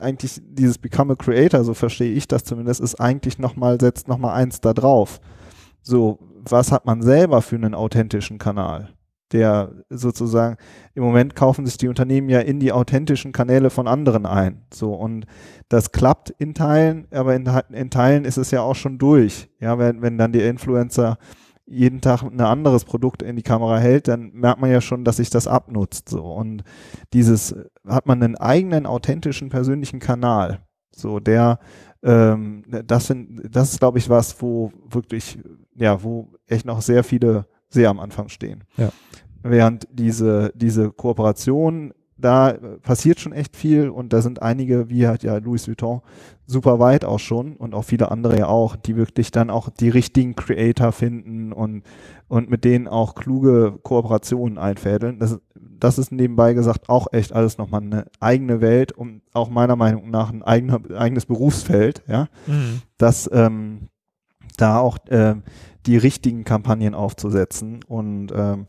eigentlich 0.00 0.40
dieses 0.44 0.78
Become 0.78 1.14
a 1.14 1.16
Creator, 1.16 1.64
so 1.64 1.74
verstehe 1.74 2.12
ich 2.12 2.28
das 2.28 2.44
zumindest, 2.44 2.80
ist 2.80 3.00
eigentlich 3.00 3.38
nochmal, 3.38 3.80
setzt 3.80 4.08
nochmal 4.08 4.34
eins 4.34 4.60
da 4.60 4.72
drauf. 4.72 5.20
So, 5.82 6.18
was 6.48 6.72
hat 6.72 6.86
man 6.86 7.02
selber 7.02 7.42
für 7.42 7.56
einen 7.56 7.74
authentischen 7.74 8.38
Kanal? 8.38 8.90
der 9.32 9.72
sozusagen 9.90 10.56
im 10.94 11.02
Moment 11.02 11.36
kaufen 11.36 11.64
sich 11.64 11.78
die 11.78 11.88
Unternehmen 11.88 12.28
ja 12.28 12.40
in 12.40 12.58
die 12.58 12.72
authentischen 12.72 13.32
Kanäle 13.32 13.70
von 13.70 13.86
anderen 13.86 14.26
ein. 14.26 14.62
So 14.72 14.92
und 14.94 15.26
das 15.68 15.92
klappt 15.92 16.30
in 16.30 16.54
Teilen, 16.54 17.06
aber 17.12 17.34
in, 17.34 17.48
in 17.72 17.90
Teilen 17.90 18.24
ist 18.24 18.38
es 18.38 18.50
ja 18.50 18.62
auch 18.62 18.74
schon 18.74 18.98
durch. 18.98 19.48
Ja, 19.60 19.78
wenn, 19.78 20.02
wenn 20.02 20.18
dann 20.18 20.32
die 20.32 20.40
Influencer 20.40 21.18
jeden 21.70 22.00
Tag 22.00 22.22
ein 22.22 22.40
anderes 22.40 22.84
Produkt 22.84 23.22
in 23.22 23.36
die 23.36 23.42
Kamera 23.42 23.78
hält, 23.78 24.08
dann 24.08 24.32
merkt 24.32 24.60
man 24.60 24.70
ja 24.70 24.80
schon, 24.80 25.04
dass 25.04 25.18
sich 25.18 25.30
das 25.30 25.46
abnutzt. 25.46 26.08
So 26.08 26.24
und 26.24 26.64
dieses 27.12 27.54
hat 27.86 28.06
man 28.06 28.22
einen 28.22 28.36
eigenen 28.36 28.86
authentischen 28.86 29.48
persönlichen 29.48 30.00
Kanal. 30.00 30.60
So 30.94 31.20
der 31.20 31.60
ähm, 32.02 32.64
das 32.68 33.06
sind 33.06 33.42
das 33.50 33.72
ist 33.72 33.78
glaube 33.78 33.98
ich 33.98 34.10
was, 34.10 34.42
wo 34.42 34.72
wirklich 34.88 35.38
ja 35.74 36.02
wo 36.02 36.32
echt 36.46 36.66
noch 36.66 36.82
sehr 36.82 37.04
viele 37.04 37.46
sehr 37.68 37.88
am 37.88 38.00
Anfang 38.00 38.28
stehen. 38.28 38.64
Ja. 38.76 38.90
Während 39.42 39.86
diese 39.92 40.52
diese 40.54 40.90
Kooperation 40.90 41.92
da 42.20 42.54
passiert 42.82 43.20
schon 43.20 43.32
echt 43.32 43.56
viel 43.56 43.88
und 43.88 44.12
da 44.12 44.22
sind 44.22 44.42
einige, 44.42 44.88
wie 44.88 45.06
halt 45.06 45.22
ja 45.22 45.36
Louis 45.38 45.66
Vuitton, 45.66 46.00
super 46.46 46.78
weit 46.78 47.04
auch 47.04 47.18
schon 47.18 47.56
und 47.56 47.74
auch 47.74 47.84
viele 47.84 48.10
andere 48.10 48.38
ja 48.38 48.46
auch, 48.46 48.76
die 48.76 48.96
wirklich 48.96 49.30
dann 49.30 49.50
auch 49.50 49.68
die 49.68 49.88
richtigen 49.88 50.34
Creator 50.34 50.92
finden 50.92 51.52
und, 51.52 51.82
und 52.28 52.50
mit 52.50 52.64
denen 52.64 52.88
auch 52.88 53.14
kluge 53.14 53.78
Kooperationen 53.82 54.58
einfädeln. 54.58 55.18
Das, 55.18 55.38
das 55.54 55.98
ist 55.98 56.12
nebenbei 56.12 56.54
gesagt 56.54 56.88
auch 56.88 57.06
echt 57.12 57.32
alles 57.32 57.58
nochmal 57.58 57.82
eine 57.82 58.06
eigene 58.18 58.60
Welt 58.60 58.92
und 58.92 59.22
auch 59.32 59.48
meiner 59.48 59.76
Meinung 59.76 60.10
nach 60.10 60.30
ein 60.32 60.42
eigener, 60.42 60.80
eigenes 60.96 61.26
Berufsfeld, 61.26 62.02
ja, 62.08 62.28
mhm. 62.46 62.82
dass 62.98 63.30
ähm, 63.32 63.88
da 64.56 64.78
auch 64.78 64.98
äh, 65.08 65.36
die 65.86 65.96
richtigen 65.96 66.44
Kampagnen 66.44 66.94
aufzusetzen 66.94 67.80
und 67.86 68.32
ähm, 68.34 68.66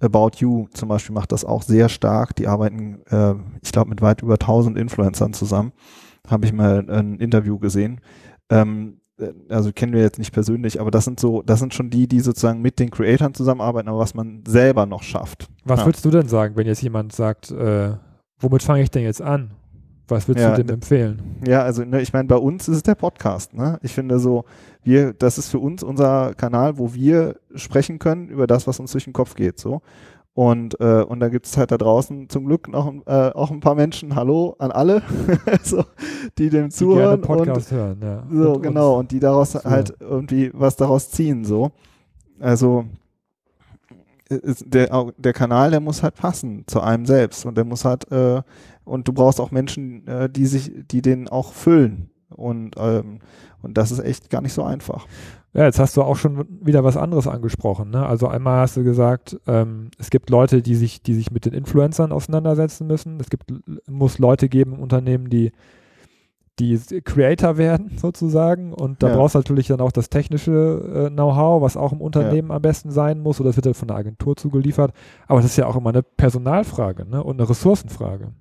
About 0.00 0.38
You 0.38 0.66
zum 0.72 0.88
Beispiel 0.88 1.14
macht 1.14 1.32
das 1.32 1.44
auch 1.44 1.62
sehr 1.62 1.88
stark. 1.88 2.34
Die 2.36 2.46
arbeiten, 2.48 3.02
äh, 3.10 3.34
ich 3.62 3.72
glaube, 3.72 3.90
mit 3.90 4.02
weit 4.02 4.22
über 4.22 4.34
1000 4.34 4.78
Influencern 4.78 5.32
zusammen. 5.32 5.72
Habe 6.28 6.46
ich 6.46 6.52
mal 6.52 6.88
ein 6.90 7.18
Interview 7.18 7.58
gesehen. 7.58 8.00
Ähm, 8.50 9.00
äh, 9.18 9.32
also 9.48 9.72
kennen 9.72 9.92
wir 9.92 10.00
jetzt 10.00 10.18
nicht 10.18 10.32
persönlich, 10.32 10.80
aber 10.80 10.90
das 10.90 11.04
sind 11.04 11.20
so, 11.20 11.42
das 11.42 11.60
sind 11.60 11.74
schon 11.74 11.90
die, 11.90 12.08
die 12.08 12.20
sozusagen 12.20 12.60
mit 12.60 12.78
den 12.78 12.90
Creatoren 12.90 13.34
zusammenarbeiten, 13.34 13.88
aber 13.88 13.98
was 13.98 14.14
man 14.14 14.42
selber 14.46 14.86
noch 14.86 15.02
schafft. 15.02 15.48
Was 15.64 15.80
ja. 15.80 15.86
würdest 15.86 16.04
du 16.04 16.10
denn 16.10 16.28
sagen, 16.28 16.56
wenn 16.56 16.66
jetzt 16.66 16.82
jemand 16.82 17.12
sagt, 17.12 17.50
äh, 17.50 17.94
womit 18.38 18.62
fange 18.62 18.82
ich 18.82 18.90
denn 18.90 19.02
jetzt 19.02 19.22
an? 19.22 19.52
Was 20.10 20.28
würdest 20.28 20.46
ja, 20.46 20.56
du 20.56 20.64
denn 20.64 20.74
empfehlen? 20.74 21.22
Ja, 21.46 21.62
also 21.62 21.84
ne, 21.84 22.00
ich 22.00 22.12
meine, 22.12 22.28
bei 22.28 22.36
uns 22.36 22.68
ist 22.68 22.76
es 22.76 22.82
der 22.82 22.94
Podcast. 22.94 23.54
Ne? 23.54 23.78
Ich 23.82 23.92
finde 23.92 24.18
so, 24.18 24.44
wir, 24.82 25.12
das 25.12 25.38
ist 25.38 25.48
für 25.48 25.58
uns 25.58 25.82
unser 25.82 26.34
Kanal, 26.34 26.78
wo 26.78 26.94
wir 26.94 27.36
sprechen 27.54 27.98
können 27.98 28.28
über 28.28 28.46
das, 28.46 28.66
was 28.66 28.80
uns 28.80 28.92
durch 28.92 29.04
den 29.04 29.12
Kopf 29.12 29.34
geht. 29.34 29.58
So. 29.58 29.82
Und, 30.34 30.80
äh, 30.80 31.02
und 31.02 31.20
da 31.20 31.28
gibt 31.28 31.46
es 31.46 31.56
halt 31.56 31.70
da 31.70 31.76
draußen 31.76 32.28
zum 32.28 32.46
Glück 32.46 32.68
noch 32.68 32.92
äh, 33.06 33.30
auch 33.30 33.50
ein 33.50 33.60
paar 33.60 33.74
Menschen, 33.74 34.14
hallo 34.14 34.54
an 34.58 34.70
alle, 34.70 35.02
so, 35.62 35.84
die 36.38 36.50
dem 36.50 36.70
zuhören. 36.70 37.20
Die 37.20 37.26
Podcast 37.26 37.72
und, 37.72 37.78
hören, 37.78 37.98
ja. 38.02 38.24
So, 38.30 38.52
und, 38.54 38.62
genau, 38.62 38.98
und 38.98 39.10
die 39.10 39.20
daraus 39.20 39.52
so. 39.52 39.64
halt 39.64 39.94
irgendwie 40.00 40.50
was 40.54 40.76
daraus 40.76 41.10
ziehen. 41.10 41.44
so. 41.44 41.72
Also 42.38 42.86
der, 44.30 45.12
der 45.18 45.32
Kanal, 45.32 45.72
der 45.72 45.80
muss 45.80 46.02
halt 46.02 46.14
passen 46.14 46.64
zu 46.66 46.80
einem 46.80 47.04
selbst 47.04 47.44
und 47.44 47.56
der 47.56 47.64
muss 47.64 47.84
halt, 47.84 48.10
äh, 48.12 48.42
und 48.90 49.06
du 49.06 49.12
brauchst 49.12 49.40
auch 49.40 49.52
Menschen, 49.52 50.06
äh, 50.08 50.28
die 50.28 50.46
sich, 50.46 50.72
die 50.90 51.00
den 51.00 51.28
auch 51.28 51.52
füllen. 51.52 52.10
Und, 52.28 52.74
ähm, 52.76 53.20
und 53.62 53.78
das 53.78 53.92
ist 53.92 54.00
echt 54.00 54.30
gar 54.30 54.40
nicht 54.40 54.52
so 54.52 54.64
einfach. 54.64 55.06
Ja, 55.52 55.64
jetzt 55.64 55.78
hast 55.78 55.96
du 55.96 56.02
auch 56.02 56.16
schon 56.16 56.44
wieder 56.60 56.82
was 56.82 56.96
anderes 56.96 57.28
angesprochen. 57.28 57.90
Ne? 57.90 58.04
Also 58.04 58.26
einmal 58.26 58.60
hast 58.60 58.76
du 58.76 58.82
gesagt, 58.82 59.38
ähm, 59.46 59.90
es 59.98 60.10
gibt 60.10 60.28
Leute, 60.28 60.60
die 60.60 60.74
sich, 60.74 61.02
die 61.02 61.14
sich 61.14 61.30
mit 61.30 61.44
den 61.44 61.52
Influencern 61.52 62.12
auseinandersetzen 62.12 62.86
müssen. 62.86 63.18
Es 63.20 63.30
gibt, 63.30 63.52
muss 63.88 64.18
Leute 64.18 64.48
geben 64.48 64.74
im 64.74 64.80
Unternehmen, 64.80 65.30
die, 65.30 65.52
die 66.58 66.78
Creator 67.04 67.56
werden 67.56 67.92
sozusagen. 67.96 68.72
Und 68.72 69.04
da 69.04 69.08
ja. 69.08 69.16
brauchst 69.16 69.36
du 69.36 69.38
natürlich 69.38 69.68
dann 69.68 69.80
auch 69.80 69.92
das 69.92 70.08
technische 70.08 71.06
äh, 71.06 71.10
Know-how, 71.10 71.62
was 71.62 71.76
auch 71.76 71.92
im 71.92 72.00
Unternehmen 72.00 72.48
ja. 72.48 72.56
am 72.56 72.62
besten 72.62 72.90
sein 72.90 73.20
muss. 73.20 73.40
Oder 73.40 73.50
das 73.50 73.56
wird 73.56 73.66
dann 73.66 73.74
von 73.74 73.88
der 73.88 73.96
Agentur 73.96 74.36
zugeliefert. 74.36 74.92
Aber 75.28 75.40
das 75.40 75.50
ist 75.50 75.56
ja 75.56 75.66
auch 75.66 75.76
immer 75.76 75.90
eine 75.90 76.02
Personalfrage 76.02 77.06
ne? 77.06 77.22
und 77.22 77.40
eine 77.40 77.48
Ressourcenfrage. 77.48 78.32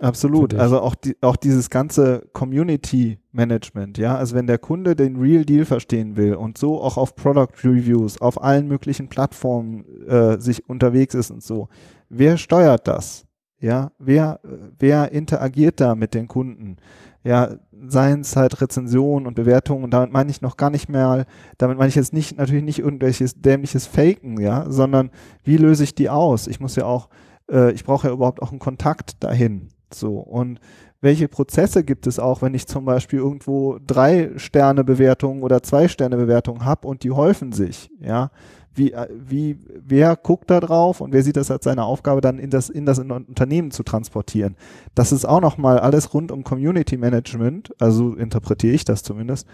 Absolut. 0.00 0.54
Also 0.54 0.80
auch, 0.80 0.94
die, 0.94 1.16
auch 1.20 1.36
dieses 1.36 1.70
ganze 1.70 2.28
Community 2.32 3.18
Management, 3.32 3.98
ja. 3.98 4.16
Also 4.16 4.34
wenn 4.34 4.46
der 4.46 4.58
Kunde 4.58 4.96
den 4.96 5.16
Real 5.16 5.44
Deal 5.44 5.64
verstehen 5.64 6.16
will 6.16 6.34
und 6.34 6.58
so 6.58 6.80
auch 6.80 6.96
auf 6.96 7.14
Product 7.14 7.64
Reviews, 7.64 8.20
auf 8.20 8.42
allen 8.42 8.68
möglichen 8.68 9.08
Plattformen 9.08 9.84
äh, 10.06 10.40
sich 10.40 10.68
unterwegs 10.68 11.14
ist 11.14 11.30
und 11.30 11.42
so, 11.42 11.68
wer 12.08 12.36
steuert 12.36 12.86
das? 12.88 13.26
Ja, 13.62 13.92
wer, 13.98 14.40
wer 14.78 15.12
interagiert 15.12 15.80
da 15.80 15.94
mit 15.94 16.14
den 16.14 16.28
Kunden? 16.28 16.76
Ja, 17.22 17.56
seien 17.88 18.20
es 18.20 18.34
halt 18.34 18.58
Rezensionen 18.62 19.26
und 19.26 19.34
Bewertungen 19.34 19.84
und 19.84 19.90
damit 19.90 20.10
meine 20.10 20.30
ich 20.30 20.40
noch 20.40 20.56
gar 20.56 20.70
nicht 20.70 20.88
mehr, 20.88 21.26
damit 21.58 21.76
meine 21.76 21.90
ich 21.90 21.94
jetzt 21.94 22.14
nicht, 22.14 22.38
natürlich 22.38 22.64
nicht 22.64 22.78
irgendwelches 22.78 23.38
dämliches 23.38 23.86
Faken, 23.86 24.40
ja, 24.40 24.64
sondern 24.70 25.10
wie 25.44 25.58
löse 25.58 25.84
ich 25.84 25.94
die 25.94 26.08
aus? 26.08 26.46
Ich 26.46 26.60
muss 26.60 26.76
ja 26.76 26.86
auch, 26.86 27.10
äh, 27.50 27.72
ich 27.72 27.84
brauche 27.84 28.08
ja 28.08 28.14
überhaupt 28.14 28.40
auch 28.40 28.50
einen 28.50 28.60
Kontakt 28.60 29.22
dahin. 29.22 29.68
So. 29.94 30.18
Und 30.18 30.60
welche 31.00 31.28
Prozesse 31.28 31.82
gibt 31.82 32.06
es 32.06 32.18
auch, 32.18 32.42
wenn 32.42 32.54
ich 32.54 32.66
zum 32.66 32.84
Beispiel 32.84 33.20
irgendwo 33.20 33.78
drei 33.86 34.32
Sterne 34.36 34.84
Bewertungen 34.84 35.42
oder 35.42 35.62
zwei 35.62 35.88
Sterne 35.88 36.16
Bewertungen 36.16 36.64
habe 36.64 36.86
und 36.86 37.02
die 37.04 37.10
häufen 37.10 37.52
sich, 37.52 37.90
ja? 38.00 38.30
Wie, 38.72 38.92
äh, 38.92 39.08
wie, 39.10 39.58
wer 39.84 40.14
guckt 40.14 40.48
da 40.48 40.60
drauf 40.60 41.00
und 41.00 41.12
wer 41.12 41.24
sieht 41.24 41.36
das 41.36 41.50
als 41.50 41.64
seine 41.64 41.84
Aufgabe, 41.84 42.20
dann 42.20 42.38
in 42.38 42.50
das, 42.50 42.68
in 42.68 42.86
das 42.86 43.00
Unternehmen 43.00 43.72
zu 43.72 43.82
transportieren? 43.82 44.56
Das 44.94 45.10
ist 45.10 45.24
auch 45.24 45.40
nochmal 45.40 45.80
alles 45.80 46.14
rund 46.14 46.30
um 46.30 46.44
Community 46.44 46.96
Management, 46.96 47.74
also 47.80 48.14
interpretiere 48.14 48.74
ich 48.74 48.84
das 48.84 49.02
zumindest, 49.02 49.48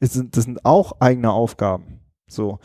ist, 0.00 0.24
das 0.30 0.44
sind 0.44 0.64
auch 0.64 0.92
eigene 1.00 1.32
Aufgaben. 1.32 2.00
So. 2.28 2.60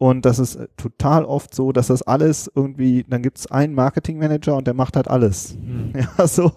Und 0.00 0.24
das 0.24 0.38
ist 0.38 0.56
äh, 0.56 0.66
total 0.78 1.26
oft 1.26 1.54
so, 1.54 1.72
dass 1.72 1.88
das 1.88 2.00
alles 2.00 2.50
irgendwie, 2.54 3.04
dann 3.06 3.20
gibt 3.20 3.36
es 3.36 3.50
einen 3.50 3.74
Marketingmanager 3.74 4.56
und 4.56 4.66
der 4.66 4.72
macht 4.72 4.96
halt 4.96 5.08
alles. 5.08 5.58
Mhm. 5.58 5.92
Ja, 6.18 6.26
so. 6.26 6.52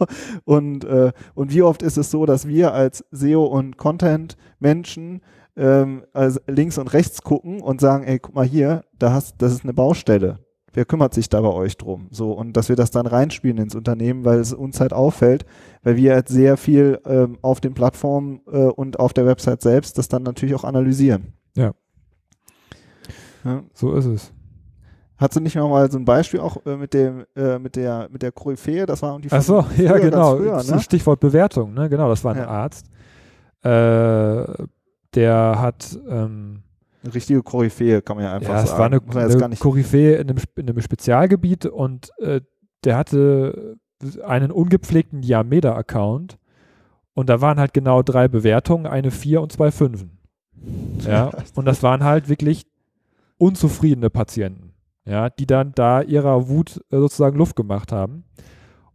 Und, 0.45 0.85
äh, 0.85 1.11
und 1.35 1.53
wie 1.53 1.61
oft 1.61 1.81
ist 1.81 1.97
es 1.97 2.09
so, 2.09 2.25
dass 2.25 2.47
wir 2.47 2.73
als 2.73 3.03
SEO 3.11 3.43
und 3.43 3.75
Content-Menschen 3.75 5.19
ähm, 5.57 6.03
also 6.13 6.39
links 6.47 6.77
und 6.77 6.93
rechts 6.93 7.21
gucken 7.21 7.59
und 7.59 7.81
sagen, 7.81 8.05
ey, 8.05 8.17
guck 8.17 8.33
mal 8.33 8.45
hier, 8.45 8.85
da 8.97 9.11
hast, 9.11 9.41
das 9.41 9.51
ist 9.51 9.65
eine 9.65 9.73
Baustelle. 9.73 10.39
Wer 10.71 10.85
kümmert 10.85 11.13
sich 11.13 11.27
da 11.27 11.41
bei 11.41 11.51
euch 11.51 11.75
drum? 11.75 12.07
So, 12.11 12.31
und 12.31 12.55
dass 12.55 12.69
wir 12.69 12.77
das 12.77 12.91
dann 12.91 13.07
reinspielen 13.07 13.57
ins 13.57 13.75
Unternehmen, 13.75 14.23
weil 14.23 14.39
es 14.39 14.53
uns 14.53 14.79
halt 14.79 14.93
auffällt, 14.93 15.45
weil 15.83 15.97
wir 15.97 16.13
halt 16.13 16.29
sehr 16.29 16.55
viel 16.55 17.01
ähm, 17.05 17.39
auf 17.41 17.59
den 17.59 17.73
Plattformen 17.73 18.39
äh, 18.49 18.67
und 18.67 18.99
auf 18.99 19.11
der 19.11 19.25
Website 19.25 19.61
selbst 19.61 19.97
das 19.97 20.07
dann 20.07 20.23
natürlich 20.23 20.55
auch 20.55 20.63
analysieren. 20.63 21.33
Ja. 21.57 21.73
Ja. 23.43 23.63
So 23.73 23.93
ist 23.93 24.05
es. 24.05 24.33
Hast 25.17 25.35
du 25.35 25.39
nicht 25.39 25.55
noch 25.55 25.69
mal 25.69 25.89
so 25.91 25.97
ein 25.97 26.05
Beispiel 26.05 26.39
auch 26.39 26.57
äh, 26.65 26.75
mit 26.75 26.93
dem 26.93 27.25
äh, 27.35 27.59
mit 27.59 27.75
der 27.75 28.09
mit 28.11 28.21
der 28.21 28.31
Koryphäe? 28.31 28.85
Das 28.85 29.01
war 29.01 29.11
irgendwie 29.11 29.29
Ach 29.31 29.41
so, 29.41 29.65
ja 29.77 29.97
genau. 29.97 30.37
Früher, 30.37 30.63
ne? 30.63 30.79
Stichwort 30.79 31.19
Bewertung, 31.19 31.73
ne? 31.73 31.89
Genau, 31.89 32.09
das 32.09 32.23
war 32.23 32.33
ein 32.33 32.39
ja. 32.39 32.47
Arzt. 32.47 32.87
Äh, 33.61 34.65
der 35.13 35.61
hat 35.61 35.97
ähm, 36.09 36.63
eine 37.03 37.13
richtige 37.13 37.43
Koryphäe, 37.43 38.01
kann 38.01 38.17
man 38.17 38.25
ja 38.25 38.33
einfach 38.33 38.49
ja, 38.49 38.65
sagen. 38.65 38.95
Es 38.97 39.15
war 39.15 39.25
eine, 39.25 39.45
eine 39.45 39.55
Koryphäe 39.55 40.15
in 40.15 40.29
einem, 40.29 40.39
in 40.55 40.69
einem 40.69 40.81
Spezialgebiet 40.81 41.65
und 41.67 42.09
äh, 42.19 42.41
der 42.83 42.97
hatte 42.97 43.77
einen 44.25 44.51
ungepflegten 44.51 45.21
Yameda-Account 45.21 46.37
und 47.13 47.29
da 47.29 47.41
waren 47.41 47.59
halt 47.59 47.73
genau 47.73 48.01
drei 48.01 48.27
Bewertungen, 48.27 48.87
eine 48.87 49.11
vier 49.11 49.41
und 49.41 49.51
zwei 49.51 49.71
Fünfen. 49.71 50.17
Ja, 51.05 51.31
und 51.55 51.65
das 51.65 51.83
waren 51.83 52.03
halt 52.03 52.27
wirklich 52.29 52.65
unzufriedene 53.37 54.09
Patienten, 54.09 54.73
ja, 55.05 55.29
die 55.29 55.45
dann 55.45 55.73
da 55.73 56.01
ihrer 56.01 56.47
Wut 56.47 56.81
äh, 56.91 56.97
sozusagen 56.97 57.37
Luft 57.37 57.55
gemacht 57.55 57.91
haben. 57.91 58.25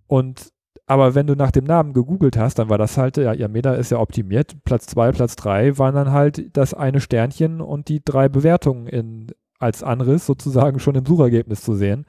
Und 0.07 0.53
aber 0.87 1.15
wenn 1.15 1.27
du 1.27 1.35
nach 1.35 1.51
dem 1.51 1.65
Namen 1.65 1.93
gegoogelt 1.93 2.39
hast, 2.39 2.59
dann 2.59 2.71
war 2.71 2.79
das 2.79 2.97
halt, 2.97 3.19
ja, 3.19 3.35
Yameda 3.35 3.75
ist 3.75 3.91
ja 3.91 3.99
optimiert. 3.99 4.57
Platz 4.65 4.87
zwei, 4.87 5.13
Platz 5.13 5.37
drei 5.37 5.77
waren 5.77 5.95
dann 5.95 6.13
halt 6.13 6.57
das 6.57 6.73
eine 6.73 7.01
Sternchen 7.01 7.61
und 7.61 7.89
die 7.89 8.03
drei 8.03 8.31
Bewertungen 8.31 8.87
in, 8.87 9.27
als 9.59 9.83
Anriss 9.83 10.25
sozusagen 10.25 10.81
schon 10.81 10.95
im 10.95 11.05
Suchergebnis 11.05 11.61
zu 11.61 11.75
sehen. 11.75 12.07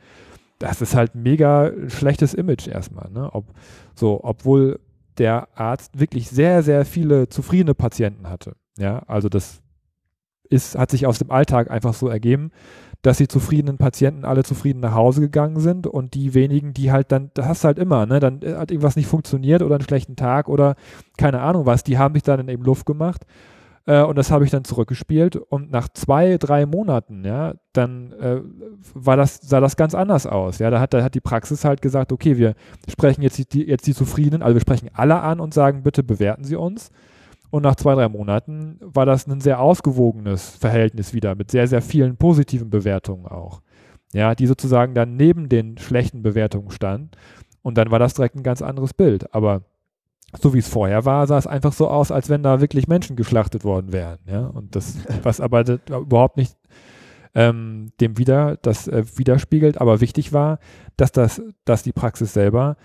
Das 0.59 0.81
ist 0.81 0.95
halt 0.95 1.13
mega 1.13 1.71
schlechtes 1.89 2.33
Image 2.33 2.67
erstmal, 2.67 3.09
ne? 3.11 3.29
Ob, 3.33 3.47
so, 3.95 4.21
obwohl 4.23 4.79
der 5.17 5.49
Arzt 5.57 5.99
wirklich 5.99 6.29
sehr, 6.29 6.63
sehr 6.63 6.85
viele 6.85 7.27
zufriedene 7.27 7.75
Patienten 7.75 8.29
hatte. 8.29 8.55
Ja, 8.77 8.99
also 9.07 9.27
das 9.27 9.61
ist, 10.49 10.77
hat 10.77 10.91
sich 10.91 11.05
aus 11.05 11.19
dem 11.19 11.31
Alltag 11.31 11.69
einfach 11.71 11.93
so 11.93 12.07
ergeben, 12.07 12.51
dass 13.01 13.17
die 13.17 13.27
zufriedenen 13.27 13.77
Patienten 13.77 14.25
alle 14.25 14.43
zufrieden 14.43 14.81
nach 14.81 14.93
Hause 14.93 15.21
gegangen 15.21 15.59
sind 15.59 15.87
und 15.87 16.15
die 16.15 16.33
wenigen, 16.33 16.73
die 16.73 16.91
halt 16.91 17.11
dann, 17.11 17.31
das 17.33 17.45
hast 17.45 17.63
du 17.63 17.67
halt 17.67 17.79
immer, 17.79 18.05
ne, 18.05 18.19
dann 18.19 18.41
hat 18.43 18.71
irgendwas 18.71 18.97
nicht 18.97 19.07
funktioniert 19.07 19.61
oder 19.61 19.75
einen 19.75 19.85
schlechten 19.85 20.17
Tag 20.17 20.49
oder 20.49 20.75
keine 21.17 21.39
Ahnung 21.41 21.65
was, 21.65 21.83
die 21.83 21.97
haben 21.97 22.15
sich 22.15 22.23
dann 22.23 22.49
eben 22.49 22.63
Luft 22.63 22.85
gemacht. 22.85 23.25
Äh, 23.85 24.03
und 24.03 24.17
das 24.17 24.31
habe 24.31 24.43
ich 24.43 24.51
dann 24.51 24.65
zurückgespielt 24.65 25.37
und 25.37 25.71
nach 25.71 25.87
zwei, 25.89 26.37
drei 26.37 26.65
Monaten, 26.65 27.23
ja, 27.23 27.53
dann 27.71 28.11
äh, 28.13 28.41
war 28.93 29.15
das, 29.15 29.39
sah 29.41 29.61
das 29.61 29.77
ganz 29.77 29.95
anders 29.95 30.27
aus. 30.27 30.59
Ja, 30.59 30.69
da 30.69 30.81
hat, 30.81 30.93
da 30.93 31.01
hat 31.01 31.15
die 31.15 31.21
Praxis 31.21 31.63
halt 31.63 31.81
gesagt, 31.81 32.11
okay, 32.11 32.37
wir 32.37 32.53
sprechen 32.89 33.21
jetzt 33.21 33.53
die, 33.53 33.65
jetzt 33.65 33.87
die 33.87 33.95
Zufriedenen, 33.95 34.43
also 34.43 34.55
wir 34.55 34.61
sprechen 34.61 34.89
alle 34.93 35.21
an 35.21 35.39
und 35.39 35.53
sagen, 35.53 35.83
bitte 35.83 36.03
bewerten 36.03 36.43
Sie 36.43 36.57
uns. 36.57 36.91
Und 37.51 37.63
nach 37.63 37.75
zwei, 37.75 37.95
drei 37.95 38.07
Monaten 38.07 38.77
war 38.81 39.05
das 39.05 39.27
ein 39.27 39.41
sehr 39.41 39.59
ausgewogenes 39.59 40.55
Verhältnis 40.57 41.13
wieder 41.13 41.35
mit 41.35 41.51
sehr, 41.51 41.67
sehr 41.67 41.81
vielen 41.81 42.17
positiven 42.17 42.69
Bewertungen 42.69 43.25
auch. 43.25 43.61
Ja, 44.13 44.35
die 44.35 44.47
sozusagen 44.47 44.93
dann 44.93 45.15
neben 45.15 45.49
den 45.49 45.77
schlechten 45.77 46.21
Bewertungen 46.21 46.71
stand. 46.71 47.15
Und 47.61 47.77
dann 47.77 47.91
war 47.91 47.99
das 47.99 48.13
direkt 48.13 48.35
ein 48.35 48.43
ganz 48.43 48.61
anderes 48.61 48.93
Bild. 48.93 49.33
Aber 49.33 49.63
so 50.39 50.53
wie 50.53 50.59
es 50.59 50.67
vorher 50.67 51.05
war, 51.05 51.25
sah 51.27 51.37
es 51.37 51.47
einfach 51.47 51.73
so 51.73 51.87
aus, 51.87 52.11
als 52.11 52.29
wenn 52.29 52.43
da 52.43 52.61
wirklich 52.61 52.87
Menschen 52.87 53.15
geschlachtet 53.15 53.63
worden 53.63 53.91
wären. 53.91 54.19
Ja, 54.25 54.47
und 54.47 54.75
das, 54.75 54.97
was 55.23 55.41
aber 55.41 55.63
das, 55.63 55.79
überhaupt 55.87 56.37
nicht 56.37 56.55
ähm, 57.35 57.91
dem 57.99 58.17
wieder, 58.17 58.57
das 58.57 58.87
äh, 58.87 59.03
widerspiegelt, 59.15 59.79
aber 59.79 60.01
wichtig 60.01 60.33
war, 60.33 60.59
dass 60.97 61.11
das, 61.11 61.41
dass 61.65 61.83
die 61.83 61.93
Praxis 61.93 62.33
selber 62.33 62.75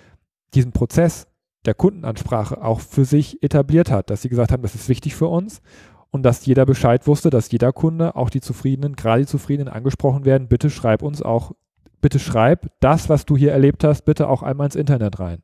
diesen 0.54 0.72
Prozess 0.72 1.26
der 1.64 1.74
Kundenansprache 1.74 2.62
auch 2.62 2.80
für 2.80 3.04
sich 3.04 3.42
etabliert 3.42 3.90
hat, 3.90 4.10
dass 4.10 4.22
sie 4.22 4.28
gesagt 4.28 4.52
haben, 4.52 4.62
das 4.62 4.74
ist 4.74 4.88
wichtig 4.88 5.14
für 5.14 5.28
uns 5.28 5.62
und 6.10 6.22
dass 6.22 6.46
jeder 6.46 6.66
Bescheid 6.66 7.06
wusste, 7.06 7.30
dass 7.30 7.50
jeder 7.50 7.72
Kunde, 7.72 8.16
auch 8.16 8.30
die 8.30 8.40
Zufriedenen, 8.40 8.94
gerade 8.94 9.22
die 9.22 9.28
Zufriedenen 9.28 9.72
angesprochen 9.72 10.24
werden, 10.24 10.48
bitte 10.48 10.70
schreib 10.70 11.02
uns 11.02 11.22
auch, 11.22 11.52
bitte 12.00 12.18
schreib 12.18 12.70
das, 12.80 13.08
was 13.08 13.24
du 13.26 13.36
hier 13.36 13.52
erlebt 13.52 13.82
hast, 13.82 14.02
bitte 14.02 14.28
auch 14.28 14.42
einmal 14.42 14.66
ins 14.66 14.76
Internet 14.76 15.18
rein. 15.18 15.42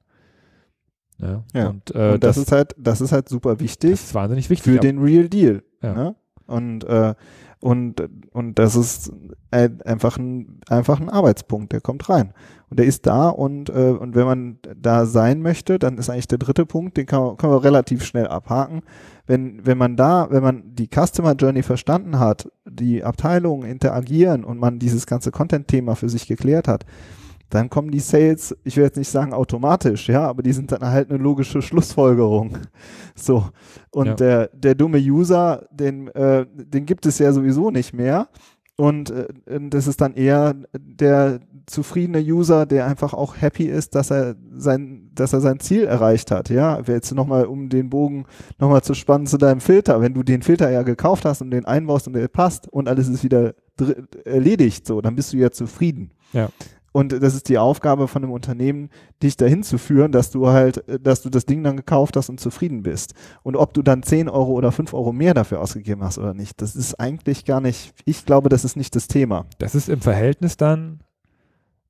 Ja, 1.19 1.45
ja. 1.55 1.69
Und, 1.69 1.95
äh, 1.95 2.13
und 2.13 2.25
das, 2.25 2.37
das, 2.37 2.45
ist 2.45 2.53
halt, 2.53 2.75
das 2.79 3.01
ist 3.01 3.13
halt 3.13 3.29
super 3.29 3.61
wichtig. 3.61 3.91
Das 3.91 4.05
ist 4.05 4.15
wahnsinnig 4.15 4.49
wichtig. 4.49 4.73
Für 4.73 4.79
den 4.79 4.99
Real 4.99 5.29
Deal. 5.29 5.63
Ja. 5.83 5.93
Ne? 5.93 6.15
Und, 6.51 6.85
äh, 6.85 7.15
und, 7.61 8.03
und 8.33 8.59
das 8.59 8.75
ist 8.75 9.13
einfach 9.51 10.17
ein, 10.17 10.61
einfach 10.69 11.01
ein 11.01 11.11
Arbeitspunkt, 11.11 11.73
der 11.73 11.81
kommt 11.81 12.09
rein. 12.09 12.33
Und 12.71 12.79
der 12.79 12.87
ist 12.87 13.07
da 13.07 13.29
und, 13.29 13.69
äh, 13.69 13.91
und 13.99 14.15
wenn 14.15 14.27
man 14.27 14.59
da 14.77 15.05
sein 15.05 15.43
möchte, 15.43 15.79
dann 15.79 15.99
ist 15.99 16.09
eigentlich 16.09 16.29
der 16.29 16.39
dritte 16.39 16.65
Punkt, 16.65 16.97
den 16.97 17.07
kann, 17.07 17.37
können 17.37 17.53
wir 17.53 17.65
relativ 17.65 18.05
schnell 18.05 18.29
abhaken. 18.29 18.83
Wenn, 19.27 19.67
wenn 19.67 19.77
man 19.77 19.97
da, 19.97 20.29
wenn 20.31 20.43
man 20.43 20.63
die 20.75 20.89
Customer 20.89 21.35
Journey 21.35 21.63
verstanden 21.63 22.19
hat, 22.19 22.49
die 22.65 23.05
Abteilungen 23.05 23.69
interagieren 23.69 24.45
und 24.45 24.59
man 24.59 24.79
dieses 24.79 25.07
ganze 25.07 25.31
Content-Thema 25.31 25.97
für 25.97 26.09
sich 26.09 26.27
geklärt 26.27 26.69
hat, 26.69 26.87
dann 27.51 27.69
kommen 27.69 27.91
die 27.91 28.01
Sales, 28.01 28.57
ich 28.65 28.77
will 28.77 28.85
jetzt 28.85 28.97
nicht 28.97 29.11
sagen 29.11 29.33
automatisch, 29.33 30.09
ja, 30.09 30.27
aber 30.27 30.43
die 30.43 30.53
sind 30.53 30.73
dann 30.73 30.83
halt 30.83 31.11
eine 31.11 31.19
logische 31.19 31.63
Schlussfolgerung. 31.63 32.59
So. 33.17 33.45
Und 33.91 34.07
ja. 34.07 34.15
der, 34.15 34.51
der 34.55 34.75
dumme 34.75 34.97
User, 34.97 35.67
den, 35.71 36.09
äh, 36.09 36.47
den 36.49 36.87
gibt 36.87 37.05
es 37.05 37.19
ja 37.19 37.35
sowieso 37.35 37.71
nicht 37.71 37.93
mehr. 37.93 38.29
Und 38.77 39.11
äh, 39.11 39.29
das 39.69 39.87
ist 39.87 40.01
dann 40.01 40.15
eher 40.15 40.55
der 40.73 41.41
zufriedene 41.67 42.21
User, 42.21 42.65
der 42.65 42.87
einfach 42.87 43.13
auch 43.13 43.39
happy 43.39 43.65
ist, 43.65 43.95
dass 43.95 44.11
er 44.11 44.37
sein, 44.57 45.11
dass 45.15 45.35
er 45.35 45.43
sein 45.43 45.61
Ziel 45.61 45.85
erreicht 45.85 46.31
hat. 46.31 46.49
Ja, 46.49 46.81
jetzt 46.87 47.13
nochmal, 47.13 47.45
um 47.45 47.69
den 47.69 47.91
Bogen 47.91 48.25
nochmal 48.59 48.81
zu 48.81 48.95
spannen 48.95 49.27
zu 49.27 49.37
deinem 49.37 49.61
Filter. 49.61 50.01
Wenn 50.01 50.15
du 50.15 50.23
den 50.23 50.41
Filter 50.41 50.71
ja 50.71 50.83
gekauft 50.83 51.27
hast 51.27 51.43
und 51.43 51.51
den 51.51 51.67
einbaust 51.67 52.07
und 52.07 52.15
der 52.15 52.27
passt 52.29 52.69
und 52.69 52.89
alles 52.89 53.09
ist 53.09 53.23
wieder 53.23 53.55
erledigt, 54.25 54.87
so, 54.87 55.03
dann 55.03 55.15
bist 55.15 55.35
du 55.35 55.37
ja 55.37 55.51
zufrieden. 55.51 56.13
Ja. 56.33 56.49
Und 56.93 57.13
das 57.23 57.35
ist 57.35 57.49
die 57.49 57.59
Aufgabe 57.59 58.09
von 58.09 58.25
einem 58.25 58.33
Unternehmen, 58.33 58.91
dich 59.23 59.37
dahin 59.37 59.63
zu 59.63 59.79
führen, 59.79 60.11
dass 60.11 60.31
du 60.31 60.49
halt, 60.49 60.85
dass 61.01 61.23
du 61.23 61.31
das 61.31 61.47
Ding 61.47 61.63
dann 61.63 61.77
gekauft 61.77 62.17
hast 62.17 62.29
und 62.29 62.41
zufrieden 62.41 62.83
bist. 62.83 63.15
Und 63.43 63.57
ob 63.57 63.75
du 63.75 63.83
dann 63.83 64.03
10 64.03 64.29
Euro 64.29 64.53
oder 64.53 64.73
5 64.73 64.93
Euro 64.93 65.13
mehr 65.13 65.35
dafür 65.35 65.61
ausgegeben 65.61 66.03
hast 66.03 66.19
oder 66.19 66.35
nicht, 66.35 66.61
das 66.61 66.75
ist 66.75 66.99
eigentlich 66.99 67.45
gar 67.45 67.61
nicht, 67.61 67.95
ich 68.05 68.27
glaube, 68.27 68.49
das 68.49 68.65
ist 68.65 68.77
nicht 68.77 68.97
das 68.97 69.07
Thema. 69.07 69.47
Das 69.59 69.77
ist 69.77 69.89
im 69.89 70.01
Verhältnis 70.01 70.57
dann, 70.57 71.01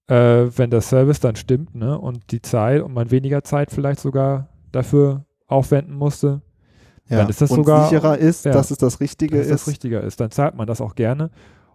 äh, 0.07 0.49
wenn 0.55 0.71
der 0.71 0.83
Service 0.83 1.21
dann 1.21 1.37
stimmt, 1.37 1.75
ne, 1.75 1.99
und 1.99 2.31
die 2.31 2.43
Zeit 2.43 2.83
und 2.83 2.93
man 2.93 3.11
weniger 3.11 3.43
Zeit 3.43 3.71
vielleicht 3.71 4.01
sogar 4.01 4.49
dafür 4.71 5.25
aufwenden 5.47 5.95
musste, 5.95 6.43
ja. 7.09 7.19
dann 7.19 7.29
ist 7.29 7.41
das 7.41 7.51
und 7.51 7.57
sogar 7.57 7.85
sicherer 7.89 8.19
ist, 8.19 8.45
ja, 8.45 8.53
dass 8.53 8.71
es 8.71 8.79
das 8.79 9.01
Richtige 9.01 9.39
dass 9.39 9.47
ist. 9.47 9.53
das 9.53 9.67
Richtiger 9.69 10.03
ist, 10.03 10.21
dann 10.21 10.31
zahlt 10.31 10.57
man 10.57 10.67
das 10.67 10.81
auch 10.81 10.95
gerne. 10.95 11.31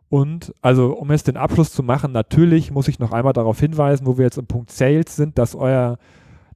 Und 0.09 0.53
also, 0.61 0.93
um 0.93 1.11
jetzt 1.11 1.27
den 1.27 1.37
Abschluss 1.37 1.71
zu 1.71 1.83
machen, 1.83 2.11
natürlich 2.11 2.71
muss 2.71 2.87
ich 2.87 2.99
noch 2.99 3.11
einmal 3.11 3.33
darauf 3.33 3.59
hinweisen, 3.59 4.05
wo 4.05 4.17
wir 4.17 4.25
jetzt 4.25 4.37
im 4.37 4.47
Punkt 4.47 4.71
Sales 4.71 5.15
sind, 5.15 5.37
dass 5.37 5.55
euer 5.55 5.97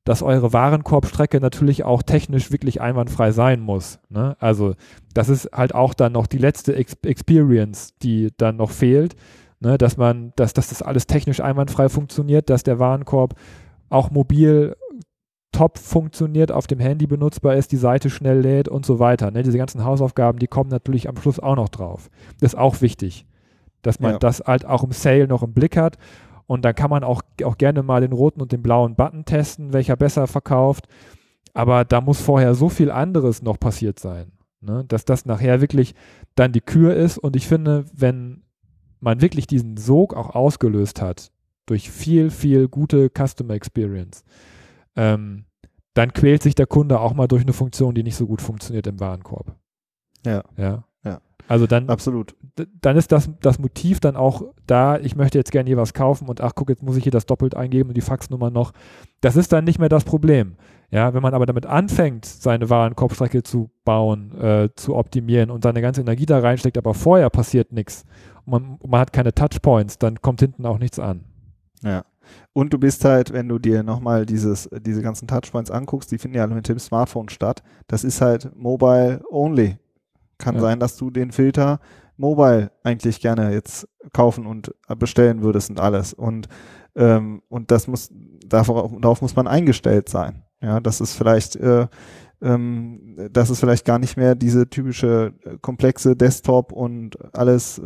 dass 0.05 0.23
eure 0.23 0.53
Warenkorbstrecke 0.53 1.39
natürlich 1.39 1.83
auch 1.83 2.01
technisch 2.01 2.51
wirklich 2.51 2.81
einwandfrei 2.81 3.31
sein 3.31 3.59
muss. 3.59 3.99
Ne? 4.09 4.35
Also 4.39 4.73
das 5.13 5.29
ist 5.29 5.51
halt 5.53 5.75
auch 5.75 5.93
dann 5.93 6.13
noch 6.13 6.25
die 6.25 6.39
letzte 6.39 6.75
Ex 6.75 6.97
Experience, 7.03 7.93
die 8.01 8.29
dann 8.37 8.55
noch 8.55 8.71
fehlt, 8.71 9.15
ne? 9.59 9.77
dass 9.77 9.97
man, 9.97 10.31
dass, 10.35 10.53
dass 10.53 10.69
das 10.69 10.81
alles 10.81 11.05
technisch 11.05 11.41
einwandfrei 11.41 11.89
funktioniert, 11.89 12.49
dass 12.49 12.63
der 12.63 12.79
Warenkorb 12.79 13.35
auch 13.89 14.09
mobil 14.09 14.75
top 15.51 15.77
funktioniert, 15.77 16.51
auf 16.51 16.65
dem 16.65 16.79
Handy 16.79 17.05
benutzbar 17.05 17.55
ist, 17.55 17.71
die 17.71 17.77
Seite 17.77 18.09
schnell 18.09 18.39
lädt 18.39 18.67
und 18.67 18.87
so 18.87 18.97
weiter. 18.97 19.29
Ne? 19.29 19.43
Diese 19.43 19.57
ganzen 19.59 19.83
Hausaufgaben, 19.83 20.39
die 20.39 20.47
kommen 20.47 20.71
natürlich 20.71 21.07
am 21.07 21.17
Schluss 21.17 21.39
auch 21.39 21.55
noch 21.55 21.69
drauf. 21.69 22.09
Das 22.39 22.53
ist 22.53 22.59
auch 22.59 22.81
wichtig 22.81 23.27
dass 23.81 23.99
man 23.99 24.13
ja. 24.13 24.19
das 24.19 24.41
halt 24.41 24.65
auch 24.65 24.83
im 24.83 24.91
Sale 24.91 25.27
noch 25.27 25.43
im 25.43 25.53
Blick 25.53 25.77
hat. 25.77 25.97
Und 26.47 26.65
dann 26.65 26.73
kann 26.73 26.89
man 26.89 27.03
auch, 27.03 27.21
auch 27.43 27.57
gerne 27.57 27.83
mal 27.83 28.01
den 28.01 28.11
roten 28.11 28.41
und 28.41 28.51
den 28.51 28.63
blauen 28.63 28.95
Button 28.95 29.25
testen, 29.25 29.71
welcher 29.71 29.95
besser 29.95 30.25
verkauft. 30.27 30.87
Aber 31.53 31.85
da 31.85 32.01
muss 32.01 32.21
vorher 32.21 32.55
so 32.55 32.69
viel 32.69 32.91
anderes 32.91 33.41
noch 33.41 33.59
passiert 33.59 33.99
sein, 33.99 34.31
ne? 34.61 34.83
dass 34.87 35.05
das 35.05 35.25
nachher 35.25 35.61
wirklich 35.61 35.93
dann 36.35 36.51
die 36.51 36.61
Kür 36.61 36.95
ist. 36.95 37.17
Und 37.17 37.35
ich 37.35 37.47
finde, 37.47 37.85
wenn 37.93 38.43
man 38.99 39.21
wirklich 39.21 39.47
diesen 39.47 39.77
Sog 39.77 40.13
auch 40.15 40.31
ausgelöst 40.35 41.01
hat 41.01 41.31
durch 41.65 41.89
viel, 41.91 42.31
viel 42.31 42.67
gute 42.67 43.09
Customer 43.09 43.53
Experience, 43.53 44.23
ähm, 44.95 45.45
dann 45.93 46.13
quält 46.13 46.43
sich 46.43 46.55
der 46.55 46.67
Kunde 46.67 46.99
auch 46.99 47.13
mal 47.13 47.27
durch 47.27 47.43
eine 47.43 47.53
Funktion, 47.53 47.93
die 47.93 48.03
nicht 48.03 48.15
so 48.15 48.25
gut 48.25 48.41
funktioniert 48.41 48.87
im 48.87 48.99
Warenkorb. 48.99 49.55
Ja. 50.25 50.43
Ja. 50.57 50.83
Also 51.49 51.65
dann, 51.65 51.89
Absolut. 51.89 52.35
dann 52.79 52.95
ist 52.95 53.11
das, 53.11 53.27
das 53.41 53.57
Motiv 53.57 53.99
dann 53.99 54.15
auch 54.15 54.43
da, 54.67 54.99
ich 54.99 55.15
möchte 55.15 55.39
jetzt 55.39 55.51
gerne 55.51 55.67
hier 55.67 55.77
was 55.77 55.95
kaufen 55.95 56.29
und 56.29 56.41
ach 56.41 56.51
guck, 56.53 56.69
jetzt 56.69 56.83
muss 56.83 56.95
ich 56.95 57.01
hier 57.01 57.11
das 57.11 57.25
doppelt 57.25 57.55
eingeben 57.55 57.89
und 57.89 57.97
die 57.97 58.01
Faxnummer 58.01 58.51
noch. 58.51 58.71
Das 59.19 59.35
ist 59.35 59.51
dann 59.51 59.63
nicht 59.63 59.79
mehr 59.79 59.89
das 59.89 60.03
Problem. 60.03 60.57
Ja, 60.91 61.15
wenn 61.15 61.23
man 61.23 61.33
aber 61.33 61.47
damit 61.47 61.65
anfängt, 61.65 62.25
seine 62.25 62.69
Warenkorbstrecke 62.69 63.41
zu 63.41 63.71
bauen, 63.83 64.39
äh, 64.39 64.69
zu 64.75 64.95
optimieren 64.95 65.49
und 65.49 65.63
seine 65.63 65.81
ganze 65.81 66.01
Energie 66.01 66.27
da 66.27 66.37
reinsteckt, 66.37 66.77
aber 66.77 66.93
vorher 66.93 67.31
passiert 67.31 67.71
nichts 67.71 68.05
und 68.45 68.51
man, 68.51 68.79
man 68.87 68.99
hat 68.99 69.11
keine 69.11 69.33
Touchpoints, 69.33 69.97
dann 69.97 70.21
kommt 70.21 70.41
hinten 70.41 70.67
auch 70.67 70.77
nichts 70.77 70.99
an. 70.99 71.25
Ja. 71.81 72.05
Und 72.53 72.73
du 72.73 72.77
bist 72.77 73.03
halt, 73.05 73.33
wenn 73.33 73.49
du 73.49 73.57
dir 73.57 73.81
nochmal 73.81 74.27
dieses, 74.27 74.69
diese 74.85 75.01
ganzen 75.01 75.27
Touchpoints 75.27 75.71
anguckst, 75.71 76.11
die 76.11 76.19
finden 76.19 76.37
ja 76.37 76.45
mit 76.45 76.69
dem 76.69 76.77
Smartphone 76.77 77.29
statt. 77.29 77.63
Das 77.87 78.03
ist 78.03 78.21
halt 78.21 78.55
mobile 78.55 79.23
only. 79.31 79.79
Kann 80.39 80.55
ja. 80.55 80.61
sein, 80.61 80.79
dass 80.79 80.97
du 80.97 81.11
den 81.11 81.31
Filter 81.31 81.79
mobile 82.17 82.71
eigentlich 82.83 83.21
gerne 83.21 83.53
jetzt 83.53 83.87
kaufen 84.11 84.45
und 84.47 84.73
bestellen 84.97 85.41
würdest 85.43 85.69
und 85.69 85.79
alles. 85.79 86.13
Und, 86.13 86.49
ähm, 86.95 87.43
und 87.47 87.71
das 87.71 87.87
muss, 87.87 88.09
darauf, 88.45 88.91
darauf 88.99 89.21
muss 89.21 89.35
man 89.35 89.47
eingestellt 89.47 90.09
sein. 90.09 90.43
Ja, 90.61 90.79
das 90.79 90.99
ist 90.99 91.13
vielleicht, 91.13 91.55
äh, 91.55 91.87
ähm, 92.41 93.29
das 93.31 93.49
ist 93.49 93.59
vielleicht 93.59 93.85
gar 93.85 93.99
nicht 93.99 94.17
mehr 94.17 94.35
diese 94.35 94.69
typische 94.69 95.33
äh, 95.45 95.57
komplexe 95.61 96.15
Desktop 96.15 96.71
und 96.71 97.17
alles, 97.33 97.81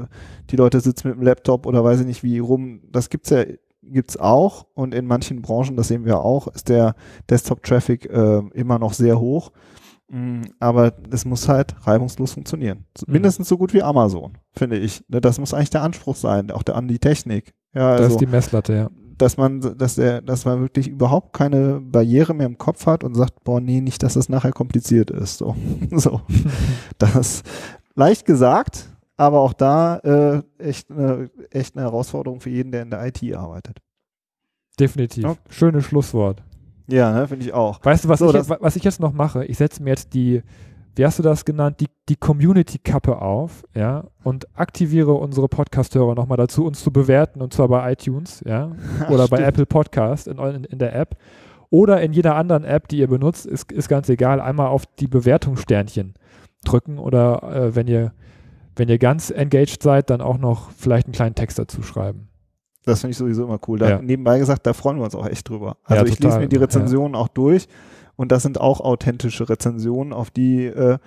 die 0.49 0.56
Leute 0.56 0.80
sitzen 0.80 1.10
mit 1.10 1.18
dem 1.18 1.24
Laptop 1.24 1.66
oder 1.66 1.84
weiß 1.84 2.01
ich 2.01 2.06
nicht 2.06 2.24
wie 2.24 2.39
rum. 2.39 2.82
Das 2.91 3.10
gibt's 3.10 3.30
ja 3.30 3.43
gibt's 3.86 4.18
auch 4.18 4.66
und 4.74 4.93
in 4.93 5.06
manchen 5.06 5.41
Branchen, 5.41 5.76
das 5.76 5.89
sehen 5.89 6.06
wir 6.06 6.20
auch, 6.20 6.47
ist 6.47 6.70
der 6.70 6.95
Desktop-Traffic 7.30 8.06
äh, 8.06 8.41
immer 8.54 8.80
noch 8.80 8.93
sehr 8.93 9.20
hoch. 9.20 9.51
Aber 10.59 10.93
es 11.09 11.26
muss 11.26 11.49
halt 11.49 11.76
reibungslos 11.88 12.34
funktionieren. 12.34 12.86
Mhm. 13.05 13.14
Mindestens 13.14 13.47
so 13.47 13.57
gut 13.57 13.74
wie 13.74 13.82
Amazon, 13.82 14.38
finde 14.51 14.78
ich. 14.78 15.03
Ne, 15.07 15.22
das 15.22 15.39
muss 15.39 15.53
eigentlich 15.53 15.72
der 15.72 15.82
Anspruch 15.82 16.16
sein, 16.16 16.51
auch 16.51 16.64
der 16.64 16.76
an 16.76 16.88
die 16.88 16.99
Technik. 16.99 17.53
Ja, 17.74 17.91
also, 17.91 18.03
das 18.03 18.14
ist 18.14 18.22
die 18.22 18.28
Messlatte, 18.28 18.74
ja. 18.74 18.89
Dass 19.18 19.38
man, 19.38 19.61
dass 19.78 19.95
der, 19.95 20.22
dass 20.22 20.45
man 20.45 20.61
wirklich 20.61 20.88
überhaupt 20.88 21.34
keine 21.34 21.80
Barriere 21.80 22.34
mehr 22.34 22.47
im 22.47 22.57
Kopf 22.57 22.86
hat 22.86 23.03
und 23.03 23.16
sagt, 23.16 23.43
boah, 23.43 23.59
nee, 23.59 23.82
nicht, 23.82 24.03
dass 24.03 24.14
das 24.14 24.30
nachher 24.30 24.51
kompliziert 24.51 25.09
ist. 25.09 25.38
So, 25.38 25.55
so. 25.91 26.22
das 26.97 27.43
leicht 27.95 28.26
gesagt, 28.26 28.89
aber 29.18 29.39
auch 29.41 29.53
da 29.53 29.97
äh, 29.97 30.43
echt, 30.57 30.91
eine, 30.91 31.30
echt 31.51 31.76
eine 31.76 31.86
Herausforderung 31.86 32.39
für 32.39 32.49
jeden, 32.49 32.72
der 32.72 32.84
in 32.84 32.89
der 32.89 33.05
IT 33.05 33.24
arbeitet. 33.36 33.80
Definitiv. 34.80 35.24
Ja. 35.24 35.36
Schönes 35.49 35.86
Schlusswort. 35.86 36.43
Ja, 36.88 37.11
ne, 37.11 37.27
finde 37.27 37.45
ich 37.45 37.53
auch. 37.53 37.79
Weißt 37.84 38.05
du, 38.05 38.09
was, 38.09 38.19
so, 38.19 38.34
ich, 38.34 38.49
was 38.49 38.75
ich 38.75 38.84
jetzt 38.84 38.99
noch 38.99 39.13
mache? 39.13 39.45
Ich 39.45 39.57
setze 39.57 39.81
mir 39.81 39.91
jetzt 39.91 40.13
die, 40.13 40.43
wie 40.95 41.05
hast 41.05 41.19
du 41.19 41.23
das 41.23 41.45
genannt, 41.45 41.79
die, 41.79 41.88
die 42.09 42.15
Community-Kappe 42.15 43.21
auf, 43.21 43.63
ja, 43.73 44.05
und 44.23 44.47
aktiviere 44.57 45.13
unsere 45.13 45.47
Podcast-Hörer 45.47 46.15
nochmal 46.15 46.38
dazu, 46.38 46.65
uns 46.65 46.84
zu 46.84 46.91
bewerten, 46.91 47.41
und 47.41 47.53
zwar 47.53 47.67
bei 47.67 47.91
iTunes, 47.91 48.43
ja, 48.45 48.71
oder 49.09 49.27
bei 49.27 49.39
Apple 49.39 49.65
Podcast 49.65 50.27
in, 50.27 50.38
in, 50.38 50.63
in, 50.65 50.79
der 50.79 50.95
App 50.95 51.17
oder 51.69 52.01
in 52.01 52.13
jeder 52.13 52.36
anderen 52.36 52.63
App, 52.63 52.88
die 52.88 52.97
ihr 52.97 53.07
benutzt, 53.07 53.45
ist, 53.45 53.71
ist 53.71 53.88
ganz 53.88 54.09
egal, 54.09 54.41
einmal 54.41 54.67
auf 54.67 54.86
die 54.86 55.07
Bewertungssternchen 55.07 56.13
drücken 56.65 56.99
oder 56.99 57.43
äh, 57.43 57.75
wenn 57.75 57.88
ihr 57.88 58.13
wenn 58.75 58.89
ihr 58.89 58.97
ganz 58.97 59.29
engaged 59.29 59.84
seid, 59.84 60.09
dann 60.09 60.21
auch 60.21 60.38
noch 60.38 60.71
vielleicht 60.71 61.07
einen 61.07 61.13
kleinen 61.13 61.36
Text 61.36 61.59
dazu 61.59 61.84
schreiben. 61.84 62.29
Das 62.86 63.01
finde 63.01 63.11
ich 63.11 63.17
sowieso 63.17 63.43
immer 63.45 63.59
cool. 63.67 63.79
Da 63.79 63.89
Ja. 63.89 64.01
nebenbei 64.01 64.39
gesagt, 64.39 64.65
da 64.67 64.73
freuen 64.73 64.97
wir 64.97 65.03
uns 65.05 65.15
auch 65.15 65.27
echt 65.27 65.47
drüber. 65.49 65.77
Also 65.84 66.05
Ja, 66.05 66.11
ich 66.11 66.19
lese 66.19 66.39
mir 66.39 66.47
die 66.47 66.57
Rezensionen 66.57 67.15
auch 67.15 67.27
durch 67.29 67.67
und 68.15 68.31
das 68.31 68.43
sind 68.43 68.59
auch 68.59 68.81
authentische 68.81 69.49
Rezensionen, 69.49 70.13
auf 70.13 70.29
die, 70.31 70.65
äh, 70.65 70.97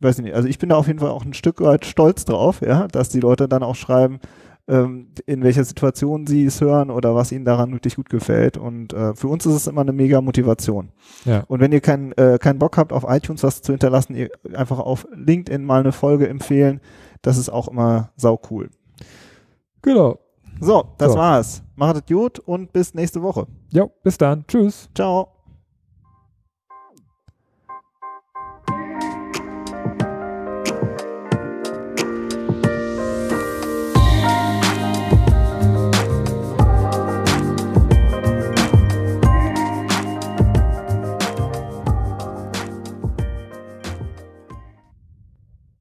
weiß 0.00 0.18
ich 0.18 0.24
nicht, 0.24 0.34
also 0.34 0.48
ich 0.48 0.58
bin 0.58 0.68
da 0.70 0.76
auf 0.76 0.86
jeden 0.86 1.00
Fall 1.00 1.10
auch 1.10 1.24
ein 1.24 1.34
Stück 1.34 1.60
weit 1.60 1.84
stolz 1.84 2.24
drauf, 2.24 2.60
ja, 2.62 2.88
dass 2.88 3.08
die 3.08 3.20
Leute 3.20 3.48
dann 3.48 3.62
auch 3.62 3.74
schreiben, 3.76 4.20
ähm, 4.68 5.08
in 5.26 5.42
welcher 5.42 5.64
Situation 5.64 6.26
sie 6.26 6.44
es 6.44 6.60
hören 6.60 6.90
oder 6.90 7.14
was 7.14 7.32
ihnen 7.32 7.44
daran 7.46 7.72
wirklich 7.72 7.96
gut 7.96 8.10
gefällt. 8.10 8.58
Und 8.58 8.92
äh, 8.92 9.14
für 9.14 9.28
uns 9.28 9.46
ist 9.46 9.54
es 9.54 9.66
immer 9.66 9.80
eine 9.80 9.92
mega 9.92 10.20
Motivation. 10.20 10.90
Ja. 11.24 11.44
Und 11.48 11.60
wenn 11.60 11.72
ihr 11.72 11.80
keinen 11.80 12.12
äh, 12.12 12.38
keinen 12.38 12.58
Bock 12.58 12.76
habt, 12.76 12.92
auf 12.92 13.04
iTunes 13.08 13.42
was 13.42 13.62
zu 13.62 13.72
hinterlassen, 13.72 14.14
ihr 14.14 14.30
einfach 14.54 14.78
auf 14.78 15.06
LinkedIn 15.14 15.64
mal 15.64 15.80
eine 15.80 15.92
Folge 15.92 16.28
empfehlen. 16.28 16.80
Das 17.22 17.38
ist 17.38 17.48
auch 17.48 17.68
immer 17.68 18.10
sau 18.16 18.38
cool. 18.50 18.68
Genau. 19.82 20.18
So, 20.60 20.84
das 20.98 21.12
So. 21.12 21.18
war's. 21.18 21.62
Macht 21.76 21.96
es 21.96 22.06
gut 22.06 22.38
und 22.40 22.72
bis 22.72 22.94
nächste 22.94 23.22
Woche. 23.22 23.46
Ja, 23.72 23.86
bis 24.02 24.18
dann. 24.18 24.44
Tschüss. 24.46 24.88
Ciao. 24.94 25.37